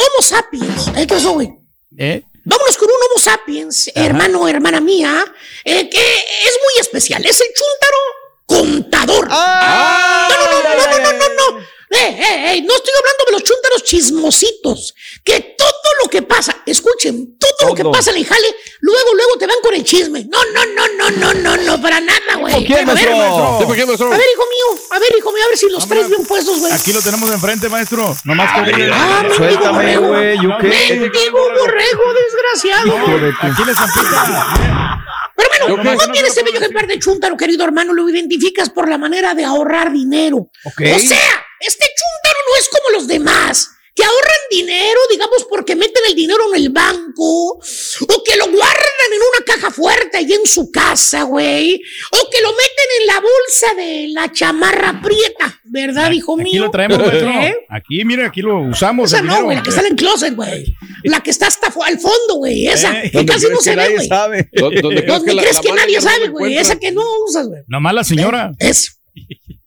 Homo 0.00 0.22
sapiens. 0.22 0.88
¿Eh, 0.88 0.92
¿Qué 1.06 1.06
pasó, 1.06 1.32
güey? 1.32 1.48
¿Eh? 1.96 2.22
Vámonos 2.44 2.76
con 2.76 2.88
un 2.88 2.96
Homo 2.96 3.20
sapiens, 3.20 3.90
hermano, 3.94 4.48
hermana 4.48 4.80
mía, 4.80 5.24
eh, 5.64 5.88
que 5.88 5.98
es 5.98 6.58
muy 6.62 6.80
especial. 6.80 7.24
Es 7.26 7.40
el 7.40 7.48
chúntaro 7.48 7.98
contador. 8.46 9.28
Ah, 9.30 10.28
no, 10.30 10.46
no, 10.46 10.62
no, 10.62 10.86
no, 10.86 11.12
no, 11.12 11.12
no, 11.12 11.34
no. 11.34 11.66
Eh, 11.90 11.96
eh, 11.96 12.52
eh, 12.52 12.62
no 12.66 12.74
estoy 12.74 12.92
hablando 12.98 13.24
de 13.26 13.32
los 13.32 13.42
chúntaros 13.44 13.82
chismositos. 13.84 14.94
Que 15.24 15.54
todo 15.56 15.68
lo 16.02 16.10
que 16.10 16.22
pasa, 16.22 16.62
escuchen, 16.66 17.38
todo, 17.38 17.68
lo 17.70 17.74
que 17.74 17.84
pasa 17.84 18.10
en 18.10 18.18
el 18.18 18.26
jale, 18.26 18.54
luego, 18.80 19.14
luego 19.14 19.38
te 19.38 19.46
van 19.46 19.56
con 19.62 19.74
el 19.74 19.84
chisme. 19.84 20.26
No, 20.28 20.38
no, 20.52 20.64
no, 20.66 20.86
no, 20.98 21.10
no, 21.10 21.34
no, 21.34 21.56
no, 21.56 21.80
para 21.80 22.00
nada, 22.00 22.36
güey. 22.38 22.52
¿Con 22.54 22.64
quién, 22.64 22.88
A 22.90 22.94
ver, 22.94 23.10
maestro? 23.10 23.56
¿Sí, 23.60 23.66
por 23.66 23.76
qué, 23.76 23.86
maestro? 23.86 24.06
a 24.12 24.16
ver, 24.18 24.26
hijo 24.34 24.42
mío, 24.44 24.82
a 24.90 24.98
ver, 24.98 25.08
hijo 25.16 25.32
mío, 25.32 25.42
a 25.44 25.48
ver 25.48 25.58
si 25.58 25.68
los 25.70 25.82
Hombre, 25.84 25.98
tres 26.00 26.10
bien 26.10 26.26
puestos, 26.26 26.58
güey. 26.60 26.72
Aquí 26.72 26.92
lo 26.92 27.00
tenemos 27.00 27.30
enfrente, 27.30 27.68
maestro. 27.68 28.14
Nomás 28.24 28.52
que 28.52 28.60
Ah, 28.92 29.22
mendigo 29.22 29.34
Suéltame, 29.34 29.96
borrego. 29.98 30.08
güey. 30.08 30.38
Mendigo 30.38 31.38
borrego, 31.58 32.02
desgraciado. 32.14 33.32
Aquí 33.40 33.64
le 33.64 33.74
zampita. 33.74 35.04
Pero 35.36 35.48
bueno, 35.50 35.68
¿Yo 35.68 35.76
qué? 35.82 35.96
¿cómo 35.96 36.12
tiene 36.12 36.28
ese 36.28 36.42
bello 36.42 36.58
ejemplar 36.58 36.86
de 36.86 36.98
chúntaro, 36.98 37.36
querido 37.36 37.64
hermano? 37.64 37.92
Lo 37.92 38.08
identificas 38.08 38.70
por 38.70 38.88
la 38.88 38.98
manera 38.98 39.34
de 39.34 39.44
ahorrar 39.44 39.92
dinero. 39.92 40.50
O 40.64 40.98
sea, 40.98 41.46
este 41.60 41.84
chúntaro 41.86 42.38
no 42.50 42.56
es 42.60 42.68
como 42.68 42.90
los 42.98 43.06
demás, 43.08 43.70
que 43.94 44.04
ahorran 44.04 44.38
dinero, 44.52 45.00
digamos, 45.10 45.44
porque 45.50 45.74
meten 45.74 46.00
el 46.08 46.14
dinero 46.14 46.44
en 46.54 46.62
el 46.62 46.70
banco, 46.70 47.54
o 47.54 48.22
que 48.24 48.36
lo 48.36 48.44
guardan 48.46 49.10
en 49.12 49.20
una 49.20 49.44
caja 49.44 49.72
fuerte 49.72 50.18
ahí 50.18 50.32
en 50.32 50.46
su 50.46 50.70
casa, 50.70 51.24
güey, 51.24 51.74
o 52.12 52.30
que 52.30 52.40
lo 52.40 52.50
meten 52.50 52.88
en 53.00 53.06
la 53.08 53.14
bolsa 53.14 53.74
de 53.76 54.06
la 54.12 54.32
chamarra 54.32 55.00
prieta, 55.02 55.60
¿verdad, 55.64 56.12
hijo 56.12 56.36
mío? 56.36 56.46
Aquí 56.46 56.58
lo 56.58 56.70
traemos, 56.70 56.98
maestro. 57.00 57.28
¿Eh? 57.28 57.56
Aquí, 57.68 58.04
mire, 58.04 58.24
aquí 58.26 58.40
lo 58.40 58.60
usamos. 58.60 59.12
Esa 59.12 59.20
no, 59.20 59.42
güey, 59.42 59.56
la 59.56 59.62
que 59.64 59.70
está 59.70 59.80
en 59.80 59.86
el 59.88 59.96
closet, 59.96 60.36
güey. 60.36 60.76
La 61.02 61.20
que 61.20 61.30
está 61.30 61.48
hasta 61.48 61.66
al 61.84 61.98
fondo, 61.98 62.34
güey. 62.36 62.68
Esa, 62.68 63.02
Eh, 63.02 63.10
que 63.10 63.18
Donde 63.18 63.32
casi 63.32 63.48
no 63.48 63.60
se 63.60 63.74
ve, 63.74 63.94
güey. 63.96 64.06
sabe. 64.06 64.48
¿Dó- 64.52 64.70
¿Dónde 64.80 65.02
crees 65.02 65.06
¿Dónde 65.08 65.30
que 65.30 65.34
la, 65.34 65.42
crees 65.42 65.56
la 65.56 65.62
que 65.62 65.68
manager 65.70 65.86
nadie 65.86 66.00
sabe, 66.00 66.28
güey? 66.28 66.56
Esa 66.56 66.78
que 66.78 66.92
no 66.92 67.02
usas, 67.28 67.48
güey. 67.48 67.62
Nomás 67.66 67.94
la 67.94 68.04
señora. 68.04 68.52
Eso. 68.60 68.92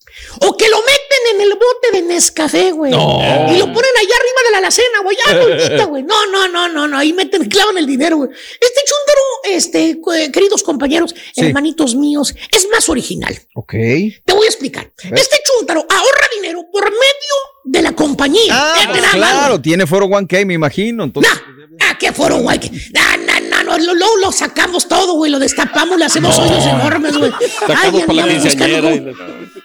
O 0.41 0.55
que 0.57 0.69
lo 0.69 0.77
meten 0.77 1.35
en 1.35 1.41
el 1.41 1.53
bote 1.53 1.91
de 1.93 2.01
Nescafé, 2.01 2.71
güey. 2.71 2.91
Y 2.91 2.95
lo 2.95 3.65
ponen 3.73 3.91
allá 3.97 4.15
arriba 4.15 4.41
de 4.45 4.51
la 4.51 4.57
alacena, 4.57 5.01
güey. 5.03 5.17
Ya, 5.25 5.39
bolita, 5.39 5.85
güey. 5.85 6.03
No, 6.03 6.25
no, 6.27 6.47
no, 6.47 6.67
no, 6.69 6.87
no. 6.87 6.97
Ahí 6.97 7.13
meten, 7.13 7.47
clavan 7.49 7.77
el 7.77 7.85
dinero, 7.85 8.17
güey. 8.17 8.29
Este 8.29 8.81
chúntaro, 8.85 9.21
este, 9.55 10.31
queridos 10.31 10.63
compañeros, 10.63 11.15
hermanitos 11.35 11.95
míos, 11.95 12.33
es 12.51 12.67
más 12.71 12.89
original. 12.89 13.37
Ok. 13.55 13.71
Te 13.71 14.33
voy 14.33 14.45
a 14.45 14.49
explicar. 14.49 14.91
Este 15.03 15.37
chúntaro 15.45 15.85
ahorra 15.89 16.27
dinero 16.35 16.65
por 16.71 16.83
medio 16.85 17.35
de 17.63 17.81
la 17.81 17.93
compañía. 17.93 18.51
Ah, 18.51 18.73
pues 18.89 19.01
claro, 19.11 19.61
tiene 19.61 19.85
foro 19.85 20.07
1K, 20.07 20.45
me 20.45 20.53
imagino. 20.53 21.03
Entonces, 21.03 21.31
Ah, 21.79 21.95
qué 21.97 22.11
foro, 22.11 22.37
güey. 22.39 22.59
No, 22.93 23.17
no, 23.17 23.39
no, 23.49 23.63
no, 23.63 23.77
lo, 23.77 23.93
lo, 23.95 24.17
lo 24.17 24.31
sacamos 24.31 24.87
todo, 24.87 25.13
güey. 25.13 25.31
Lo 25.31 25.39
destapamos, 25.39 25.97
le 25.97 26.05
hacemos 26.05 26.37
hoyos 26.37 26.65
enormes, 26.65 27.17
güey. 27.17 27.31
Sacamos 27.31 28.03
para 28.03 28.13
la 28.13 28.25
buscando, 28.25 28.27
quinceañera. 28.27 28.93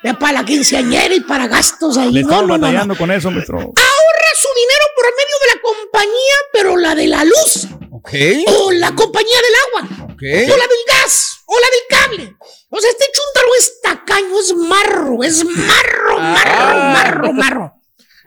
y 0.02 0.12
para 0.14 0.32
la 0.32 0.44
quinceañera 0.44 1.14
y 1.14 1.20
para 1.20 1.48
gastos 1.48 1.96
ahí. 1.96 2.12
Le 2.12 2.22
No, 2.22 2.28
estamos 2.28 2.46
no, 2.48 2.48
no, 2.48 2.58
no. 2.58 2.66
batallando 2.66 2.96
con 2.96 3.10
eso, 3.10 3.30
maestro. 3.30 3.58
Ahorra 3.58 4.30
su 4.40 4.48
dinero 4.54 4.84
por 4.94 5.04
medio 5.16 5.36
de 5.42 5.54
la 5.54 5.62
compañía, 5.62 6.34
pero 6.52 6.76
la 6.76 6.94
de 6.94 7.06
la 7.08 7.24
luz, 7.24 7.66
ok. 7.90 8.10
o 8.46 8.72
la 8.72 8.94
compañía 8.94 9.38
del 9.40 9.54
agua, 9.88 10.06
Ok. 10.12 10.22
o 10.22 10.56
la 10.56 10.66
del 10.66 10.84
gas, 10.86 11.38
o 11.46 11.54
la 11.58 11.66
del 11.70 11.98
cable. 11.98 12.36
O 12.68 12.80
sea, 12.80 12.90
este 12.90 13.06
chúntaro 13.12 13.48
es 13.58 13.80
tacaño, 13.80 14.38
es 14.40 14.54
marro, 14.54 15.22
es 15.24 15.44
marro, 15.44 16.18
marro, 16.20 16.74
marro, 16.92 17.32
marro. 17.32 17.75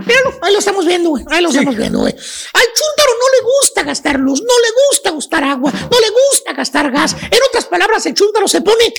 Míralo, 0.06 0.40
ahí 0.42 0.54
lo 0.54 0.60
estamos 0.60 0.86
viendo, 0.86 1.10
güey. 1.10 1.24
Ahí 1.30 1.42
lo 1.42 1.50
estamos 1.50 1.76
viendo, 1.76 2.00
güey. 2.00 2.14
Al 2.14 2.64
chúntaro 2.64 3.12
no 3.20 3.30
le 3.38 3.42
gusta 3.60 3.84
gastar 3.84 4.20
luz, 4.20 4.42
no 4.42 4.60
le 4.60 4.68
gusta 4.88 5.12
gastar 5.12 5.44
agua, 5.44 5.72
no 5.72 6.00
le 6.00 6.10
gusta 6.10 6.54
gastar 6.54 6.92
gas. 6.92 7.16
En 7.30 7.40
otras 7.50 7.66
palabras, 7.66 8.06
el 8.06 8.14
chúntaro 8.14 8.48
se 8.48 8.62
pone, 8.62 8.94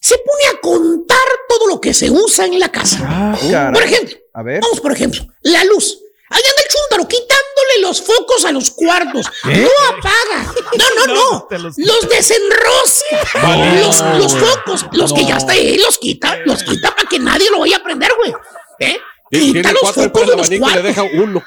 se 0.00 0.18
pone 0.18 0.44
a 0.56 0.60
contar 0.60 1.18
todo 1.48 1.68
lo 1.68 1.80
que 1.80 1.94
se 1.94 2.10
usa 2.10 2.44
en 2.46 2.58
la 2.58 2.70
casa. 2.70 2.98
Ah. 3.02 3.70
Por 3.72 3.82
ejemplo, 3.82 4.16
A 4.34 4.42
ver. 4.42 4.60
vamos 4.60 4.80
por 4.80 4.92
ejemplo, 4.92 5.22
la 5.42 5.64
luz. 5.64 5.98
Ahí 6.28 6.42
anda 6.42 6.62
el 6.62 6.68
chúntaro 6.74 7.06
quitándole 7.08 7.80
los 7.82 8.02
focos 8.02 8.44
a 8.46 8.50
los 8.50 8.70
cuartos. 8.72 9.26
No 9.44 9.68
apaga. 9.88 10.52
No, 10.76 11.06
no, 11.06 11.14
no. 11.14 11.58
los- 11.58 11.78
Los 11.78 12.08
desenrosca. 12.08 13.76
Los, 13.80 14.00
los 14.18 14.34
focos, 14.34 14.86
los 14.92 15.12
que 15.12 15.24
ya 15.24 15.36
está 15.36 15.52
ahí, 15.52 15.76
los 15.78 15.98
quita, 15.98 16.36
los 16.44 16.64
quita 16.64 16.94
para 16.96 17.08
que 17.08 17.18
nadie 17.20 17.48
lo 17.50 17.60
vaya 17.60 17.76
a 17.76 17.82
prender, 17.82 18.12
güey. 18.18 18.32
¿Eh? 18.80 18.98
Tiene 19.30 19.62
cuatro 19.80 20.02
de 20.02 20.08
el 20.08 20.12
los 20.36 20.46
abanico 20.46 20.70
y 20.70 20.74
le 20.74 20.82
deja 20.82 21.02
uno. 21.02 21.42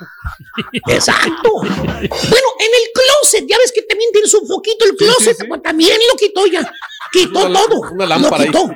Exacto. 0.88 1.50
Bueno, 1.62 2.48
en 2.60 2.72
el 2.74 2.86
closet, 2.94 3.46
ya 3.48 3.58
ves 3.58 3.72
que 3.74 3.82
también 3.84 4.12
tiene 4.12 4.28
su 4.28 4.46
foquito 4.46 4.86
el 4.86 4.96
closet, 4.96 5.38
pues 5.48 5.62
también 5.64 5.98
lo 6.12 6.18
quitó 6.18 6.46
ya. 6.48 6.70
Quitó 7.12 7.46
Una- 7.46 7.60
todo. 7.60 7.82
una 7.92 8.06
lámpara 8.06 8.38
lo 8.46 8.52
quitó. 8.52 8.70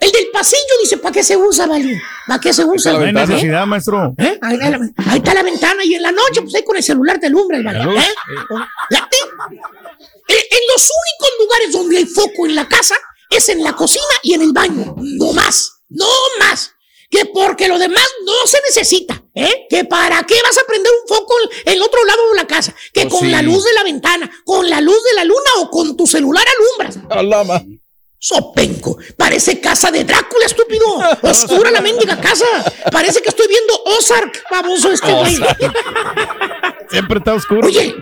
El 0.00 0.12
del 0.12 0.28
pasillo 0.32 0.74
dice, 0.82 0.96
¿para 0.98 1.12
qué 1.12 1.22
se 1.22 1.36
usa, 1.36 1.66
Vali? 1.66 1.96
¿Para 2.26 2.40
qué 2.40 2.52
se 2.52 2.64
usa? 2.64 2.92
No 2.94 3.00
hay 3.04 3.12
necesidad, 3.12 3.66
maestro. 3.66 4.14
¿Eh? 4.18 4.38
Ahí, 4.42 4.54
está 4.56 4.70
la, 4.70 4.78
ahí 5.06 5.18
está 5.18 5.34
la 5.34 5.42
ventana 5.42 5.84
y 5.84 5.94
en 5.94 6.02
la 6.02 6.12
noche, 6.12 6.42
pues 6.42 6.54
ahí 6.56 6.64
con 6.64 6.76
el 6.76 6.82
celular 6.82 7.18
te 7.20 7.26
alumbra, 7.28 7.60
¿vale? 7.62 7.78
La 7.78 7.84
luz, 7.84 7.96
¿Eh? 8.02 8.08
En, 10.28 10.36
en 10.36 10.60
los 10.72 10.90
únicos 10.90 11.30
lugares 11.40 11.72
donde 11.72 11.96
hay 11.98 12.06
foco 12.06 12.46
en 12.46 12.54
la 12.54 12.68
casa 12.68 12.94
es 13.30 13.48
en 13.48 13.62
la 13.62 13.74
cocina 13.74 14.04
y 14.22 14.34
en 14.34 14.42
el 14.42 14.52
baño. 14.52 14.94
No 14.98 15.32
más, 15.32 15.82
no 15.88 16.06
más. 16.38 16.72
Que 17.10 17.24
porque 17.26 17.66
lo 17.66 17.78
demás 17.78 18.06
no 18.24 18.46
se 18.46 18.58
necesita, 18.68 19.20
¿eh? 19.34 19.66
Que 19.68 19.84
para 19.84 20.22
qué 20.24 20.36
vas 20.44 20.56
a 20.58 20.64
prender 20.64 20.92
un 21.02 21.08
foco 21.08 21.34
en 21.64 21.72
el 21.72 21.82
otro 21.82 22.04
lado 22.04 22.30
de 22.30 22.36
la 22.36 22.46
casa. 22.46 22.72
Que 22.94 23.02
Pues 23.02 23.12
con 23.14 23.22
sí. 23.22 23.30
la 23.30 23.42
luz 23.42 23.64
de 23.64 23.72
la 23.72 23.82
ventana, 23.82 24.30
con 24.44 24.70
la 24.70 24.80
luz 24.80 25.02
de 25.02 25.14
la 25.16 25.24
luna 25.24 25.50
o 25.58 25.70
con 25.70 25.96
tu 25.96 26.06
celular 26.06 26.44
alumbras. 26.56 26.98
Alama. 27.10 27.62
Sopenco, 28.22 28.98
parece 29.16 29.60
casa 29.60 29.90
de 29.90 30.04
Drácula, 30.04 30.44
estúpido. 30.46 30.84
Oscura 31.22 31.70
la 31.70 31.80
mendiga 31.80 32.20
casa. 32.20 32.44
Parece 32.92 33.22
que 33.22 33.30
estoy 33.30 33.48
viendo 33.48 33.82
Ozark, 33.98 34.44
baboso 34.50 34.92
este 34.92 35.10
güey. 35.12 35.36
Siempre 36.90 37.18
está 37.18 37.34
oscuro. 37.34 37.66
Oye, 37.66 37.94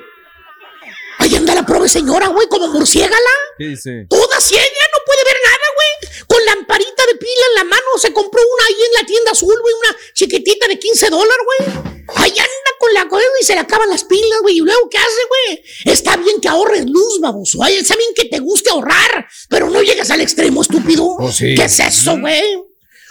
ahí 1.19 1.37
anda 1.37 1.55
la 1.55 1.65
pobre 1.65 1.89
señora, 1.89 2.29
güey, 2.29 2.49
como 2.49 2.67
murciégala. 2.69 3.31
¿Qué 3.59 3.67
dice? 3.69 4.07
Toda 4.11 4.41
ciega, 4.41 4.65
no 4.65 4.99
puede 5.07 5.25
ver 5.25 5.37
nada, 5.45 5.67
güey. 5.77 5.78
Con 6.27 6.45
lamparita 6.45 7.07
de 7.07 7.19
pila 7.19 7.45
en 7.51 7.55
la 7.55 7.65
mano, 7.65 7.87
se 7.99 8.13
compró 8.13 8.41
una 8.43 8.67
ahí 8.67 8.85
en 8.87 8.93
la 9.01 9.07
tienda 9.07 9.31
azul, 9.33 9.55
güey, 9.61 9.75
una 9.75 9.97
chiquitita 10.15 10.69
de 10.69 10.79
15 10.79 11.11
dólares, 11.11 11.47
güey. 11.47 11.69
Ahí 12.17 12.31
anda 12.31 12.71
con 12.79 12.95
la 12.95 13.09
cosa 13.09 13.25
y 13.41 13.45
se 13.45 13.55
le 13.55 13.61
acaban 13.61 13.89
las 13.89 14.05
pilas, 14.05 14.41
güey. 14.43 14.57
¿Y 14.57 14.61
luego 14.61 14.89
qué 14.91 14.99
hace, 14.99 15.21
güey? 15.29 15.63
Está 15.85 16.17
bien 16.17 16.41
que 16.41 16.49
ahorres 16.49 16.87
luz, 16.87 17.21
baboso. 17.21 17.63
Ay, 17.63 17.77
está 17.77 17.97
bien 17.97 18.11
que 18.15 18.25
te 18.27 18.39
guste 18.39 18.71
ahorrar, 18.71 19.27
pero 19.49 19.69
no 19.69 19.83
llegas 19.83 20.11
al 20.11 20.21
extremo, 20.21 20.63
estúpido. 20.63 21.05
Oh, 21.05 21.31
sí. 21.31 21.55
¿Qué 21.55 21.65
es 21.65 21.81
eso, 21.81 22.19
güey? 22.19 22.57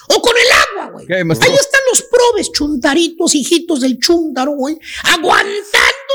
O 0.09 0.21
con 0.21 0.33
el 0.37 0.81
agua, 0.81 0.91
güey. 0.93 1.05
Ahí 1.11 1.21
están 1.29 1.81
los 1.91 2.01
probes, 2.03 2.51
chuntaritos, 2.53 3.35
hijitos 3.35 3.81
del 3.81 3.99
chuntaro, 3.99 4.51
güey, 4.53 4.79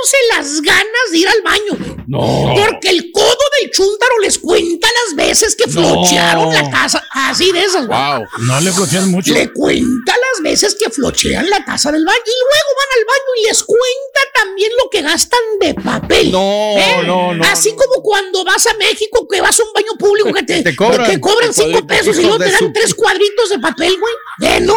aguantándose 0.03 0.17
las 0.31 0.61
ganas 0.63 1.11
de 1.11 1.19
ir 1.19 1.29
al 1.29 1.43
baño, 1.43 1.79
güey. 1.79 1.93
No. 2.09 2.55
Porque 2.55 2.89
el 2.91 3.11
codo 3.13 3.39
del 3.61 3.71
chúntaro 3.71 4.19
les 4.21 4.39
cuenta 4.39 4.89
las 5.07 5.17
veces 5.17 5.57
que 5.57 5.67
No. 5.67 5.73
flochearon 5.73 6.53
la 6.53 6.71
taza. 6.71 7.03
Así 7.13 7.53
de 7.53 7.61
esas, 7.65 7.87
güey. 7.87 7.99
No 8.41 8.61
le 8.61 8.73
flochean 8.73 9.11
mucho. 9.11 9.33
Le 9.33 9.51
cuenta 9.53 10.13
las 10.13 10.43
veces 10.43 10.77
que 10.79 10.91
flochean 10.91 11.49
la 11.49 11.65
taza 11.65 11.91
del 11.93 12.05
baño 12.05 12.19
y 12.25 12.31
luego 12.31 12.71
van 12.79 12.99
al 12.99 13.05
baño 13.07 13.43
y 13.43 13.49
les 13.49 13.63
cuenta 13.63 14.21
también 14.35 14.71
lo 14.83 14.91
que 14.91 15.03
gastan 15.03 15.41
de 15.61 15.75
papel. 15.75 16.33
No, 16.33 16.75
¿Eh? 16.77 17.03
no, 17.07 17.35
no, 17.35 17.45
Así 17.45 17.71
como 17.71 18.03
cuando 18.03 18.45
vas 18.45 18.67
a 18.67 18.75
México 18.75 19.27
que 19.31 19.41
vas 19.41 19.59
a 19.59 19.63
un 19.65 19.73
baño 19.73 19.93
público 19.99 20.33
que 20.33 20.43
te, 20.43 20.63
Te 20.63 20.77
cobran. 20.77 21.11
que 21.11 21.21
cobran 21.21 21.53
cinco 21.55 21.87
pesos 21.87 22.17
y 22.19 22.23
luego 22.23 22.39
te 22.39 22.51
dan 22.51 22.59
su- 22.59 22.73
tres 22.73 22.95
cuadritos 22.95 23.51
de 23.51 23.59
papel, 23.59 23.97
güey. 23.99 24.51
¿Eh, 24.53 24.61
no? 24.61 24.77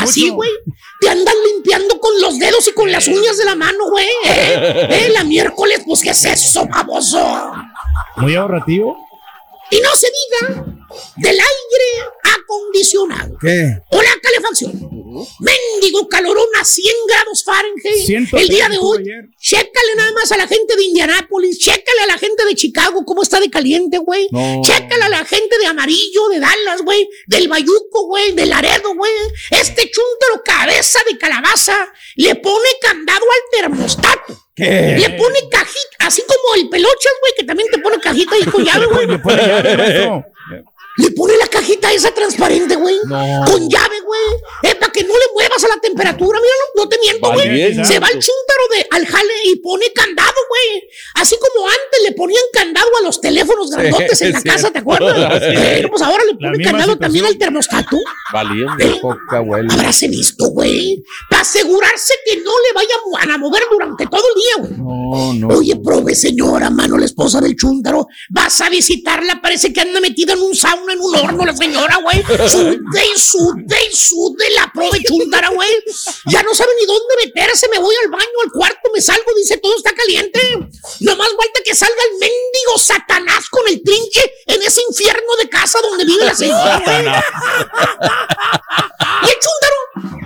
Así, 0.00 0.22
mucho. 0.24 0.34
güey. 0.36 0.50
Te 1.00 1.08
andan 1.10 1.34
con 2.00 2.20
los 2.20 2.38
dedos 2.38 2.66
y 2.68 2.72
con 2.72 2.90
las 2.90 3.08
uñas 3.08 3.36
de 3.36 3.44
la 3.44 3.54
mano, 3.54 3.90
güey. 3.90 4.06
¿Eh? 4.24 4.86
¿Eh? 4.90 5.08
La 5.12 5.24
miércoles, 5.24 5.82
pues, 5.86 6.02
¿qué 6.02 6.10
es 6.10 6.24
eso, 6.24 6.66
baboso? 6.66 7.52
Muy 8.16 8.34
ahorrativo. 8.34 8.96
Y 9.70 9.80
no 9.80 9.90
se 9.96 10.06
diga 10.06 10.64
del 11.16 11.34
aire 11.34 12.10
acondicionado. 12.22 13.36
¿Qué? 13.40 13.82
O 13.90 14.00
la 14.00 14.10
calefacción. 14.22 14.72
Mendigo 15.40 16.08
calorón 16.08 16.46
a 16.60 16.64
100 16.64 16.94
grados 17.08 17.44
Fahrenheit. 17.44 18.06
120 18.06 18.42
El 18.42 18.48
día 18.48 18.68
de 18.68 18.78
hoy. 18.78 18.98
ayer. 19.02 19.24
Chécale 19.40 19.94
nada 19.96 20.12
más 20.12 20.30
a 20.32 20.36
la 20.36 20.46
gente 20.46 20.76
de 20.76 20.84
Indianápolis. 20.84 21.58
Chécale 21.58 22.00
a 22.02 22.06
la 22.06 22.18
gente 22.18 22.44
de 22.44 22.54
Chicago 22.54 23.04
cómo 23.04 23.22
está 23.22 23.40
de 23.40 23.50
caliente, 23.50 23.98
güey. 23.98 24.28
No. 24.30 24.60
Chécale 24.64 25.04
a 25.04 25.08
la 25.08 25.24
gente 25.24 25.58
de 25.58 25.66
Amarillo, 25.66 26.28
de 26.28 26.40
Dallas, 26.40 26.82
güey. 26.82 27.08
Del 27.26 27.48
Bayuco, 27.48 28.06
güey. 28.06 28.32
De 28.32 28.46
Laredo, 28.46 28.94
güey. 28.94 29.12
Este 29.50 29.90
chúntaro 29.90 30.42
cabeza 30.44 30.98
de 31.10 31.18
calabaza 31.18 31.76
le 32.16 32.34
pone 32.36 32.68
candado 32.80 33.24
al 33.24 33.60
termostato. 33.60 34.42
¿Qué? 34.54 34.96
Le 34.98 35.10
pone 35.10 35.38
cajita, 35.50 35.96
así 36.06 36.22
como 36.26 36.54
el 36.54 36.70
pelochas, 36.70 37.12
güey, 37.20 37.32
que 37.36 37.44
también 37.44 37.68
te 37.70 37.78
pone 37.78 38.00
cajita 38.00 38.34
ahí 38.36 38.44
con 38.44 38.64
llave, 38.64 38.86
güey. 38.86 39.06
Le 40.98 41.10
pone 41.10 41.36
la 41.36 41.46
cajita 41.46 41.92
esa 41.92 42.12
transparente, 42.12 42.76
güey. 42.76 42.96
No. 43.06 43.44
Con 43.46 43.68
llave, 43.68 44.00
güey. 44.00 44.70
Eh, 44.70 44.74
para 44.76 44.92
que 44.92 45.02
no 45.04 45.12
le 45.12 45.24
muevas 45.34 45.62
a 45.64 45.68
la 45.68 45.76
temperatura. 45.76 46.38
Mira, 46.40 46.54
no, 46.74 46.88
te 46.88 46.98
miento, 46.98 47.32
güey. 47.32 47.84
Se 47.84 47.98
va 47.98 48.08
el 48.08 48.18
chúntaro 48.18 48.62
de, 48.74 48.86
al 48.90 49.06
jale 49.06 49.32
y 49.44 49.56
pone 49.56 49.92
candado, 49.94 50.34
güey. 50.48 50.88
Así 51.14 51.36
como 51.38 51.66
antes 51.66 52.02
le 52.02 52.12
ponían 52.12 52.42
candado 52.52 52.88
a 53.00 53.04
los 53.04 53.20
teléfonos 53.20 53.70
grandotes 53.70 54.22
en 54.22 54.32
la 54.32 54.38
es 54.38 54.44
casa. 54.44 54.70
¿te 54.70 54.78
acuerdas? 54.78 55.16
Sí. 55.46 55.52
Eh, 55.54 55.86
pues 55.88 56.02
ahora 56.02 56.24
le 56.24 56.34
pone 56.34 56.64
candado 56.64 56.92
situación. 56.92 56.98
también 56.98 57.24
al 57.26 57.38
termostato. 57.38 57.96
Valiente, 58.32 58.98
poca 59.00 59.36
abuela. 59.38 59.72
Habráse 59.72 60.08
visto, 60.08 60.46
güey. 60.50 61.02
Para 61.28 61.42
asegurarse 61.42 62.14
que 62.24 62.36
no 62.38 62.50
le 62.50 62.72
vaya 62.74 63.34
a 63.34 63.38
mover 63.38 63.62
durante 63.70 64.06
todo 64.06 64.22
el 64.34 64.40
día, 64.40 64.68
güey. 64.68 64.80
No, 64.80 65.34
no. 65.34 65.58
Oye, 65.58 65.76
prove, 65.76 66.14
señora, 66.14 66.70
mano, 66.70 66.96
la 66.96 67.04
esposa 67.04 67.40
del 67.40 67.54
chúntaro. 67.54 68.08
Vas 68.30 68.60
a 68.60 68.68
visitarla, 68.70 69.40
parece 69.40 69.72
que 69.72 69.80
anda 69.80 70.00
metida 70.00 70.32
en 70.32 70.42
un 70.42 70.54
sauna, 70.54 70.85
en 70.92 71.00
un 71.00 71.14
horno, 71.16 71.44
la 71.44 71.56
señora, 71.56 71.96
güey. 71.96 72.22
Sude 72.48 72.78
y 73.14 73.18
sude 73.18 73.78
y 73.90 73.94
sude 73.94 74.50
la 74.50 74.70
prove 74.72 75.02
chúntara, 75.04 75.48
güey. 75.50 75.70
Ya 76.26 76.42
no 76.42 76.54
sabe 76.54 76.70
ni 76.80 76.86
dónde 76.86 77.14
meterse. 77.24 77.68
Me 77.68 77.78
voy 77.78 77.94
al 78.04 78.10
baño, 78.10 78.24
al 78.44 78.52
cuarto, 78.52 78.90
me 78.94 79.00
salgo, 79.00 79.34
dice 79.36 79.58
todo 79.58 79.76
está 79.76 79.92
caliente. 79.92 80.40
Nomás 81.00 81.28
falta 81.28 81.60
que 81.64 81.74
salga 81.74 82.02
el 82.10 82.18
mendigo 82.18 82.78
Satanás 82.78 83.48
con 83.50 83.66
el 83.68 83.82
trinche 83.82 84.32
en 84.46 84.62
ese 84.62 84.80
infierno 84.88 85.36
de 85.38 85.48
casa 85.48 85.78
donde 85.82 86.04
vive 86.04 86.24
la 86.24 86.34
señora, 86.34 86.82
güey. 86.84 86.96
Y 89.22 89.28
el 89.28 89.36
chúntaro. 89.40 90.20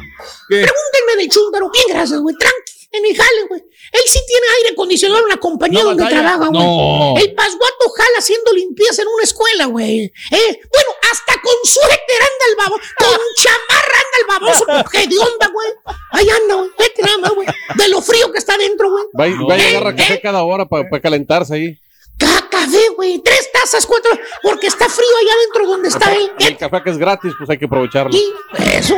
¿Qué? 0.49 0.63
Pregúntenme 0.63 1.17
del 1.17 1.29
chúntaro. 1.31 1.71
Bien, 1.71 1.85
gracias, 1.89 2.21
güey. 2.21 2.35
Tranqui. 2.37 2.73
En 2.93 3.07
el 3.07 3.17
jale, 3.17 3.47
güey. 3.49 3.63
Él 3.93 4.03
sí 4.07 4.21
tiene 4.27 4.47
aire 4.59 4.69
acondicionado 4.73 5.23
en 5.23 5.29
la 5.29 5.37
compañía 5.39 5.81
No 5.83 5.89
donde 5.91 6.05
batalla. 6.05 6.21
trabaja, 6.23 6.47
güey. 6.51 6.61
No. 6.63 7.15
El 7.19 7.35
pasguato 7.35 7.91
jala 7.97 8.19
haciendo 8.19 8.53
limpieza 8.53 9.03
en 9.03 9.09
una 9.09 9.25
escuela, 9.25 9.65
güey. 9.67 10.01
Eh, 10.05 10.13
bueno, 10.31 10.91
hasta 11.11 11.41
con 11.41 11.55
suéter 11.65 12.21
anda 12.23 12.45
el 12.51 12.57
baboso. 12.57 12.83
Con 12.99 13.19
chamarra 13.37 13.97
anda 13.99 14.19
el 14.21 14.27
baboso. 14.27 14.65
porque 14.85 15.07
de 15.09 15.19
onda, 15.19 15.49
güey. 15.53 15.69
Ahí 16.13 16.29
anda, 16.31 16.55
güey. 16.55 16.71
Vete 16.79 17.03
nada 17.03 17.19
más, 17.19 17.35
güey. 17.35 17.49
De 17.77 17.89
lo 17.89 18.01
frío 18.01 18.31
que 18.33 18.39
está 18.39 18.57
dentro, 18.57 18.91
güey. 18.91 19.05
Va, 19.19 19.27
y- 19.29 19.35
va 19.45 19.57
y 19.59 19.61
Eh, 19.61 19.77
agarra 19.77 19.97
café 19.97 20.15
eh. 20.15 20.21
cada 20.23 20.43
hora 20.45 20.67
para 20.67 21.01
calentarse 21.01 21.55
ahí. 21.55 21.79
Ca- 22.19 22.49
Café, 22.51 22.91
güey. 22.95 23.19
Tres 23.21 23.51
tazas, 23.53 23.87
cuatro. 23.87 24.11
Porque 24.43 24.67
está 24.67 24.89
frío 24.89 25.09
allá 25.23 25.33
adentro 25.35 25.67
donde 25.67 25.89
está 25.89 26.15
él. 26.15 26.31
Y 26.39 26.45
el 26.47 26.57
café 26.59 26.83
que 26.83 26.91
es 26.91 26.99
gratis, 26.99 27.33
pues 27.39 27.49
hay 27.51 27.59
que 27.59 27.65
aprovecharlo. 27.65 28.11
Y 28.17 28.33
eso. 28.77 28.97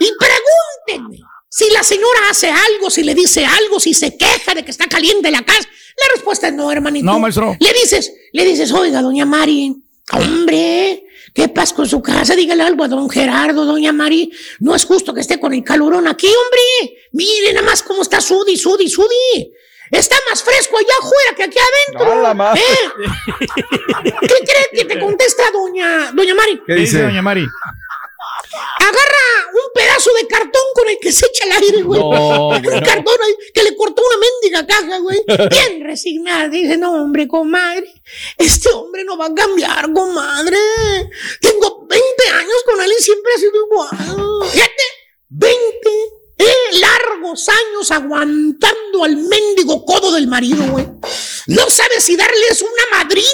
Y 0.00 0.10
pregúntenme 0.18 1.18
si 1.48 1.70
la 1.70 1.82
señora 1.82 2.30
hace 2.30 2.50
algo, 2.50 2.90
si 2.90 3.02
le 3.02 3.14
dice 3.14 3.44
algo, 3.44 3.80
si 3.80 3.94
se 3.94 4.16
queja 4.16 4.54
de 4.54 4.64
que 4.64 4.70
está 4.70 4.86
caliente 4.88 5.30
la 5.30 5.44
casa. 5.44 5.68
La 5.96 6.14
respuesta 6.14 6.48
es 6.48 6.54
no, 6.54 6.70
hermanito. 6.70 7.06
No, 7.06 7.18
maestro. 7.18 7.56
Le 7.58 7.72
dices, 7.72 8.12
le 8.32 8.44
dices, 8.44 8.72
oiga, 8.72 9.00
doña 9.00 9.24
Mari, 9.24 9.74
hombre, 10.12 11.04
¿qué 11.32 11.48
pasa 11.48 11.74
con 11.74 11.88
su 11.88 12.02
casa? 12.02 12.36
Dígale 12.36 12.62
algo 12.62 12.84
a 12.84 12.88
don 12.88 13.08
Gerardo, 13.08 13.64
doña 13.64 13.92
Mari. 13.92 14.30
No 14.60 14.74
es 14.74 14.84
justo 14.84 15.14
que 15.14 15.20
esté 15.20 15.40
con 15.40 15.54
el 15.54 15.64
calorón 15.64 16.06
aquí, 16.08 16.26
hombre. 16.26 16.98
Mire 17.12 17.52
nada 17.54 17.64
más 17.64 17.82
cómo 17.82 18.02
está 18.02 18.20
sudi, 18.20 18.56
sudi, 18.56 18.90
sudi. 18.90 19.52
Está 19.90 20.16
más 20.28 20.42
fresco 20.42 20.76
allá 20.76 20.94
afuera 21.00 21.36
que 21.36 21.42
aquí 21.44 21.58
adentro. 21.58 22.20
La 22.20 22.34
madre. 22.34 22.60
¿Eh? 22.60 23.08
¿Qué 24.20 24.44
crees 24.44 24.68
que 24.72 24.84
te 24.84 24.98
contesta 24.98 25.44
doña, 25.52 26.10
doña 26.12 26.34
Mari? 26.34 26.60
¿Qué 26.66 26.74
dice 26.74 27.02
doña 27.02 27.22
Mari? 27.22 27.46
Agarra 28.78 29.50
un 29.52 29.72
pedazo 29.74 30.12
de 30.14 30.26
cartón 30.26 30.62
con 30.74 30.88
el 30.88 30.98
que 31.00 31.12
se 31.12 31.26
echa 31.26 31.44
el 31.44 31.52
aire, 31.52 31.82
güey. 31.82 32.00
No, 32.00 32.48
un 32.48 32.60
cartón 32.60 33.16
ahí 33.24 33.34
que 33.52 33.62
le 33.62 33.76
cortó 33.76 34.02
una 34.02 34.26
mendiga 34.26 34.66
caja, 34.66 34.98
güey. 34.98 35.24
Bien 35.50 35.84
resignada. 35.84 36.48
Dice, 36.48 36.76
no, 36.76 36.92
hombre, 37.02 37.26
comadre. 37.26 37.92
Este 38.36 38.70
hombre 38.70 39.04
no 39.04 39.16
va 39.16 39.26
a 39.26 39.34
cambiar, 39.34 39.92
comadre. 39.92 40.58
Tengo 41.40 41.86
20 41.86 42.06
años 42.34 42.62
con 42.64 42.80
él 42.82 42.92
y 42.98 43.02
siempre 43.02 43.32
ha 43.34 43.38
sido 43.38 43.52
igual. 43.66 44.50
Fíjate, 44.50 44.82
20 45.28 46.16
eh, 46.38 46.44
largos 46.80 47.48
años 47.48 47.90
aguantando 47.90 49.04
al 49.04 49.16
mendigo 49.16 49.84
codo 49.84 50.12
del 50.12 50.26
marido, 50.26 50.62
güey. 50.70 50.86
No 51.46 51.70
sabe 51.70 52.00
si 52.00 52.16
darles 52.16 52.62
una 52.62 52.98
madrina 52.98 53.26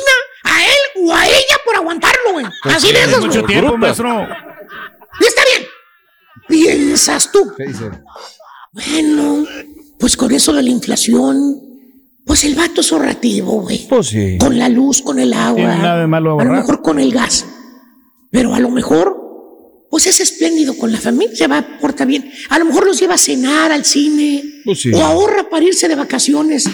a 0.45 0.65
él 0.65 1.05
o 1.05 1.15
a 1.15 1.27
ella 1.27 1.61
por 1.65 1.77
aguantarlo, 1.77 2.33
güey. 2.33 2.47
Así 2.63 2.93
de 2.93 3.01
esas, 3.01 3.21
Mucho 3.21 3.43
tiempo, 3.45 3.77
maestro. 3.77 4.27
Y 5.21 5.25
está 5.25 5.43
bien. 5.57 5.69
Piensas 6.49 7.31
tú. 7.33 7.53
¿Qué 7.57 7.65
dice? 7.65 7.91
Bueno, 8.73 9.47
pues 9.99 10.17
con 10.17 10.33
eso 10.33 10.53
de 10.53 10.63
la 10.63 10.71
inflación, 10.71 11.61
pues 12.25 12.45
el 12.45 12.55
vato 12.55 12.81
es 12.81 12.93
ahorrativo, 12.93 13.63
güey. 13.63 13.87
Pues 13.89 14.09
sí. 14.09 14.39
Con 14.39 14.59
la 14.59 14.69
luz, 14.69 15.03
con 15.03 15.19
el 15.19 15.33
agua. 15.33 15.57
Tiene 15.57 15.77
nada 15.79 16.01
de 16.01 16.07
malo 16.07 16.31
a 16.31 16.35
lo 16.35 16.41
ahorrar. 16.41 16.61
mejor 16.61 16.83
con 16.83 16.99
el 16.99 17.13
gas. 17.13 17.45
Pero 18.31 18.55
a 18.55 18.61
lo 18.61 18.71
mejor, 18.71 19.17
pues 19.91 20.07
es 20.07 20.21
espléndido 20.21 20.77
con 20.79 20.91
la 20.91 20.99
familia, 20.99 21.37
se 21.37 21.47
va, 21.47 21.63
porta 21.81 22.07
bien. 22.07 22.33
A 22.49 22.59
lo 22.59 22.65
mejor 22.65 22.87
los 22.87 22.99
lleva 22.99 23.15
a 23.15 23.19
cenar 23.19 23.71
al 23.73 23.85
cine. 23.85 24.43
Pues 24.65 24.81
sí. 24.81 24.91
O 24.93 25.03
ahorra 25.05 25.49
para 25.51 25.65
irse 25.65 25.87
de 25.89 25.95
vacaciones. 25.95 26.65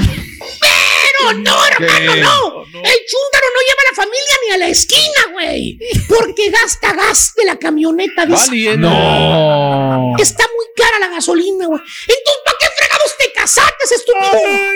No, 1.37 1.67
hermano, 1.67 2.17
no. 2.17 2.65
El 2.73 2.99
chúndaro 3.07 3.47
no 3.55 3.61
lleva 3.67 3.83
a 3.83 3.91
la 3.91 3.97
familia 3.97 4.35
ni 4.45 4.55
a 4.55 4.59
la 4.59 4.69
esquina, 4.69 5.33
güey. 5.33 5.79
Porque 6.09 6.51
gasta 6.51 6.93
gas 6.93 7.33
de 7.37 7.45
la 7.45 7.59
camioneta. 7.59 8.25
dice. 8.27 8.77
No. 8.77 10.15
Está 10.19 10.45
muy 10.55 10.67
cara 10.77 10.99
la 10.99 11.09
gasolina, 11.09 11.67
güey. 11.67 11.81
Entonces, 11.81 12.43
¿para 12.45 12.59
qué 12.59 12.67
fregados 12.77 13.17
te 13.19 13.33
casaste, 13.33 13.95
estúpido? 13.95 14.33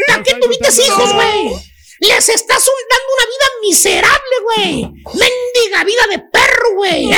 ¿Para 0.09 0.23
qué 0.23 0.35
tuviste 0.35 0.83
hijos, 0.83 1.13
güey? 1.13 1.53
Les 2.01 2.29
estás 2.29 2.65
dando 2.91 3.13
una 3.17 3.27
vida 3.27 3.47
miserable, 3.61 4.37
güey. 4.43 4.73
Mendiga 5.15 5.85
vida 5.85 6.07
de 6.11 6.19
perro, 6.19 6.52
güey. 6.77 7.11
¿eh? 7.13 7.17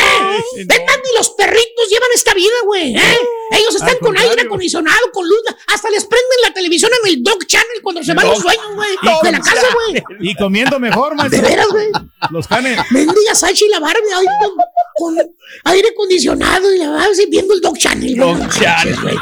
Ni 0.56 1.18
los 1.18 1.30
perritos 1.30 1.88
llevan 1.90 2.08
esta 2.14 2.32
vida, 2.34 2.54
güey. 2.64 2.96
¿eh? 2.96 3.18
Ellos 3.52 3.74
están 3.74 3.90
Al 3.90 3.98
con 3.98 4.16
aire 4.16 4.42
acondicionado, 4.42 5.10
con 5.12 5.28
luz. 5.28 5.38
Hasta 5.66 5.90
les 5.90 6.04
prenden 6.04 6.38
la 6.42 6.52
televisión 6.52 6.90
en 7.02 7.08
el 7.10 7.22
Dog 7.22 7.46
Channel 7.46 7.82
cuando 7.82 8.02
se 8.02 8.14
van 8.14 8.26
los 8.26 8.42
dueños, 8.42 8.74
güey. 8.74 8.90
De 9.22 9.32
la 9.32 9.40
casa, 9.40 9.66
güey. 9.74 10.02
Y 10.20 10.34
comiendo 10.34 10.78
mejor, 10.80 11.10
De 11.10 11.16
maestro. 11.16 11.42
veras, 11.42 11.68
güey. 11.68 11.88
Los 12.30 12.48
canes. 12.48 12.78
Mendiga 12.90 13.34
Sachi 13.34 13.66
y 13.66 13.68
la 13.68 13.80
Barbie 13.80 14.12
ahí 14.14 14.26
con, 14.40 15.16
con 15.16 15.36
aire 15.64 15.88
acondicionado 15.90 16.72
y 16.74 16.78
la 16.78 16.90
Barbie 16.90 17.26
viendo 17.28 17.54
el 17.54 17.60
Dog 17.60 17.76
Channel. 17.78 18.16
güey. 18.16 18.28
Dog 18.34 18.38
No 18.38 18.48
Channel. 18.50 19.00
güey. 19.02 19.16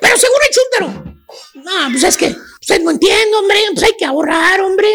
Pero 0.00 0.16
seguro 0.16 0.40
el 0.48 0.54
chúntaro. 0.54 1.04
No, 1.54 1.88
pues 1.92 2.04
es 2.04 2.16
que 2.16 2.34
usted 2.60 2.80
no 2.80 2.90
entiende, 2.90 3.36
hombre. 3.36 3.58
Pues 3.74 3.84
hay 3.84 3.96
que 3.98 4.04
ahorrar, 4.04 4.60
hombre. 4.62 4.88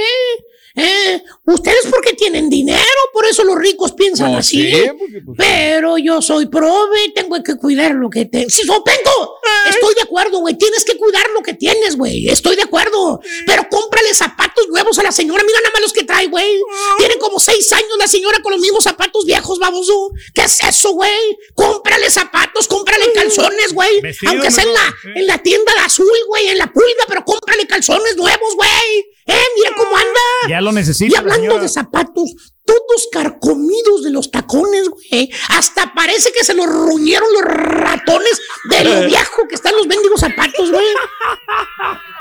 Eh, 0.75 1.23
ustedes 1.45 1.87
porque 1.89 2.13
tienen 2.13 2.49
dinero, 2.49 2.79
por 3.13 3.25
eso 3.25 3.43
los 3.45 3.55
ricos 3.57 3.93
piensan 3.93 4.33
No 4.33 4.39
así. 4.39 4.71
porque, 4.97 5.21
pues, 5.25 5.37
Pero 5.37 5.97
yo 5.97 6.21
soy 6.21 6.47
prove, 6.47 7.11
tengo 7.15 7.41
que 7.41 7.55
cuidar 7.55 7.91
lo 7.95 8.09
que 8.09 8.25
tengo. 8.25 8.49
¡Sí, 8.49 8.63
Sopenco! 8.65 9.39
Estoy 9.69 9.95
de 9.95 10.01
acuerdo, 10.01 10.39
güey. 10.39 10.57
Tienes 10.57 10.83
que 10.83 10.97
cuidar 10.97 11.25
lo 11.33 11.41
que 11.41 11.53
tienes, 11.53 11.95
güey. 11.97 12.27
Estoy 12.27 12.55
de 12.55 12.63
acuerdo. 12.63 13.21
Pero 13.45 13.67
cómprale 13.69 14.13
zapatos 14.13 14.67
nuevos 14.67 14.99
a 14.99 15.03
la 15.03 15.11
señora. 15.11 15.43
Mira 15.45 15.59
nada 15.61 15.71
más 15.73 15.81
los 15.81 15.93
que 15.93 16.03
trae, 16.03 16.27
güey. 16.27 16.59
Tiene 16.97 17.17
como 17.19 17.39
seis 17.39 17.71
años 17.71 17.89
la 17.97 18.07
señora 18.07 18.39
con 18.41 18.51
los 18.51 18.61
mismos 18.61 18.83
zapatos 18.83 19.25
viejos, 19.25 19.59
baboso. 19.59 20.11
¿Qué 20.33 20.41
es 20.43 20.59
eso, 20.61 20.91
güey? 20.91 21.37
Cómprale 21.53 22.09
zapatos, 22.09 22.67
cómprale 22.67 23.11
calzones, 23.13 23.73
güey. 23.73 24.01
Aunque 24.27 24.51
sea 24.51 24.63
en 24.63 24.73
la, 24.73 24.95
en 25.15 25.27
la 25.27 25.37
tienda 25.41 25.71
de 25.73 25.79
azul, 25.79 26.05
güey, 26.27 26.47
en 26.47 26.57
la 26.57 26.67
pulga, 26.71 27.05
pero 27.07 27.23
cómprale 27.23 27.65
calzones 27.65 28.17
nuevos, 28.17 28.55
güey. 28.55 29.05
Eh, 29.27 29.33
mira 29.57 29.71
cómo 29.75 29.95
anda. 29.95 30.19
Ya 30.49 30.61
lo 30.61 30.71
necesita. 30.71 31.13
Y 31.13 31.17
hablando 31.17 31.41
señora. 31.43 31.61
de 31.63 31.69
zapatos, 31.69 32.35
todos 32.63 33.07
carcomidos 33.11 34.03
de 34.03 34.11
los 34.11 34.29
tacones, 34.29 34.87
güey. 34.89 35.31
Hasta 35.49 35.93
parece 35.95 36.31
que 36.31 36.43
se 36.43 36.53
los 36.53 36.67
ruñeron 36.67 37.27
los 37.33 37.41
ratones 37.43 38.41
de 38.69 38.83
lo 38.83 39.01
viejo 39.07 39.47
que 39.49 39.55
están 39.55 39.75
los 39.75 39.87
mendigos 39.87 40.19
zapatos, 40.19 40.71
güey. 40.71 40.85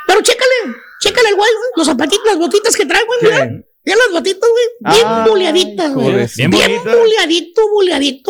Pero 0.07 0.21
chécale, 0.23 0.77
chécale 1.01 1.29
el 1.31 1.35
güey, 1.37 1.51
güey, 1.53 1.71
los 1.77 1.87
zapatitos, 1.87 2.25
las 2.27 2.39
botitas 2.39 2.77
que 2.77 2.87
trae, 2.87 3.05
güey, 3.05 3.19
mira. 3.23 3.51
Mira 3.87 3.99
las 3.99 4.13
botitas, 4.13 4.49
güey. 4.49 4.95
Bien 4.95 5.07
Ah, 5.07 5.27
boleaditas, 5.29 5.93
güey. 5.93 6.07
Bien, 6.37 6.51
Bien 6.51 6.83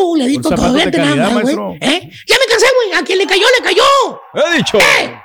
boleadito. 0.03 0.49
Un 0.49 0.57
zapato 0.57 0.73
Todavía 0.73 0.91
te 0.91 0.97
güey. 0.99 1.77
¿Eh? 1.79 2.09
Ya 2.27 2.35
me 2.37 2.45
cansé, 2.49 2.65
güey. 2.75 2.99
A 2.99 3.03
quien 3.05 3.17
le 3.19 3.25
cayó, 3.25 3.45
le 3.57 3.63
cayó. 3.63 3.83
He 4.33 4.57
dicho. 4.57 4.77
Dicho. 4.77 5.24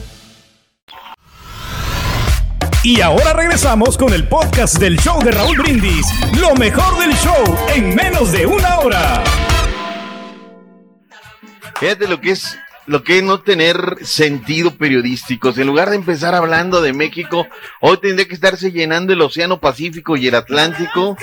Y 2.83 2.99
ahora 3.01 3.33
regresamos 3.33 3.95
con 3.95 4.11
el 4.11 4.27
podcast 4.27 4.79
del 4.79 4.97
show 4.97 5.21
de 5.23 5.31
Raúl 5.31 5.55
Brindis. 5.55 6.07
Lo 6.39 6.55
mejor 6.55 6.97
del 6.97 7.13
show 7.13 7.43
en 7.75 7.93
menos 7.93 8.31
de 8.31 8.47
una 8.47 8.79
hora. 8.79 9.23
Fíjate 11.79 12.07
lo 12.07 12.19
que 12.19 12.31
es 12.31 12.57
lo 12.87 13.03
que 13.03 13.19
es 13.19 13.23
no 13.23 13.41
tener 13.41 13.97
sentido 14.01 14.75
periodístico. 14.75 15.53
En 15.55 15.67
lugar 15.67 15.89
de 15.89 15.95
empezar 15.95 16.35
hablando 16.35 16.81
de 16.81 16.93
México, 16.93 17.47
hoy 17.79 17.97
tendría 17.97 18.27
que 18.27 18.33
estarse 18.33 18.71
llenando 18.71 19.13
el 19.13 19.21
Océano 19.21 19.59
Pacífico 19.59 20.17
y 20.17 20.27
el 20.27 20.35
Atlántico 20.35 21.17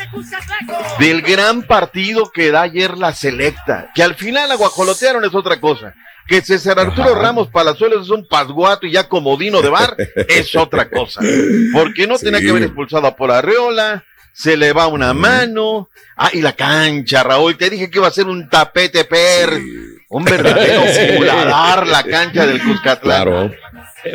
del 0.99 1.23
gran 1.23 1.63
partido 1.63 2.31
que 2.31 2.51
da 2.51 2.63
ayer 2.63 2.97
la 2.97 3.13
selecta. 3.13 3.91
Que 3.95 4.03
al 4.03 4.15
final 4.15 4.49
la 4.49 4.57
guajolotearon 4.57 5.25
es 5.25 5.35
otra 5.35 5.61
cosa. 5.61 5.95
Que 6.27 6.43
César 6.43 6.79
Arturo 6.79 7.13
Ajá. 7.13 7.21
Ramos 7.21 7.49
Palazuelos 7.49 8.05
es 8.05 8.11
un 8.11 8.29
pasguato 8.29 8.87
y 8.87 8.93
ya 8.93 9.09
comodino 9.09 9.63
de 9.63 9.71
bar 9.71 9.97
es 10.29 10.55
otra 10.55 10.89
cosa. 10.91 11.21
Porque 11.73 12.07
no 12.07 12.19
tenía 12.19 12.41
que 12.41 12.51
haber 12.51 12.65
expulsado 12.65 13.07
a 13.07 13.39
Arreola, 13.39 14.05
se 14.39 14.57
le 14.57 14.73
va 14.73 14.87
una 14.87 15.15
mano. 15.15 15.89
Ah, 16.17 16.31
y 16.33 16.43
la 16.43 16.53
cancha, 16.53 17.23
Raúl, 17.23 17.57
te 17.57 17.71
dije 17.71 17.91
que 17.91 17.99
iba 17.99 18.09
a 18.09 18.13
ser 18.13 18.27
un 18.27 18.49
tapete 18.49 19.05
per, 19.05 19.61
un 20.09 20.25
verdadero 20.25 20.83
muladar 21.19 21.87
la 21.87 22.03
cancha 22.03 22.47
del 22.47 22.63
Cuscatlán. 22.63 23.23
Claro. 23.25 23.51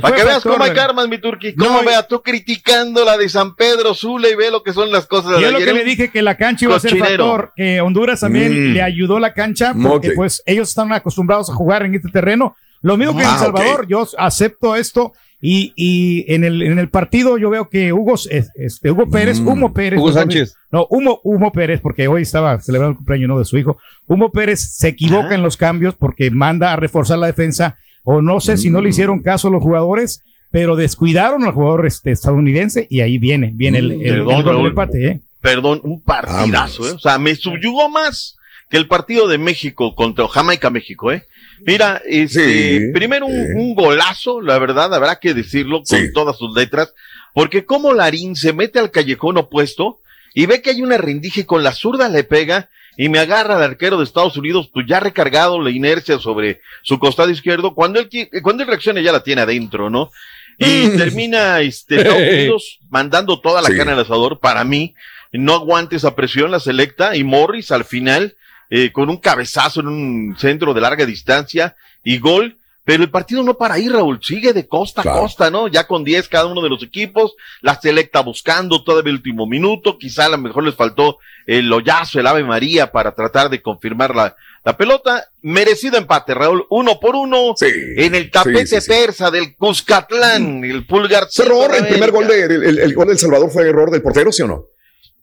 Para 0.02 0.16
que 0.16 0.24
veas 0.24 0.41
cómo 0.44 0.64
hay 0.64 0.72
karmas, 0.74 1.08
mi 1.08 1.18
turqui. 1.20 1.54
Cómo 1.56 1.82
No, 1.82 1.84
vea 1.88 2.04
tú 2.08 2.22
criticando 2.22 3.04
la 3.04 3.18
de 3.18 3.28
San 3.30 3.54
Pedro 3.56 3.94
Sula 3.94 4.30
y 4.30 4.36
ve 4.36 4.50
lo 4.50 4.64
que 4.64 4.72
son 4.74 4.91
las 4.91 5.06
cosas 5.06 5.38
Y 5.38 5.41
de 5.41 5.46
es 5.48 5.52
lo 5.52 5.58
ayer. 5.58 5.68
que 5.70 5.74
le 5.76 5.84
dije 5.84 6.10
que 6.10 6.22
la 6.22 6.36
cancha 6.38 6.66
iba 6.66 6.76
a 6.76 6.80
ser 6.80 6.98
factor, 6.98 7.52
que 7.56 7.82
Honduras 7.82 8.22
también 8.22 8.72
Mm. 8.72 8.74
le 8.74 8.82
ayudó 8.82 9.20
la 9.20 9.34
cancha 9.34 9.74
porque 9.80 10.12
pues 10.12 10.41
ellos 10.46 10.70
están 10.70 10.91
acostumbrados 10.94 11.50
a 11.50 11.54
jugar 11.54 11.84
en 11.84 11.96
este 11.96 12.10
terreno. 12.10 12.56
Lo 12.82 12.98
mismo 12.98 13.16
que 13.16 13.24
en 13.24 13.28
Ah, 13.30 13.34
El 13.34 13.39
Salvador, 13.39 13.82
ok. 13.82 13.88
yo 13.88 14.08
acepto 14.18 14.76
esto 14.76 15.14
y, 15.46 15.74
y 15.76 16.24
en, 16.34 16.46
el, 16.46 16.62
en 16.62 16.80
el 16.80 16.88
partido 16.89 17.38
yo 17.38 17.50
veo 17.50 17.68
que 17.68 17.91
Hugo, 17.91 18.14
es- 18.16 18.50
este, 18.56 18.91
Hugo 18.91 19.10
Pérez, 19.10 19.41
Mm. 19.41 19.48
Humo 19.50 19.74
Pérez. 19.74 20.00
Hugo 20.00 20.14
Sánchez. 20.14 20.56
No, 20.72 20.88
Humo, 20.89 21.20
Humo 21.26 21.52
Pérez, 21.52 21.82
porque 21.82 22.08
hoy 22.08 22.22
estaba 22.22 22.62
celebrando 22.62 22.91
el 22.91 22.98
cumpleaños 22.98 23.28
¿no? 23.28 23.38
de 23.39 23.44
su 23.46 23.58
hijo. 23.58 23.78
Humo 24.08 24.32
Pérez 24.32 24.62
se 24.78 24.88
equivoca 24.88 25.32
Ah. 25.32 25.36
en 25.36 25.44
los 25.44 25.58
cambios 25.58 25.96
porque 25.96 26.32
manda 26.32 26.72
a 26.72 26.78
reforzar 26.78 27.18
la 27.20 27.28
defensa 27.28 27.76
o 28.04 28.22
no 28.22 28.39
sé 28.39 28.56
si 28.56 28.70
no 28.70 28.80
Mm. 28.80 28.84
le 28.84 28.89
hicieron 28.89 29.20
caso 29.22 29.50
a 29.50 29.52
los 29.52 29.62
jugadores, 29.62 30.24
pero 30.50 30.76
descuidaron 30.78 31.44
al 31.44 31.52
jugador 31.52 31.86
este, 31.88 32.12
estadounidense 32.12 32.88
y 32.89 33.02
ahí 33.02 33.18
viene, 33.18 33.52
viene 33.54 33.80
el, 33.80 33.91
el, 33.91 34.02
el 34.02 34.10
Perdón, 34.14 34.26
gol 34.26 34.44
del 34.46 34.54
Raúl. 34.54 34.68
empate, 34.70 35.08
¿eh? 35.08 35.20
Perdón, 35.41 35.82
un 35.84 36.02
partidazo. 36.02 36.88
¿eh? 36.88 36.91
O 36.94 37.00
sea, 37.00 37.18
me 37.20 37.36
subyugó 37.36 37.89
más 37.89 38.38
que 38.70 38.78
el 38.78 38.88
partido 38.88 39.28
de 39.28 39.38
México 39.38 39.94
contra 39.94 40.26
Jamaica-México, 40.28 41.12
¿eh? 41.12 41.24
Mira, 41.66 42.01
este, 42.05 42.80
Sí, 42.80 42.91
primero 42.93 43.26
un, 43.26 43.74
golazo, 43.76 44.41
la 44.41 44.59
verdad, 44.59 44.93
habrá 44.93 45.18
que 45.20 45.34
decirlo 45.34 45.78
con 45.88 45.99
Sí. 45.99 46.11
todas 46.14 46.38
sus 46.38 46.53
letras, 46.55 46.93
porque 47.34 47.66
como 47.66 47.93
Larín 47.93 48.36
se 48.36 48.53
mete 48.53 48.80
al 48.80 48.91
callejón 48.91 49.38
opuesto 49.38 49.99
y 50.34 50.45
ve 50.45 50.61
que 50.61 50.72
hay 50.72 50.82
una 50.82 50.97
rendija 50.97 51.45
con 51.45 51.64
la 51.64 51.74
zurda 51.74 52.09
le 52.09 52.24
pega 52.24 52.70
y 52.97 53.09
me 53.09 53.20
agarra 53.20 53.55
al 53.55 53.64
arquero 53.64 53.97
de 53.97 54.03
Estados 54.03 54.38
Unidos, 54.38 54.70
pues 54.72 54.86
ya 54.88 54.99
recargado 54.99 55.59
la 55.61 55.72
inercia 55.72 56.20
sobre 56.20 56.61
su 56.84 56.99
costado 56.99 57.30
izquierdo, 57.32 57.74
cuando 57.74 57.99
él, 57.99 58.09
qui- 58.09 58.30
cuando 58.41 58.64
él 58.64 58.70
reacciona 58.70 59.01
ya 59.01 59.11
la 59.11 59.24
tiene 59.24 59.41
adentro, 59.41 59.89
¿no? 59.89 60.11
Y 60.59 60.89
termina 60.97 61.59
este, 61.61 61.97
Estados 61.97 62.22
Unidos 62.22 62.80
mandando 62.89 63.39
toda 63.41 63.61
la 63.64 63.70
Sí. 63.70 63.78
carne 63.78 63.93
al 63.93 63.99
asador 64.01 64.39
para 64.39 64.64
mí, 64.64 64.93
no 65.32 65.53
aguante 65.55 65.95
esa 65.95 66.14
presión 66.16 66.51
la 66.51 66.59
selecta 66.59 67.16
y 67.16 67.24
Morris 67.24 67.72
al 67.72 67.86
final 67.86 68.36
eh, 68.70 68.91
con 68.91 69.09
un 69.09 69.18
cabezazo 69.18 69.82
en 69.82 69.88
un 69.88 70.36
centro 70.38 70.74
de 70.74 70.82
larga 70.82 71.05
distancia 71.05 71.76
y 72.03 72.18
gol, 72.20 72.57
Pero 72.86 73.01
el 73.01 73.09
partido 73.09 73.43
no 73.43 73.53
para 73.53 73.76
ahí, 73.76 73.88
Raúl, 73.88 74.20
sigue 74.22 74.51
de 74.51 74.68
costa 74.68 74.99
a 74.99 75.05
costa, 75.22 75.49
¿no? 75.49 75.70
Ya 75.70 75.88
con 75.88 76.03
10 76.03 76.28
cada 76.28 76.47
uno 76.47 76.61
de 76.61 76.68
los 76.68 76.84
equipos, 76.84 77.34
la 77.61 77.80
selecta 77.80 78.20
buscando 78.20 78.84
todavía 78.84 79.11
el 79.11 79.16
último 79.20 79.47
minuto, 79.47 79.97
quizá 79.97 80.26
a 80.26 80.30
lo 80.30 80.38
mejor 80.38 80.66
les 80.66 80.76
faltó 80.76 81.18
el 81.47 81.72
hoyazo, 81.72 82.20
el 82.20 82.28
Ave 82.28 82.43
María 82.43 82.91
para 82.91 83.14
tratar 83.16 83.49
de 83.49 83.61
confirmar 83.61 84.14
la, 84.14 84.36
la 84.66 84.76
pelota. 84.76 85.30
Merecido 85.41 85.97
empate, 85.97 86.34
Raúl, 86.34 86.66
uno 86.70 86.99
por 86.99 87.16
uno, 87.16 87.53
en 88.05 88.16
el 88.16 88.30
tapete 88.30 88.66
sí, 88.68 88.82
sí. 88.82 88.89
persa 88.89 89.32
del 89.32 89.55
Cuscatlán, 89.55 90.66
el 90.66 90.86
pulgar. 90.86 91.28
¿Es 91.30 91.39
error? 91.39 91.72
¿El 91.74 91.88
primer 91.88 92.11
gol 92.11 92.28
de, 92.28 92.43
el, 92.43 92.51
el- 92.64 92.80
el 92.80 92.93
gol 92.93 93.07
del 93.07 93.18
Salvador 93.18 93.49
fue 93.49 93.64
error 93.68 93.91
del 93.91 94.01
portero, 94.01 94.30
sí 94.32 94.41
o 94.41 94.47
no? 94.47 94.66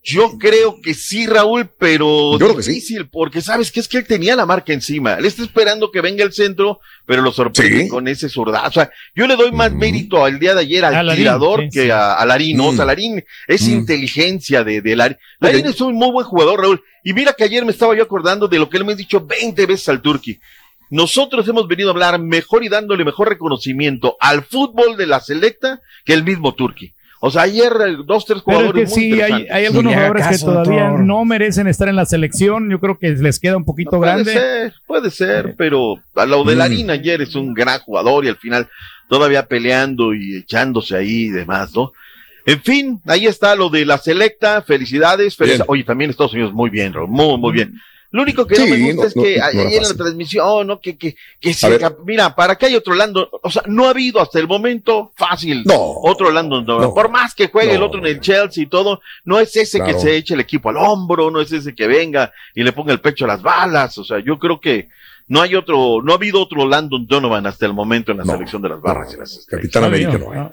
Yo 0.02 0.38
creo 0.38 0.80
que 0.80 0.94
sí, 0.94 1.26
Raúl, 1.26 1.68
pero 1.78 2.32
Yo 2.32 2.38
creo 2.38 2.56
que 2.56 2.62
sí. 2.62 2.70
difícil, 2.72 3.08
porque 3.08 3.42
sabes 3.42 3.70
que 3.70 3.80
es 3.80 3.88
que 3.88 3.98
él 3.98 4.06
tenía 4.06 4.34
la 4.34 4.46
marca 4.46 4.72
encima. 4.72 5.14
Él 5.14 5.26
está 5.26 5.42
esperando 5.42 5.90
que 5.90 6.00
venga 6.00 6.24
el 6.24 6.32
centro, 6.32 6.80
pero 7.04 7.20
lo 7.20 7.30
sorprende 7.32 7.86
con 7.88 8.08
ese 8.08 8.30
zurdazo. 8.30 8.66
O 8.68 8.72
sea, 8.72 8.90
yo 9.14 9.26
le 9.26 9.36
doy 9.36 9.52
más 9.52 9.72
mérito 9.72 10.24
al 10.24 10.38
día 10.38 10.54
de 10.54 10.62
ayer 10.62 10.84
al 10.86 11.14
tirador 11.14 11.60
sí, 11.64 11.68
que 11.70 11.84
sí. 11.84 11.90
a, 11.90 12.14
a 12.14 12.24
Larín. 12.24 12.58
O 12.60 12.72
sea, 12.72 12.84
Mm. 12.84 12.88
Larín 12.88 13.24
es 13.46 13.68
Mm. 13.68 13.72
inteligencia 13.72 14.64
de, 14.64 14.80
de 14.80 14.96
Larín. 14.96 15.18
Larín 15.38 15.66
es 15.66 15.80
un 15.82 15.94
muy 15.94 16.10
buen 16.10 16.26
jugador, 16.26 16.60
Raúl. 16.60 16.82
Y 17.04 17.12
mira 17.12 17.34
que 17.34 17.44
ayer 17.44 17.62
me 17.66 17.72
estaba 17.72 17.94
yo 17.94 18.02
acordando 18.02 18.48
de 18.48 18.58
lo 18.58 18.70
que 18.70 18.78
él 18.78 18.86
me 18.86 18.92
ha 18.94 18.96
dicho 18.96 19.20
20 19.26 19.66
veces 19.66 19.88
al 19.90 20.00
Turqui. 20.00 20.40
Nosotros 20.88 21.46
hemos 21.46 21.68
venido 21.68 21.90
a 21.90 21.92
hablar 21.92 22.18
mejor 22.18 22.64
y 22.64 22.68
dándole 22.68 23.04
mejor 23.04 23.28
reconocimiento 23.28 24.16
al 24.18 24.44
fútbol 24.44 24.96
de 24.96 25.06
la 25.06 25.20
selecta 25.20 25.80
que 26.04 26.14
el 26.14 26.24
mismo 26.24 26.54
Turqui. 26.54 26.94
O 27.22 27.30
sea, 27.30 27.42
ayer 27.42 27.70
eh, 27.86 27.96
dos, 28.06 28.24
tres 28.24 28.42
Pero 28.44 28.58
es 28.60 28.64
jugadores 28.66 28.94
que 28.94 29.00
muy 29.00 29.12
sí, 29.12 29.20
hay, 29.20 29.64
algunos 29.66 29.92
jugadores 29.92 30.26
que 30.26 30.38
todavía 30.38 30.90
no 30.90 31.24
merecen 31.26 31.66
estar 31.66 31.88
en 31.88 31.96
la 31.96 32.06
selección. 32.06 32.70
Yo 32.70 32.80
creo 32.80 32.98
que 32.98 33.10
les 33.10 33.38
queda 33.38 33.56
un 33.58 33.64
poquito 33.66 33.90
Puede 33.98 34.12
grande. 34.12 34.32
ser, 34.32 34.72
puede 34.86 35.10
ser, 35.10 35.54
pero 35.56 35.96
a 36.14 36.24
lo 36.24 36.44
de 36.44 36.54
Mm. 36.54 36.58
Larín 36.58 36.90
ayer 36.90 37.20
es 37.20 37.34
un 37.34 37.52
gran 37.52 37.78
jugador 37.80 38.24
y 38.24 38.28
al 38.28 38.36
final 38.38 38.68
todavía 39.08 39.44
peleando 39.46 40.14
y 40.14 40.36
echándose 40.38 40.96
ahí 40.96 41.24
y 41.24 41.28
demás, 41.28 41.74
¿no? 41.74 41.92
En 42.46 42.62
fin, 42.62 43.00
ahí 43.06 43.26
está 43.26 43.54
lo 43.54 43.68
de 43.68 43.84
la 43.84 43.98
selecta, 43.98 44.62
felicidades, 44.62 45.36
felici- 45.38 45.46
Bien. 45.56 45.62
Oye, 45.68 45.84
también 45.84 46.10
Estados 46.10 46.32
Unidos, 46.32 46.54
muy 46.54 46.70
bien, 46.70 46.94
Raúl, 46.94 47.08
muy, 47.10 47.36
muy 47.36 47.52
bien. 47.52 47.74
Lo 48.12 48.22
único 48.22 48.44
que 48.46 48.58
no 48.58 48.66
me 48.66 48.92
gusta 48.92 49.02
no- 49.02 49.06
es 49.08 49.14
que 49.14 49.36
no- 49.38 49.44
ahí 49.44 49.74
en 49.76 49.82
la 49.84 49.94
transmisión, 49.94 50.66
¿no? 50.66 50.80
Que, 50.80 50.96
que, 50.96 51.14
que 51.40 51.54
se 51.54 51.78
mira, 52.04 52.34
para 52.34 52.56
que 52.56 52.66
haya 52.66 52.78
otro 52.78 52.94
Landon, 52.94 53.28
o 53.42 53.50
sea, 53.50 53.62
no 53.66 53.86
ha 53.86 53.90
habido 53.90 54.20
hasta 54.20 54.38
el 54.40 54.48
momento 54.48 55.12
fácil 55.16 55.62
No. 55.64 55.76
otro 55.78 56.30
Landon 56.32 56.64
Donovan. 56.66 56.88
No. 56.88 56.94
Por 56.94 57.08
más 57.10 57.34
que 57.34 57.48
juegue 57.48 57.74
el 57.74 57.82
otro 57.82 58.00
en 58.00 58.06
el 58.06 58.20
Chelsea 58.20 58.64
y 58.64 58.66
todo, 58.66 59.00
no 59.24 59.38
es 59.38 59.54
ese 59.56 59.80
que 59.82 59.94
se 59.94 60.16
eche 60.16 60.34
el 60.34 60.40
equipo 60.40 60.70
al 60.70 60.76
hombro, 60.78 61.30
no 61.30 61.40
es 61.40 61.52
ese 61.52 61.74
que 61.74 61.86
venga 61.86 62.32
y 62.54 62.64
le 62.64 62.72
ponga 62.72 62.92
el 62.92 63.00
pecho 63.00 63.26
a 63.26 63.28
las 63.28 63.42
balas. 63.42 63.96
O 63.98 64.04
sea, 64.04 64.18
yo 64.18 64.38
creo 64.38 64.58
que 64.60 64.88
no 65.28 65.40
hay 65.42 65.54
otro, 65.54 66.02
no 66.02 66.10
ha 66.12 66.16
habido 66.16 66.42
otro 66.42 66.66
Landon 66.66 67.06
Donovan 67.06 67.46
hasta 67.46 67.64
el 67.66 67.72
momento 67.74 68.10
en 68.10 68.18
la 68.18 68.24
selección 68.24 68.60
de 68.62 68.70
las 68.70 68.80
barras. 68.80 69.14
y 69.14 69.16
las. 69.18 69.46
Capitán 69.48 69.84
América 69.84 70.18
no 70.18 70.32
hay. 70.32 70.48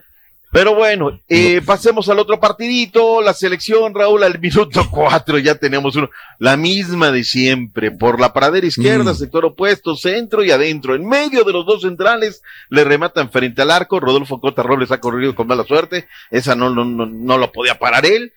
Pero 0.49 0.75
bueno, 0.75 1.19
eh, 1.27 1.61
pasemos 1.65 2.07
al 2.07 2.19
otro 2.19 2.39
partidito, 2.39 3.21
la 3.21 3.33
selección, 3.33 3.93
Raúl, 3.93 4.23
al 4.23 4.39
minuto 4.39 4.87
cuatro 4.89 5.37
ya 5.39 5.55
tenemos 5.55 5.95
uno, 5.97 6.09
la 6.39 6.55
misma 6.55 7.11
de 7.11 7.23
siempre, 7.25 7.91
por 7.91 8.19
la 8.19 8.31
pradera 8.33 8.65
izquierda, 8.65 9.11
Mm. 9.11 9.15
sector 9.15 9.45
opuesto, 9.45 9.95
centro 9.97 10.43
y 10.43 10.51
adentro, 10.51 10.95
en 10.95 11.05
medio 11.05 11.43
de 11.43 11.51
los 11.51 11.65
dos 11.65 11.81
centrales, 11.81 12.41
le 12.69 12.85
rematan 12.85 13.29
frente 13.29 13.61
al 13.61 13.71
arco, 13.71 13.99
Rodolfo 13.99 14.39
Cota 14.39 14.63
Robles 14.63 14.91
ha 14.91 15.01
corrido 15.01 15.35
con 15.35 15.47
mala 15.47 15.65
suerte, 15.65 16.07
esa 16.31 16.55
no, 16.55 16.69
no, 16.69 16.85
no, 16.85 17.05
no 17.05 17.37
lo 17.37 17.51
podía 17.51 17.77
parar 17.77 18.05
él, 18.05 18.31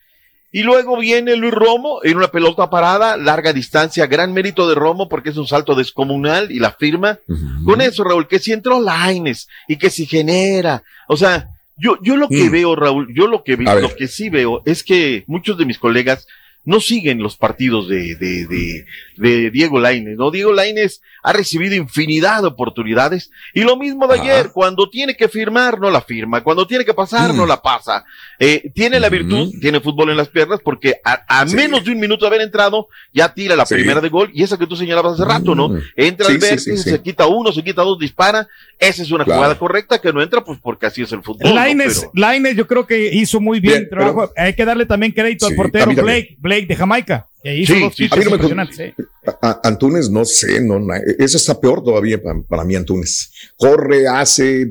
y 0.52 0.64
luego 0.64 0.98
viene 0.98 1.36
Luis 1.36 1.54
Romo 1.54 2.00
en 2.02 2.16
una 2.16 2.26
pelota 2.26 2.68
parada, 2.70 3.16
larga 3.16 3.52
distancia, 3.52 4.08
gran 4.08 4.32
mérito 4.32 4.68
de 4.68 4.74
Romo 4.74 5.08
porque 5.08 5.30
es 5.30 5.36
un 5.36 5.46
salto 5.46 5.76
descomunal 5.76 6.50
y 6.50 6.58
la 6.58 6.72
firma. 6.72 7.20
Con 7.64 7.80
eso, 7.80 8.02
Raúl, 8.02 8.26
que 8.26 8.40
si 8.40 8.50
entró 8.50 8.80
Laines 8.80 9.46
y 9.68 9.76
que 9.76 9.90
si 9.90 10.06
genera, 10.06 10.82
o 11.06 11.16
sea, 11.16 11.50
yo, 11.80 11.98
yo 12.02 12.16
lo 12.16 12.28
que 12.28 12.44
Mm. 12.44 12.50
veo, 12.52 12.76
Raúl, 12.76 13.12
yo 13.14 13.26
lo 13.26 13.42
que 13.42 13.56
lo 13.56 13.96
que 13.96 14.06
sí 14.06 14.28
veo 14.30 14.62
es 14.66 14.84
que 14.84 15.24
muchos 15.26 15.56
de 15.58 15.64
mis 15.64 15.78
colegas 15.78 16.26
no 16.64 16.80
siguen 16.80 17.22
los 17.22 17.36
partidos 17.36 17.88
de, 17.88 18.14
de, 18.16 18.46
de, 18.46 18.86
de 19.16 19.50
Diego 19.50 19.80
Laines, 19.80 20.16
¿no? 20.16 20.30
Diego 20.30 20.52
Laines 20.52 21.00
ha 21.22 21.32
recibido 21.32 21.74
infinidad 21.74 22.42
de 22.42 22.48
oportunidades 22.48 23.30
y 23.54 23.62
lo 23.62 23.76
mismo 23.76 24.06
de 24.06 24.20
ayer, 24.20 24.50
cuando 24.52 24.88
tiene 24.88 25.16
que 25.16 25.28
firmar, 25.28 25.78
no 25.80 25.90
la 25.90 26.00
firma, 26.02 26.42
cuando 26.42 26.66
tiene 26.66 26.84
que 26.84 26.94
pasar, 26.94 27.32
Mm. 27.32 27.36
no 27.36 27.46
la 27.46 27.60
pasa. 27.62 28.04
Eh, 28.38 28.70
tiene 28.74 29.00
la 29.00 29.08
virtud, 29.08 29.52
tiene 29.60 29.80
fútbol 29.80 30.10
en 30.10 30.16
las 30.16 30.28
piernas 30.28 30.60
porque 30.62 30.96
a, 31.04 31.40
a 31.40 31.44
menos 31.46 31.84
de 31.84 31.92
un 31.92 32.00
minuto 32.00 32.24
de 32.24 32.28
haber 32.28 32.40
entrado, 32.42 32.88
ya 33.12 33.32
tira 33.34 33.56
la 33.56 33.66
Sí. 33.66 33.74
primera 33.74 34.00
de 34.00 34.08
gol 34.08 34.30
y 34.32 34.42
esa 34.42 34.58
que 34.58 34.66
tú 34.66 34.76
señalabas 34.76 35.14
hace 35.14 35.24
rato, 35.24 35.54
¿no? 35.54 35.70
Mm. 35.70 35.80
Entra 35.96 36.26
Sí, 36.26 36.32
al 36.34 36.40
sí, 36.40 36.46
vértice, 36.46 36.76
sí, 36.76 36.82
sí. 36.84 36.90
se 36.90 37.02
quita 37.02 37.26
uno, 37.26 37.52
se 37.52 37.62
quita 37.62 37.82
dos, 37.82 37.98
dispara. 37.98 38.48
Esa 38.78 39.02
es 39.02 39.10
una 39.10 39.24
Claro. 39.24 39.38
jugada 39.40 39.58
correcta 39.58 40.00
que 40.00 40.12
no 40.12 40.22
entra, 40.22 40.42
pues 40.44 40.58
porque 40.62 40.86
así 40.86 41.02
es 41.02 41.12
el 41.12 41.22
fútbol. 41.22 41.50
¿no? 41.50 41.54
Laines, 41.54 41.98
Pero- 42.00 42.12
Laines 42.14 42.56
yo 42.56 42.66
creo 42.66 42.86
que 42.86 43.10
hizo 43.14 43.40
muy 43.40 43.60
bien, 43.60 43.80
Bien, 43.80 43.88
trabajo. 43.90 44.30
Hay 44.36 44.54
que 44.54 44.64
darle 44.64 44.86
también 44.86 45.12
crédito 45.12 45.46
Sí, 45.46 45.52
al 45.52 45.56
portero. 45.56 45.92
Blake, 45.92 46.36
Blake 46.50 46.66
de 46.66 46.76
Jamaica. 46.76 47.26
Que 47.42 47.56
hizo 47.56 47.72
Sí, 47.72 47.80
dos 47.80 47.94
sí, 47.96 48.02
tiros 48.10 48.12
a 48.12 48.18
mí 48.18 48.24
no 48.24 48.30
me 48.32 48.34
impresionantes, 48.36 48.76
sí. 48.76 49.02
A- 49.40 49.48
a- 49.48 49.60
Antunes, 49.68 50.10
no 50.10 50.26
sé, 50.26 50.60
no, 50.60 50.78
no, 50.78 50.92
eso 51.18 51.38
está 51.38 51.58
peor 51.58 51.82
todavía 51.82 52.22
para, 52.22 52.38
para 52.42 52.64
mí, 52.64 52.74
Antunes. 52.76 53.32
Corre, 53.56 54.06
hace, 54.06 54.66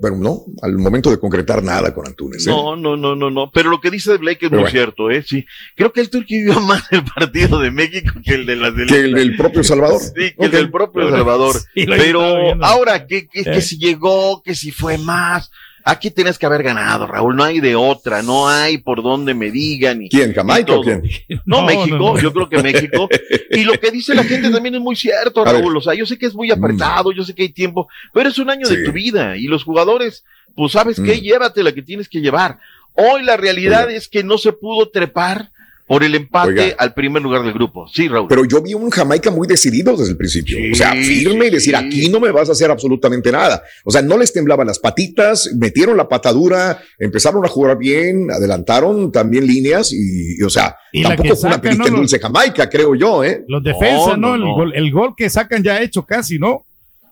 pero 0.00 0.16
no, 0.16 0.46
al 0.62 0.72
momento 0.78 1.10
de 1.10 1.18
concretar 1.18 1.62
nada 1.62 1.92
con 1.92 2.06
Antunes. 2.06 2.46
¿eh? 2.46 2.50
No, 2.50 2.76
no, 2.76 2.96
no, 2.96 3.14
no, 3.14 3.30
no. 3.30 3.50
Pero 3.52 3.68
lo 3.68 3.78
que 3.78 3.90
dice 3.90 4.16
Blake 4.16 4.46
es 4.46 4.50
Pero 4.50 4.52
muy 4.52 4.58
bueno. 4.60 4.70
cierto, 4.70 5.10
¿eh? 5.10 5.22
Sí. 5.26 5.44
Creo 5.76 5.92
que 5.92 6.00
el 6.00 6.08
Turquía 6.08 6.38
vivió 6.40 6.60
más 6.60 6.84
el 6.92 7.04
partido 7.04 7.58
de 7.60 7.70
México 7.70 8.14
que 8.24 8.34
el 8.36 8.46
de 8.46 8.56
las 8.56 8.74
del 8.74 8.86
Que 8.88 9.00
el 9.00 9.12
del 9.12 9.36
propio 9.36 9.62
Salvador. 9.62 10.00
Sí, 10.00 10.12
que 10.38 10.44
el 10.46 10.50
del 10.50 10.70
propio 10.70 11.10
Salvador. 11.10 11.56
Sí, 11.74 11.84
Pero 11.86 12.54
ahora, 12.64 13.06
que, 13.06 13.26
que, 13.28 13.40
Eh. 13.40 13.44
que 13.44 13.60
si 13.60 13.76
llegó, 13.76 14.42
que 14.42 14.54
si 14.54 14.70
fue 14.70 14.96
más. 14.96 15.50
Aquí 15.86 16.10
tienes 16.10 16.38
que 16.38 16.46
haber 16.46 16.62
ganado, 16.62 17.06
Raúl. 17.06 17.36
No 17.36 17.44
hay 17.44 17.60
de 17.60 17.76
otra, 17.76 18.22
no 18.22 18.48
hay 18.48 18.78
por 18.78 19.02
donde 19.02 19.34
me 19.34 19.50
digan. 19.50 20.00
Y, 20.02 20.08
¿Quién? 20.08 20.32
¿Jamaica 20.32 20.72
o 20.74 20.80
quién? 20.82 21.02
No, 21.44 21.60
No, 21.60 21.66
México, 21.66 21.96
no, 21.98 22.14
no. 22.14 22.20
yo 22.20 22.32
creo 22.32 22.48
que 22.48 22.62
México. 22.62 23.06
Y 23.50 23.64
lo 23.64 23.74
que 23.74 23.90
dice 23.90 24.14
la 24.14 24.24
gente 24.24 24.50
también 24.50 24.74
es 24.76 24.80
muy 24.80 24.96
cierto. 24.96 25.44
Raúl. 25.44 25.76
O 25.76 25.80
sea, 25.82 25.92
yo 25.94 26.06
sé 26.06 26.16
que 26.16 26.26
es 26.26 26.34
muy 26.34 26.50
apretado, 26.50 27.12
yo 27.12 27.22
sé 27.22 27.34
que 27.34 27.42
hay 27.42 27.48
tiempo, 27.50 27.88
pero 28.14 28.30
es 28.30 28.38
un 28.38 28.48
año 28.48 28.66
de 28.66 28.82
tu 28.84 28.92
vida. 28.92 29.36
Y 29.36 29.42
los 29.46 29.62
jugadores, 29.62 30.24
pues 30.56 30.72
sabes 30.72 30.96
qué, 31.00 31.16
Mm. 31.16 31.20
llévate 31.20 31.62
la 31.62 31.72
que 31.72 31.82
tienes 31.82 32.08
que 32.08 32.20
llevar. 32.20 32.58
Hoy 32.94 33.22
la 33.22 33.36
realidad 33.36 33.90
es 33.90 34.08
que 34.08 34.24
no 34.24 34.38
se 34.38 34.52
pudo 34.52 34.88
trepar 34.88 35.50
por 35.86 36.02
el 36.02 36.14
empate 36.14 36.48
Oiga. 36.48 36.74
al 36.78 36.94
primer 36.94 37.22
lugar 37.22 37.42
del 37.42 37.52
grupo. 37.52 37.86
Sí, 37.92 38.08
Raúl. 38.08 38.26
Pero 38.28 38.44
yo 38.46 38.62
vi 38.62 38.72
un 38.74 38.88
Jamaica 38.90 39.30
muy 39.30 39.46
decidido 39.46 39.94
desde 39.96 40.12
el 40.12 40.16
principio. 40.16 40.56
Sí, 40.56 40.72
o 40.72 40.74
sea, 40.74 40.92
firme 40.92 41.46
y 41.46 41.50
decir, 41.50 41.76
sí. 41.76 41.84
aquí 41.86 42.08
no 42.08 42.20
me 42.20 42.30
vas 42.30 42.48
a 42.48 42.52
hacer 42.52 42.70
absolutamente 42.70 43.30
nada. 43.30 43.62
O 43.84 43.90
sea, 43.90 44.00
no 44.00 44.16
les 44.16 44.32
temblaban 44.32 44.66
las 44.66 44.78
patitas, 44.78 45.50
metieron 45.56 45.96
la 45.96 46.08
patadura, 46.08 46.80
empezaron 46.98 47.44
a 47.44 47.48
jugar 47.48 47.76
bien, 47.76 48.30
adelantaron 48.30 49.12
también 49.12 49.46
líneas 49.46 49.92
y, 49.92 50.38
y, 50.38 50.42
o 50.42 50.48
sea, 50.50 50.74
Y 50.92 51.02
tampoco 51.02 51.36
fue 51.36 51.48
una 51.48 51.56
saca, 51.56 51.62
perita 51.62 51.82
¿no? 51.82 51.88
en 51.88 51.96
dulce 51.96 52.18
Jamaica, 52.18 52.70
creo 52.70 52.94
yo, 52.94 53.22
¿eh? 53.22 53.44
Los 53.46 53.62
defensas, 53.62 54.16
No, 54.18 54.36
¿no? 54.36 54.38
no, 54.38 54.46
El, 54.46 54.54
gol, 54.54 54.72
el 54.74 54.90
gol 54.92 55.14
que 55.16 55.28
sacan 55.28 55.62
ya 55.62 55.82
hecho 55.82 56.04
casi, 56.06 56.38
¿no? 56.38 56.64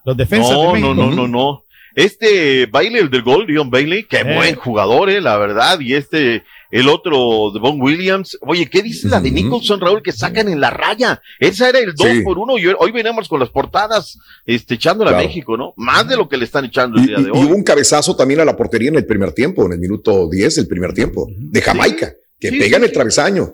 Los 0.05 0.17
defensas 0.17 0.49
de 0.51 0.55
No, 0.57 0.73
México. 0.73 0.95
no, 0.95 1.11
no, 1.11 1.15
no, 1.15 1.29
no. 1.29 1.65
Este 1.95 2.67
Bailey, 2.67 3.03
el 3.03 3.11
del 3.11 3.23
gol, 3.23 3.47
Dion 3.47 3.71
Bailey, 3.71 4.05
qué 4.05 4.19
Eh. 4.19 4.35
buen 4.35 4.55
jugador, 4.57 5.11
eh, 5.11 5.21
la 5.21 5.37
verdad. 5.37 5.79
Y 5.81 5.95
este, 5.95 6.43
el 6.71 6.89
otro, 6.89 7.51
de 7.53 7.61
Von 7.61 7.81
Williams. 7.81 8.39
Oye, 8.41 8.67
¿qué 8.71 8.83
dice 8.83 9.09
la 9.09 9.21
de. 9.21 9.31
Nicholson, 9.31 9.81
Raúl, 9.81 10.03
que 10.03 10.13
sacan 10.13 10.49
en 10.49 10.61
la 10.61 10.71
raya? 10.71 11.21
Esa 11.39 11.69
era 11.69 11.79
el 11.81 11.95
2 11.95 12.07
Sí. 12.09 12.21
por 12.23 12.39
1 12.39 12.57
y 12.59 12.67
hoy, 12.67 12.93
venimos 12.93 13.29
con 13.29 13.41
las 13.41 13.51
portadas, 13.51 14.19
este, 14.47 14.75
echándole 14.75 15.11
a 15.11 15.15
Claro. 15.15 15.27
México, 15.29 15.57
¿no? 15.57 15.75
Más 15.77 16.09
de 16.09 16.17
lo 16.17 16.29
que 16.29 16.37
le 16.39 16.45
están 16.45 16.65
echando 16.65 16.99
el 16.99 17.05
Y, 17.05 17.07
día 17.09 17.17
y- 17.19 17.23
de 17.25 17.29
y 17.29 17.33
hoy. 17.33 17.45
hubo 17.47 17.55
un 17.55 17.63
cabezazo 17.65 18.17
también 18.17 18.41
a 18.41 18.45
la 18.45 18.57
portería 18.57 18.89
en 18.89 18.97
el 18.97 19.07
primer 19.07 19.33
tiempo, 19.33 19.67
en 19.67 19.73
el 19.73 19.79
minuto 19.79 20.29
10 20.31 20.55
del 20.57 20.67
primer 20.69 20.93
tiempo, 20.95 21.29
de 21.37 21.61
Jamaica, 21.61 22.13
que 22.41 22.51
Sí, 22.51 22.59
pega 22.59 22.79
en 22.79 22.85
el 22.85 22.93
travesaño. 22.93 23.53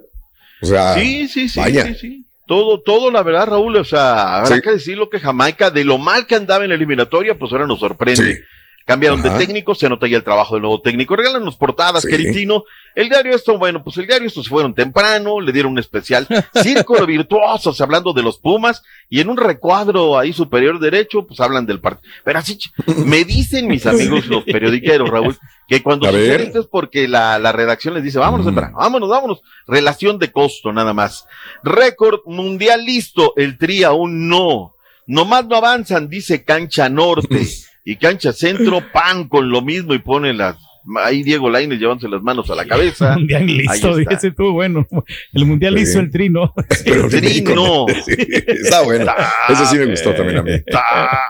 O 0.62 0.66
sea, 0.66 0.95
Sí, 0.95 1.28
sí, 1.28 1.49
sí, 1.49 1.59
vaya. 1.59 1.95
sí. 1.95 2.24
Todo, 2.49 2.80
todo, 2.80 3.11
la 3.12 3.22
verdad, 3.22 3.46
Raúl, 3.46 3.76
o 3.76 3.84
sea, 3.84 4.38
habrá 4.38 4.57
Sí. 4.57 4.62
que 4.62 4.70
decirlo 4.70 5.11
que 5.11 5.20
Jamaica, 5.20 5.70
de 5.70 5.84
lo 5.84 5.99
mal 5.99 6.26
que 6.26 6.34
andaba 6.34 6.64
en 6.64 6.70
la 6.70 6.76
eliminatoria, 6.76 7.38
pues 7.38 7.53
ahora 7.53 7.66
nos 7.66 7.78
sorprende. 7.78 8.34
Sí. 8.36 8.40
Cambiaron 8.89 9.20
Ajá. 9.20 9.36
de 9.36 9.45
técnico, 9.45 9.74
se 9.74 9.86
nota 9.86 10.07
ya 10.09 10.16
el 10.16 10.24
trabajo 10.24 10.55
del 10.55 10.62
nuevo 10.62 10.80
técnico. 10.80 11.14
Regálanos 11.14 11.57
portadas, 11.57 12.05
Sí. 12.05 12.09
Queritino. 12.09 12.64
El 12.95 13.11
diario 13.11 13.34
esto, 13.36 13.59
bueno, 13.59 13.84
pues 13.84 13.99
el 13.99 14.07
diario 14.07 14.26
estos 14.26 14.49
fueron 14.49 14.74
temprano, 14.74 15.41
le 15.43 15.53
dieron 15.53 15.72
un 15.72 15.78
especial 15.78 16.26
círculo 16.62 17.05
virtuosos 17.05 17.78
hablando 17.82 18.14
de 18.14 18.22
los 18.22 18.39
Pumas 18.39 18.82
y 19.11 19.20
en 19.20 19.28
un 19.28 19.36
recuadro 19.36 20.18
ahí 20.18 20.32
superior 20.32 20.80
derecho, 20.80 21.26
pues 21.26 21.39
hablan 21.39 21.66
del 21.66 21.80
partido. 21.80 22.11
Pero 22.24 22.39
así, 22.39 22.59
me 23.05 23.24
dicen 23.24 23.68
mis 23.68 23.84
amigos 23.84 24.26
los 24.26 24.45
periodiqueros, 24.45 25.11
Raúl, 25.11 25.36
que 25.68 25.82
cuando 25.82 26.09
A 26.09 26.11
sucede 26.11 26.28
ver. 26.30 26.41
esto 26.41 26.61
es 26.61 26.66
porque 26.66 27.07
la, 27.09 27.39
la 27.39 27.53
redacción 27.53 27.93
les 27.93 28.03
dice, 28.03 28.18
vámonos, 28.18 28.47
Mm. 28.47 28.49
temprano, 28.49 28.76
vámonos, 28.78 29.09
vámonos. 29.11 29.43
Relación 29.66 30.18
de 30.18 30.32
costo, 30.32 30.72
nada 30.72 30.95
más. 30.95 31.26
Récord 31.62 32.20
mundial 32.24 32.86
listo, 32.86 33.34
el 33.36 33.59
tri 33.59 33.82
aún 33.84 34.30
no. 34.30 34.72
Nomás 35.07 35.47
no 35.47 35.57
avanzan, 35.57 36.09
dice 36.09 36.43
Cancha 36.43 36.89
Norte. 36.89 37.47
y 37.89 37.97
Cancha 37.97 38.34
Centro, 38.34 38.82
pan 38.93 39.28
con 39.28 39.49
lo 39.49 39.62
mismo 39.62 39.95
y 39.95 39.99
pone 39.99 40.34
las 40.34 40.59
ahí 41.03 41.22
Diego 41.22 41.49
Lainez 41.49 41.78
llevándose 41.78 42.07
las 42.07 42.20
manos 42.22 42.51
a 42.51 42.55
la 42.55 42.66
cabeza. 42.66 43.14
Mundial 43.16 43.47
listo, 43.47 43.99
está. 43.99 44.14
ese 44.14 44.28
estuvo 44.28 44.53
bueno. 44.53 44.86
El 45.32 45.47
mundial 45.47 45.74
Sí. 45.76 45.84
hizo 45.84 46.01
el 46.01 46.11
trino. 46.11 46.53
Pero 46.84 47.09
Trino. 47.09 47.86
Sí, 48.05 48.14
está 48.47 48.82
bueno. 48.82 49.11
Ese 49.49 49.64
sí 49.66 49.78
me 49.78 49.86
gustó 49.86 50.14
también 50.14 50.36
a 50.39 50.43
mí. 50.43 50.51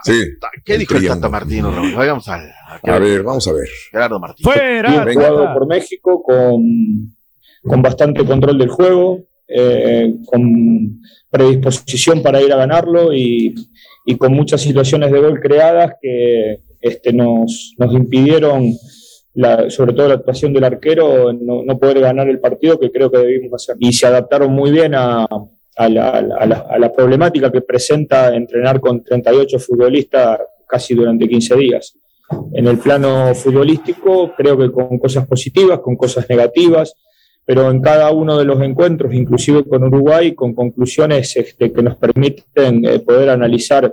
Sí. 0.03 0.21
¿Qué 0.65 0.79
dijo 0.79 0.97
el. 0.97 1.07
Tata 1.07 1.29
Martino? 1.29 1.73
Vayamos 1.95 2.29
al 2.29 2.51
a 2.51 2.81
A 2.83 2.99
ver, 2.99 3.23
vamos 3.23 3.47
a 3.47 3.53
ver. 3.53 3.69
Gerardo 3.93 4.19
Martín. 4.19 4.51
Bien 4.53 5.15
jugado 5.15 5.55
por 5.55 5.69
México 5.69 6.25
con, 6.25 7.15
con 7.63 7.83
bastante 7.83 8.25
control 8.25 8.59
del 8.59 8.69
juego, 8.69 9.21
eh, 9.47 10.13
con 10.27 11.01
predisposición 11.31 12.21
para 12.21 12.43
ir 12.43 12.53
a 12.53 12.57
ganarlo 12.57 13.15
y, 13.15 13.55
y 14.11 14.17
con 14.17 14.33
muchas 14.33 14.61
situaciones 14.63 15.13
de 15.13 15.21
gol 15.21 15.39
creadas 15.41 15.93
que 16.01 16.61
este, 16.81 17.13
nos, 17.13 17.75
nos 17.79 17.93
impidieron, 17.93 18.73
la- 19.35 19.69
sobre 19.71 19.93
todo 19.93 20.09
la 20.09 20.15
actuación 20.15 20.53
del 20.53 20.65
arquero, 20.65 21.33
no, 21.33 21.63
no 21.63 21.79
poder 21.79 22.01
ganar 22.01 22.29
el 22.29 22.41
partido 22.41 22.79
que 22.81 22.91
creo 22.91 23.11
que 23.11 23.19
debimos 23.19 23.53
hacer. 23.63 23.77
Y 23.79 23.93
se 23.93 24.07
adaptaron 24.07 24.51
muy 24.53 24.71
bien 24.71 24.95
a, 24.95 25.27
a 25.77 25.89
la, 25.89 26.09
a 26.11 26.47
la- 26.47 26.67
a 26.71 26.79
la 26.79 26.93
problemática 26.93 27.53
que 27.53 27.61
presenta 27.61 28.35
entrenar 28.35 28.81
con 28.81 29.03
38 29.05 29.59
futbolistas 29.59 30.41
casi 30.67 30.95
durante 30.95 31.29
15 31.29 31.57
días 31.57 31.95
en 32.53 32.67
el 32.67 32.79
plano 32.79 33.35
futbolístico, 33.35 34.33
creo 34.37 34.57
que 34.59 34.71
con 34.71 34.99
cosas 34.99 35.27
positivas, 35.27 35.81
con 35.81 35.97
cosas 35.97 36.29
negativas, 36.29 36.93
pero 37.49 37.71
en 37.71 37.81
cada 37.81 38.11
uno 38.11 38.37
de 38.37 38.45
los 38.45 38.61
encuentros, 38.61 39.15
inclusive 39.15 39.65
con 39.65 39.83
Uruguay, 39.83 40.35
con 40.35 40.53
conclusiones 40.53 41.35
este, 41.35 41.73
que 41.73 41.83
nos 41.83 41.97
permiten 41.97 42.85
eh, 42.85 42.99
poder 42.99 43.31
analizar 43.31 43.91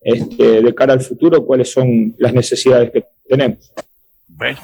este, 0.00 0.60
de 0.60 0.74
cara 0.74 0.94
al 0.94 1.00
futuro 1.00 1.46
cuáles 1.46 1.70
son 1.70 2.16
las 2.18 2.34
necesidades 2.34 2.90
que 2.90 3.04
tenemos. 3.28 3.72
Bueno. 4.26 4.58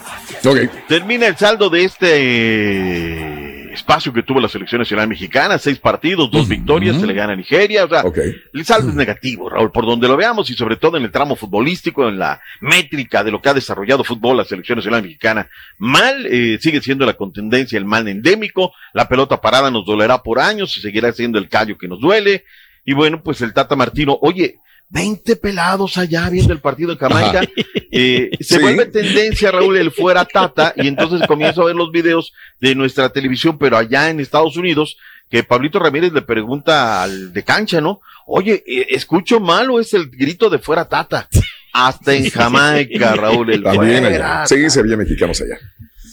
Termina 0.88 1.28
el 1.28 1.36
saldo 1.36 1.70
de 1.70 1.84
este 1.84 3.41
espacio 3.72 4.12
que 4.12 4.22
tuvo 4.22 4.40
la 4.40 4.48
selección 4.48 4.80
nacional 4.80 5.08
mexicana, 5.08 5.58
seis 5.58 5.78
partidos, 5.78 6.30
dos 6.30 6.48
victorias, 6.48 7.00
se 7.00 7.06
le 7.06 7.14
gana 7.14 7.32
a 7.32 7.36
Nigeria, 7.36 7.84
o 7.84 7.88
sea, 7.88 8.04
el 8.52 8.64
saldo 8.64 8.90
es 8.90 8.94
negativo, 8.94 9.48
Raúl, 9.48 9.70
por 9.72 9.86
donde 9.86 10.08
lo 10.08 10.16
veamos 10.16 10.50
y 10.50 10.54
sobre 10.54 10.76
todo 10.76 10.96
en 10.96 11.04
el 11.04 11.10
tramo 11.10 11.36
futbolístico, 11.36 12.08
en 12.08 12.18
la 12.18 12.40
métrica 12.60 13.24
de 13.24 13.30
lo 13.30 13.40
que 13.40 13.48
ha 13.48 13.54
desarrollado 13.54 14.04
fútbol 14.04 14.36
la 14.36 14.44
selección 14.44 14.76
nacional 14.76 15.02
mexicana, 15.02 15.48
mal, 15.78 16.26
eh, 16.26 16.58
sigue 16.60 16.80
siendo 16.80 17.06
la 17.06 17.14
contendencia 17.14 17.78
el 17.78 17.84
mal 17.84 18.06
endémico, 18.08 18.72
la 18.92 19.08
pelota 19.08 19.40
parada 19.40 19.70
nos 19.70 19.84
dolerá 19.84 20.22
por 20.22 20.38
años 20.38 20.76
y 20.76 20.80
seguirá 20.80 21.12
siendo 21.12 21.38
el 21.38 21.48
callo 21.48 21.78
que 21.78 21.88
nos 21.88 22.00
duele, 22.00 22.44
y 22.84 22.94
bueno, 22.94 23.22
pues 23.22 23.40
el 23.42 23.52
Tata 23.52 23.76
Martino, 23.76 24.18
oye, 24.20 24.58
20 24.92 25.36
pelados 25.36 25.96
allá 25.98 26.28
viendo 26.28 26.52
el 26.52 26.60
partido 26.60 26.92
en 26.92 26.98
Jamaica. 26.98 27.40
Eh, 27.94 28.30
se 28.40 28.56
Sí. 28.56 28.62
vuelve 28.62 28.86
tendencia, 28.86 29.50
Raúl, 29.50 29.76
el 29.76 29.90
fuera 29.90 30.24
Tata, 30.24 30.72
y 30.76 30.88
entonces 30.88 31.26
comienzo 31.28 31.60
a 31.60 31.66
ver 31.66 31.76
los 31.76 31.92
videos 31.92 32.32
de 32.58 32.74
nuestra 32.74 33.10
televisión, 33.10 33.58
pero 33.58 33.76
allá 33.76 34.08
en 34.08 34.18
Estados 34.18 34.56
Unidos, 34.56 34.96
que 35.28 35.44
Pablito 35.44 35.78
Ramírez 35.78 36.10
le 36.14 36.22
pregunta 36.22 37.02
al 37.02 37.34
de 37.34 37.42
cancha, 37.44 37.82
¿no? 37.82 38.00
Oye, 38.26 38.64
eh, 38.66 38.86
¿escucho 38.92 39.40
mal 39.40 39.70
o 39.70 39.78
es 39.78 39.92
el 39.92 40.08
grito 40.08 40.48
de 40.48 40.58
fuera 40.58 40.86
Tata? 40.88 41.28
Hasta 41.74 42.14
en 42.14 42.30
Jamaica, 42.30 43.14
Raúl, 43.14 43.52
el 43.52 43.62
También 43.62 44.04
fuera. 44.04 44.40
allá. 44.40 44.46
Sí, 44.46 44.70
se 44.70 44.80
había 44.80 44.96
mexicanos 44.96 45.38
allá. 45.42 45.58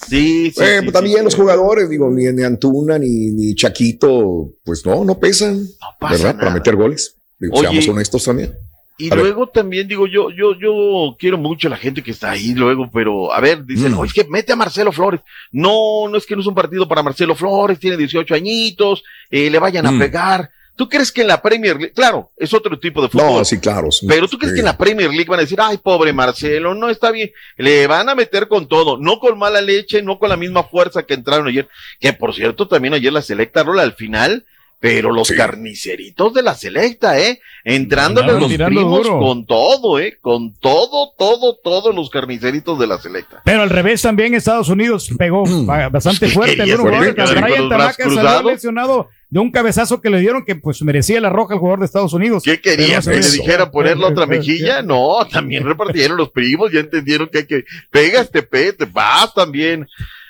Sí, 0.10 0.52
sí, 0.54 0.62
Eh, 0.62 0.80
sí, 0.80 0.84
pues 0.84 0.92
también 0.94 1.20
sí, 1.20 1.24
los 1.24 1.36
jugadores, 1.36 1.90
digo, 1.90 2.10
ni, 2.12 2.26
ni 2.34 2.44
Antuna 2.44 2.98
ni, 3.00 3.32
ni 3.32 3.56
Chaquito, 3.56 4.50
pues 4.66 4.86
no, 4.86 5.06
no 5.06 5.18
pesan, 5.18 5.66
pasa 5.98 6.14
¿verdad? 6.26 6.40
Para 6.40 6.52
meter 6.52 6.76
goles. 6.76 7.16
Digo, 7.40 7.54
Oye, 7.58 7.68
seamos 7.70 7.88
honestos 7.88 8.24
también. 8.26 8.54
Y 9.00 9.08
A 9.12 9.16
ver. 9.16 9.24
luego 9.24 9.48
también 9.48 9.88
digo, 9.88 10.06
yo, 10.08 10.30
yo, 10.30 10.54
yo 10.60 11.16
quiero 11.18 11.38
mucho 11.38 11.68
a 11.68 11.72
la 11.72 11.78
gente 11.78 12.04
que 12.04 12.12
está 12.12 12.32
ahí 12.32 12.54
luego, 12.54 12.90
pero 12.94 13.34
a 13.34 13.40
ver, 13.40 13.66
dicen, 13.66 13.94
Mm. 13.94 14.00
oye, 14.00 14.08
es 14.10 14.14
que 14.14 14.30
mete 14.30 14.52
a 14.54 14.58
Marcelo 14.58 14.92
Flores. 14.92 15.22
No, 15.52 16.08
no 16.10 16.18
es 16.18 16.26
que 16.26 16.36
no 16.36 16.42
es 16.42 16.48
un 16.48 16.54
partido 16.56 16.88
para 16.88 17.02
Marcelo 17.02 17.34
Flores, 17.34 17.80
tiene 17.80 17.98
18 17.98 18.36
añitos, 18.36 19.04
eh, 19.32 19.50
le 19.50 19.58
vayan 19.58 19.88
a 19.88 19.92
Mm. 19.92 20.00
pegar. 20.00 20.50
¿Tú 20.76 20.88
crees 20.88 21.12
que 21.12 21.22
en 21.22 21.28
la 21.28 21.42
Premier 21.42 21.76
League, 21.76 21.92
claro, 21.94 22.32
es 22.38 22.54
otro 22.54 22.80
tipo 22.80 23.02
de 23.02 23.10
fútbol? 23.10 23.28
No, 23.40 23.44
sí, 23.46 23.60
claro. 23.60 23.92
sí. 23.92 24.06
Pero 24.08 24.30
tú 24.30 24.38
crees 24.38 24.54
que 24.54 24.60
en 24.60 24.66
la 24.66 24.78
Premier 24.78 25.10
League 25.10 25.26
van 25.30 25.40
a 25.40 25.44
decir, 25.44 25.60
ay, 25.62 25.78
pobre 25.78 26.14
Marcelo, 26.14 26.74
no 26.74 26.90
está 26.90 27.12
bien. 27.12 27.32
Le 27.58 27.86
van 27.88 28.08
a 28.08 28.16
meter 28.16 28.48
con 28.48 28.68
todo, 28.68 28.98
no 28.98 29.20
con 29.20 29.38
mala 29.38 29.60
leche, 29.60 30.02
no 30.02 30.18
con 30.20 30.30
la 30.30 30.38
misma 30.38 30.64
fuerza 30.64 31.04
que 31.04 31.16
entraron 31.16 31.48
ayer. 31.50 31.68
Que 32.00 32.14
por 32.14 32.34
cierto, 32.34 32.68
también 32.70 32.94
ayer 32.94 33.12
la 33.12 33.22
selecta 33.22 33.64
rola 33.64 33.82
al 33.82 33.94
final, 33.94 34.46
pero 34.80 35.12
los 35.12 35.30
carniceritos 35.32 36.34
de 36.34 36.42
la 36.42 36.56
selecta, 36.56 37.20
¿eh? 37.20 37.40
Entrándole 37.66 38.34
los 38.40 38.52
primos 38.54 39.04
duro. 39.06 39.20
con 39.20 39.46
todo, 39.46 40.00
¿eh? 40.00 40.18
Con 40.22 40.54
todo, 40.56 41.12
todo, 41.18 41.58
todos 41.62 41.94
los 41.94 42.10
carniceritos 42.10 42.80
de 42.80 42.88
la 42.88 42.98
selecta. 42.98 43.42
Pero 43.44 43.62
al 43.62 43.70
revés 43.70 44.02
también 44.02 44.34
Estados 44.34 44.70
Unidos 44.70 45.10
pegó 45.18 45.44
ba- 45.66 45.90
bastante 45.90 46.30
Pues, 46.30 46.56
¿qué 46.56 46.66
fuerte. 46.66 46.66
los 46.66 46.84
brazos 46.84 47.70
Tanaka 47.70 48.10
salió 48.10 48.50
lesionado 48.52 49.10
de 49.30 49.40
un 49.40 49.52
cabezazo 49.52 50.02
que 50.02 50.10
le 50.10 50.20
dieron 50.22 50.44
que 50.46 50.56
pues 50.56 50.82
merecía 50.82 51.20
la 51.22 51.30
roja 51.30 51.54
el 51.54 51.60
jugador 51.60 51.80
de 51.80 51.86
Estados 51.86 52.14
Unidos. 52.14 52.42
¿Qué 52.44 52.60
querías? 52.62 53.06
Pero 53.06 53.18
¿Que 53.20 53.24
le 53.28 53.32
dijera 53.32 53.70
poner 53.72 53.98
la 53.98 54.08
otra 54.08 54.26
mejilla? 54.28 54.82
No, 54.82 55.18
también 55.32 55.66
repartieron 55.66 56.18
los 56.18 56.30
primos, 56.30 56.72
ya 56.72 56.80
entendieron 56.80 57.28
que 57.28 57.40
hay 57.40 57.46
que, 57.46 57.66
pegas, 57.92 58.32
te 58.32 58.42
pe, 58.42 58.74
te 58.74 58.86
vas 58.86 59.34
también. 59.34 59.88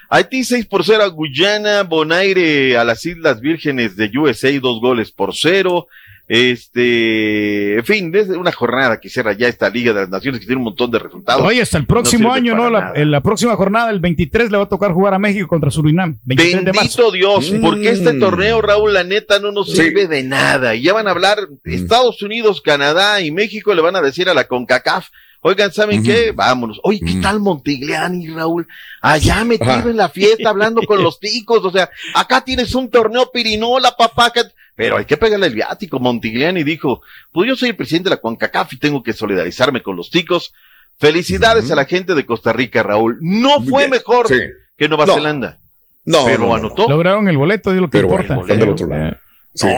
Haití 0.10 0.44
6 0.44 0.66
por 0.66 0.84
0 0.84 1.04
a 1.04 1.08
Guyana, 1.08 1.84
Bonaire 1.84 2.78
a 2.78 2.84
las 2.84 3.06
Islas 3.06 3.40
Vírgenes 3.42 3.96
de 3.96 4.10
USA, 4.18 4.50
dos 4.60 4.80
goles 4.82 5.12
por 5.12 5.36
cero. 5.36 5.88
Este, 6.28 7.76
en 7.76 7.86
fin, 7.86 8.16
es 8.16 8.30
una 8.30 8.52
jornada 8.52 9.00
que 9.00 9.10
cierra 9.10 9.34
ya 9.34 9.48
esta 9.48 9.70
Liga 9.70 9.94
de 9.94 10.02
las 10.02 10.10
Naciones 10.10 10.40
que 10.40 10.46
tiene 10.46 10.60
un 10.60 10.66
montón 10.66 10.92
de 10.92 11.00
resultados. 11.00 11.46
Oye, 11.46 11.62
hasta 11.62 11.78
el 11.78 11.86
próximo 11.86 12.30
No 12.30 12.34
año, 12.36 12.56
¿no? 12.56 12.70
La, 12.70 12.92
en 12.96 13.10
la 13.12 13.22
próxima 13.22 13.56
jornada, 13.56 13.90
el 13.90 14.00
23, 14.00 14.52
le 14.52 14.58
va 14.58 14.64
a 14.66 14.70
tocar 14.70 14.92
jugar 14.92 15.14
a 15.14 15.20
México 15.20 15.48
contra 15.48 15.72
Surinam. 15.72 16.20
23 16.26 16.66
de 16.66 16.74
marzo. 16.74 17.12
Bendito 17.12 17.12
Dios, 17.12 17.54
porque 17.62 17.90
este 17.90 18.14
Mm. 18.14 18.20
torneo, 18.20 18.62
Raúl, 18.62 18.94
la 18.94 19.04
neta 19.04 19.40
no 19.40 19.52
nos 19.52 19.72
Sí. 19.72 19.78
sirve 19.78 20.08
de 20.08 20.24
nada. 20.24 20.76
Y 20.76 20.84
ya 20.84 20.94
van 20.94 21.08
a 21.08 21.12
hablar 21.12 21.38
Estados 21.66 22.22
Unidos, 22.22 22.62
Canadá 22.62 23.22
y 23.22 23.32
México, 23.32 23.74
le 23.74 23.82
van 23.82 23.96
a 23.96 24.02
decir 24.02 24.30
a 24.30 24.34
la 24.34 24.46
CONCACAF, 24.48 25.08
oigan, 25.42 25.72
¿saben 25.72 26.04
qué? 26.04 26.32
Vámonos. 26.32 26.80
Oye, 26.84 27.00
¿qué 27.06 27.16
tal 27.22 27.40
Montigliani, 27.40 28.28
Raúl? 28.30 28.68
Allá 29.02 29.44
metido 29.44 29.90
en 29.90 29.98
la 29.98 30.10
fiesta, 30.10 30.50
hablando 30.50 30.82
con 30.84 31.02
los 31.04 31.20
ticos, 31.22 31.64
o 31.64 31.72
sea, 31.72 31.90
acá 32.16 32.42
tienes 32.42 32.74
un 32.76 32.90
torneo 32.90 33.32
pirinola, 33.32 33.92
papá, 33.98 34.32
que- 34.32 34.42
pero 34.76 34.96
hay 34.98 35.06
que 35.06 35.18
pegarle 35.18 35.48
el 35.48 35.54
viático. 35.56 36.00
Montigliani 36.00 36.64
dijo, 36.64 37.02
pues 37.34 37.48
yo 37.50 37.56
soy 37.56 37.70
el 37.70 37.76
presidente 37.76 38.10
de 38.10 38.16
la 38.16 38.22
CONCACAF 38.22 38.74
y 38.74 38.78
tengo 38.78 39.04
que 39.04 39.12
solidarizarme 39.14 39.82
con 39.84 39.96
los 39.98 40.10
ticos. 40.10 40.54
Felicidades 40.98 41.70
a 41.72 41.76
la 41.76 41.86
gente 41.86 42.14
de 42.16 42.26
Costa 42.26 42.52
Rica, 42.54 42.84
Raúl. 42.84 43.18
No 43.22 43.62
fue 43.62 43.88
mejor 43.88 44.28
Sí. 44.28 44.40
que 44.78 44.88
Nueva 44.90 45.06
No. 45.06 45.16
Zelanda. 45.16 45.58
No, 46.06 46.26
pero 46.26 46.40
no, 46.40 46.48
no. 46.48 46.56
anotó. 46.56 46.90
Lograron 46.90 47.28
el 47.28 47.38
boleto, 47.38 47.72
es 47.72 47.78
lo 47.80 47.88
que 47.88 48.00
Pero 48.00 48.08
importa. 48.08 48.36
bueno, 48.36 48.42
están 48.44 48.60
del 48.60 48.70
otro 48.70 48.88
lado. 48.88 49.18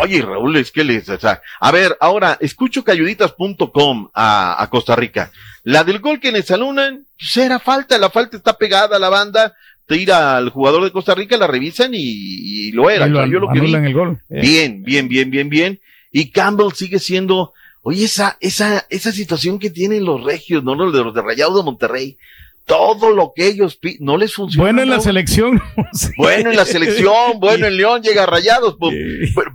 Oye, 0.01 0.21
Raúl, 0.21 0.57
es 0.57 0.71
que 0.71 0.83
les, 0.83 1.07
o 1.09 1.19
sea, 1.19 1.41
a 1.59 1.71
ver, 1.71 1.97
ahora, 1.99 2.37
escucho 2.39 2.83
cayuditas.com 2.83 4.09
a, 4.13 4.61
a 4.61 4.69
Costa 4.69 4.95
Rica. 4.95 5.31
La 5.63 5.83
del 5.83 5.99
gol 5.99 6.19
que 6.19 6.31
les 6.31 6.51
alunan, 6.51 7.05
pues 7.17 7.37
era 7.37 7.59
falta, 7.59 7.97
la 7.97 8.09
falta 8.09 8.37
está 8.37 8.57
pegada 8.57 8.97
a 8.97 8.99
la 8.99 9.09
banda, 9.09 9.53
tira 9.87 10.37
al 10.37 10.49
jugador 10.49 10.83
de 10.83 10.91
Costa 10.91 11.15
Rica, 11.15 11.37
la 11.37 11.47
revisan 11.47 11.93
y, 11.93 11.99
y 11.99 12.71
lo 12.71 12.89
era. 12.89 13.07
Y 13.07 13.11
lo 13.11 13.25
yo 13.27 13.39
lo 13.39 13.49
que 13.49 13.59
vi, 13.59 13.73
el 13.73 13.93
gol. 13.93 14.21
Eh. 14.29 14.41
bien, 14.41 14.83
bien, 14.83 15.07
bien, 15.07 15.29
bien, 15.29 15.49
bien. 15.49 15.79
Y 16.11 16.31
Campbell 16.31 16.73
sigue 16.73 16.99
siendo, 16.99 17.53
oye, 17.81 18.05
esa, 18.05 18.37
esa, 18.41 18.85
esa 18.89 19.11
situación 19.11 19.59
que 19.59 19.69
tienen 19.69 20.05
los 20.05 20.23
regios, 20.23 20.63
¿no? 20.63 20.75
Los 20.75 20.93
de 20.93 21.03
los 21.03 21.13
de 21.13 21.21
Rayados 21.21 21.55
de 21.55 21.63
Monterrey. 21.63 22.17
Todo 22.65 23.11
lo 23.11 23.33
que 23.35 23.47
ellos 23.47 23.75
pi- 23.75 23.97
no 23.99 24.17
les 24.17 24.33
funciona. 24.33 24.63
Bueno 24.63 24.81
en 24.81 24.89
la 24.89 25.01
selección. 25.01 25.61
Bueno 26.17 26.51
en 26.51 26.55
la 26.55 26.65
selección, 26.65 27.39
bueno 27.39 27.67
en 27.67 27.75
León, 27.77 28.01
llega 28.01 28.25
Rayados. 28.25 28.77
Pues, 28.79 28.95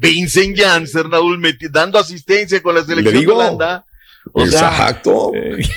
Vincent 0.01 0.59
Janssen, 0.59 1.11
Raúl, 1.11 1.39
meti- 1.41 1.71
dando 1.71 1.99
asistencia 1.99 2.63
con 2.63 2.75
la 2.75 2.85
selección 2.85 3.15
de. 3.15 3.27
Holanda. 3.33 3.85
O 4.33 4.47
sea, 4.47 4.69
Exacto. 4.69 5.33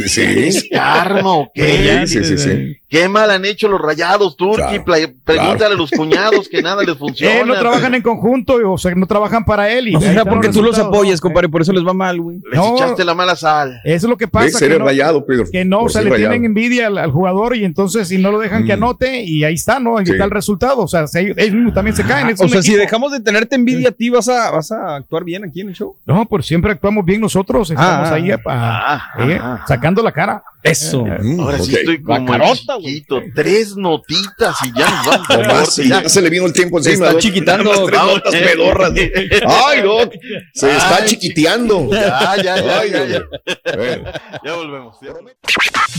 Sí. 0.07 0.21
¿es 0.25 0.67
karma 0.71 1.33
o 1.33 1.51
qué? 1.53 2.03
Sí, 2.07 2.23
sí, 2.23 2.25
sí, 2.25 2.37
sí. 2.37 2.75
Qué 2.89 3.07
mal 3.07 3.29
han 3.29 3.45
hecho 3.45 3.67
los 3.67 3.79
rayados, 3.79 4.35
Turki. 4.35 4.79
Claro, 4.79 5.11
Pregúntale 5.23 5.57
claro. 5.57 5.73
a 5.75 5.77
los 5.77 5.91
cuñados 5.91 6.49
que 6.49 6.61
nada 6.63 6.83
les 6.83 6.97
funciona. 6.97 7.35
Eh, 7.39 7.43
no 7.45 7.53
trabajan 7.59 7.93
en 7.93 8.01
conjunto, 8.01 8.57
o 8.71 8.77
sea, 8.79 8.93
no 8.95 9.05
trabajan 9.05 9.45
para 9.45 9.71
él. 9.71 9.89
Y 9.89 9.95
O 9.95 10.01
sea, 10.01 10.25
porque 10.25 10.49
tú 10.49 10.63
los 10.63 10.77
apoyas, 10.79 11.21
compadre, 11.21 11.47
por 11.49 11.61
eso 11.61 11.71
les 11.71 11.85
va 11.85 11.93
mal, 11.93 12.19
güey. 12.19 12.39
Les 12.51 12.59
echaste 12.59 13.05
la 13.05 13.13
mala 13.13 13.35
sal. 13.35 13.79
Eso 13.83 14.07
es 14.07 14.09
lo 14.09 14.17
que 14.17 14.27
pasa. 14.27 14.47
Eres 14.47 14.57
que 14.59 14.79
no, 14.79 14.85
rayado, 14.85 15.25
Pedro. 15.25 15.45
que 15.51 15.63
no, 15.65 15.81
o 15.81 15.89
sea, 15.89 16.01
ser 16.01 16.05
le 16.09 16.15
rayado. 16.17 16.31
tienen 16.31 16.45
envidia 16.45 16.87
al, 16.87 16.97
al 16.97 17.11
jugador 17.11 17.55
y 17.55 17.63
entonces 17.65 18.07
si 18.07 18.17
no 18.17 18.31
lo 18.31 18.39
dejan 18.39 18.65
que 18.65 18.71
Mm. 18.75 18.83
anote 18.83 19.23
y 19.23 19.43
ahí 19.43 19.53
está, 19.53 19.79
¿no? 19.79 19.97
Ahí 19.97 20.05
Sí. 20.07 20.13
está 20.13 20.25
el 20.25 20.31
resultado. 20.31 20.79
O 20.81 20.87
sea, 20.87 21.05
se- 21.07 21.33
ellos 21.37 21.53
mismos 21.55 21.73
también 21.75 21.95
se 21.95 22.03
caen. 22.03 22.29
es 22.29 22.41
O 22.41 22.47
sea, 22.49 22.61
si 22.63 22.73
dejamos 22.73 23.11
de 23.11 23.19
tenerte 23.19 23.55
envidia 23.55 23.89
a 23.89 23.91
ti, 23.91 24.09
vas 24.09 24.27
a, 24.27 24.49
vas 24.51 24.71
a 24.71 24.95
actuar 24.95 25.23
bien 25.23 25.43
aquí 25.43 25.61
en 25.61 25.69
el 25.69 25.75
show. 25.75 25.95
No, 26.05 26.25
pues 26.25 26.45
siempre 26.47 26.71
actuamos 26.71 27.05
bien 27.05 27.21
nosotros. 27.21 27.69
Estamos 27.69 28.09
Ah, 28.09 28.15
ahí 28.15 28.31
ah, 28.45 29.11
ah, 29.15 29.23
eh, 29.23 29.39
sacando 29.65 30.01
la 30.01 30.11
cara. 30.11 30.43
Eso. 30.61 31.05
Ahora 31.39 31.59
sí 31.59 31.71
ok. 31.73 31.79
estoy 31.79 32.01
como 32.03 32.53
chiquito. 32.55 33.21
Tres 33.33 33.75
notitas 33.77 34.57
y 34.63 34.77
ya 34.77 34.89
nos 34.89 35.05
vamos. 35.27 35.27
Corte, 35.27 35.87
ya 35.87 36.09
se 36.09 36.21
le 36.21 36.29
vino 36.29 36.45
el 36.45 36.53
tiempo 36.53 36.81
Se 36.81 36.89
encima. 36.91 37.07
está 37.07 37.13
Doc. 37.13 37.21
chiquitando. 37.21 37.69
Más 37.71 37.85
tres 37.85 38.01
notas 38.03 38.35
pedorras. 38.35 38.91
Ay, 39.67 39.81
Doc. 39.81 40.13
Se 40.53 40.71
está 40.71 41.05
chiquiteando. 41.05 41.89
Ya, 41.91 42.35
ya, 42.43 42.61
ya, 42.61 42.79
Ay, 42.79 42.91
ya, 42.91 43.05
ya. 43.05 43.19
mío. 43.19 43.29
Bueno. 43.75 44.11
Ya 44.43 44.55
volvemos. 44.55 44.97
ya 45.01 45.11
volvemos. 45.13 45.33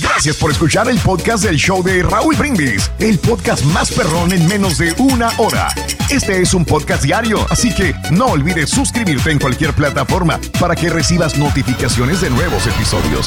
Gracias 0.02 0.36
por 0.36 0.50
escuchar 0.50 0.88
el 0.88 0.98
podcast 0.98 1.44
del 1.44 1.56
show 1.56 1.82
de 1.82 2.02
Raúl 2.02 2.36
Brindis, 2.36 2.90
el 3.00 3.18
podcast 3.18 3.64
más 3.64 3.90
perrón 3.90 4.32
en 4.32 4.46
menos 4.46 4.78
de 4.78 4.92
una 4.98 5.30
hora. 5.38 5.68
Este 6.10 6.40
es 6.42 6.54
un 6.54 6.64
podcast 6.64 7.02
diario, 7.02 7.44
así 7.50 7.74
que 7.74 7.94
no 8.10 8.26
olvides 8.26 8.70
suscribirte 8.70 9.30
en 9.30 9.38
cualquier 9.38 9.72
plataforma 9.72 10.38
para 10.60 10.76
que 10.76 10.90
recibas 10.90 11.36
notificaciones 11.38 12.20
de 12.20 12.30
nuevos 12.30 12.66
episodios. 12.66 13.26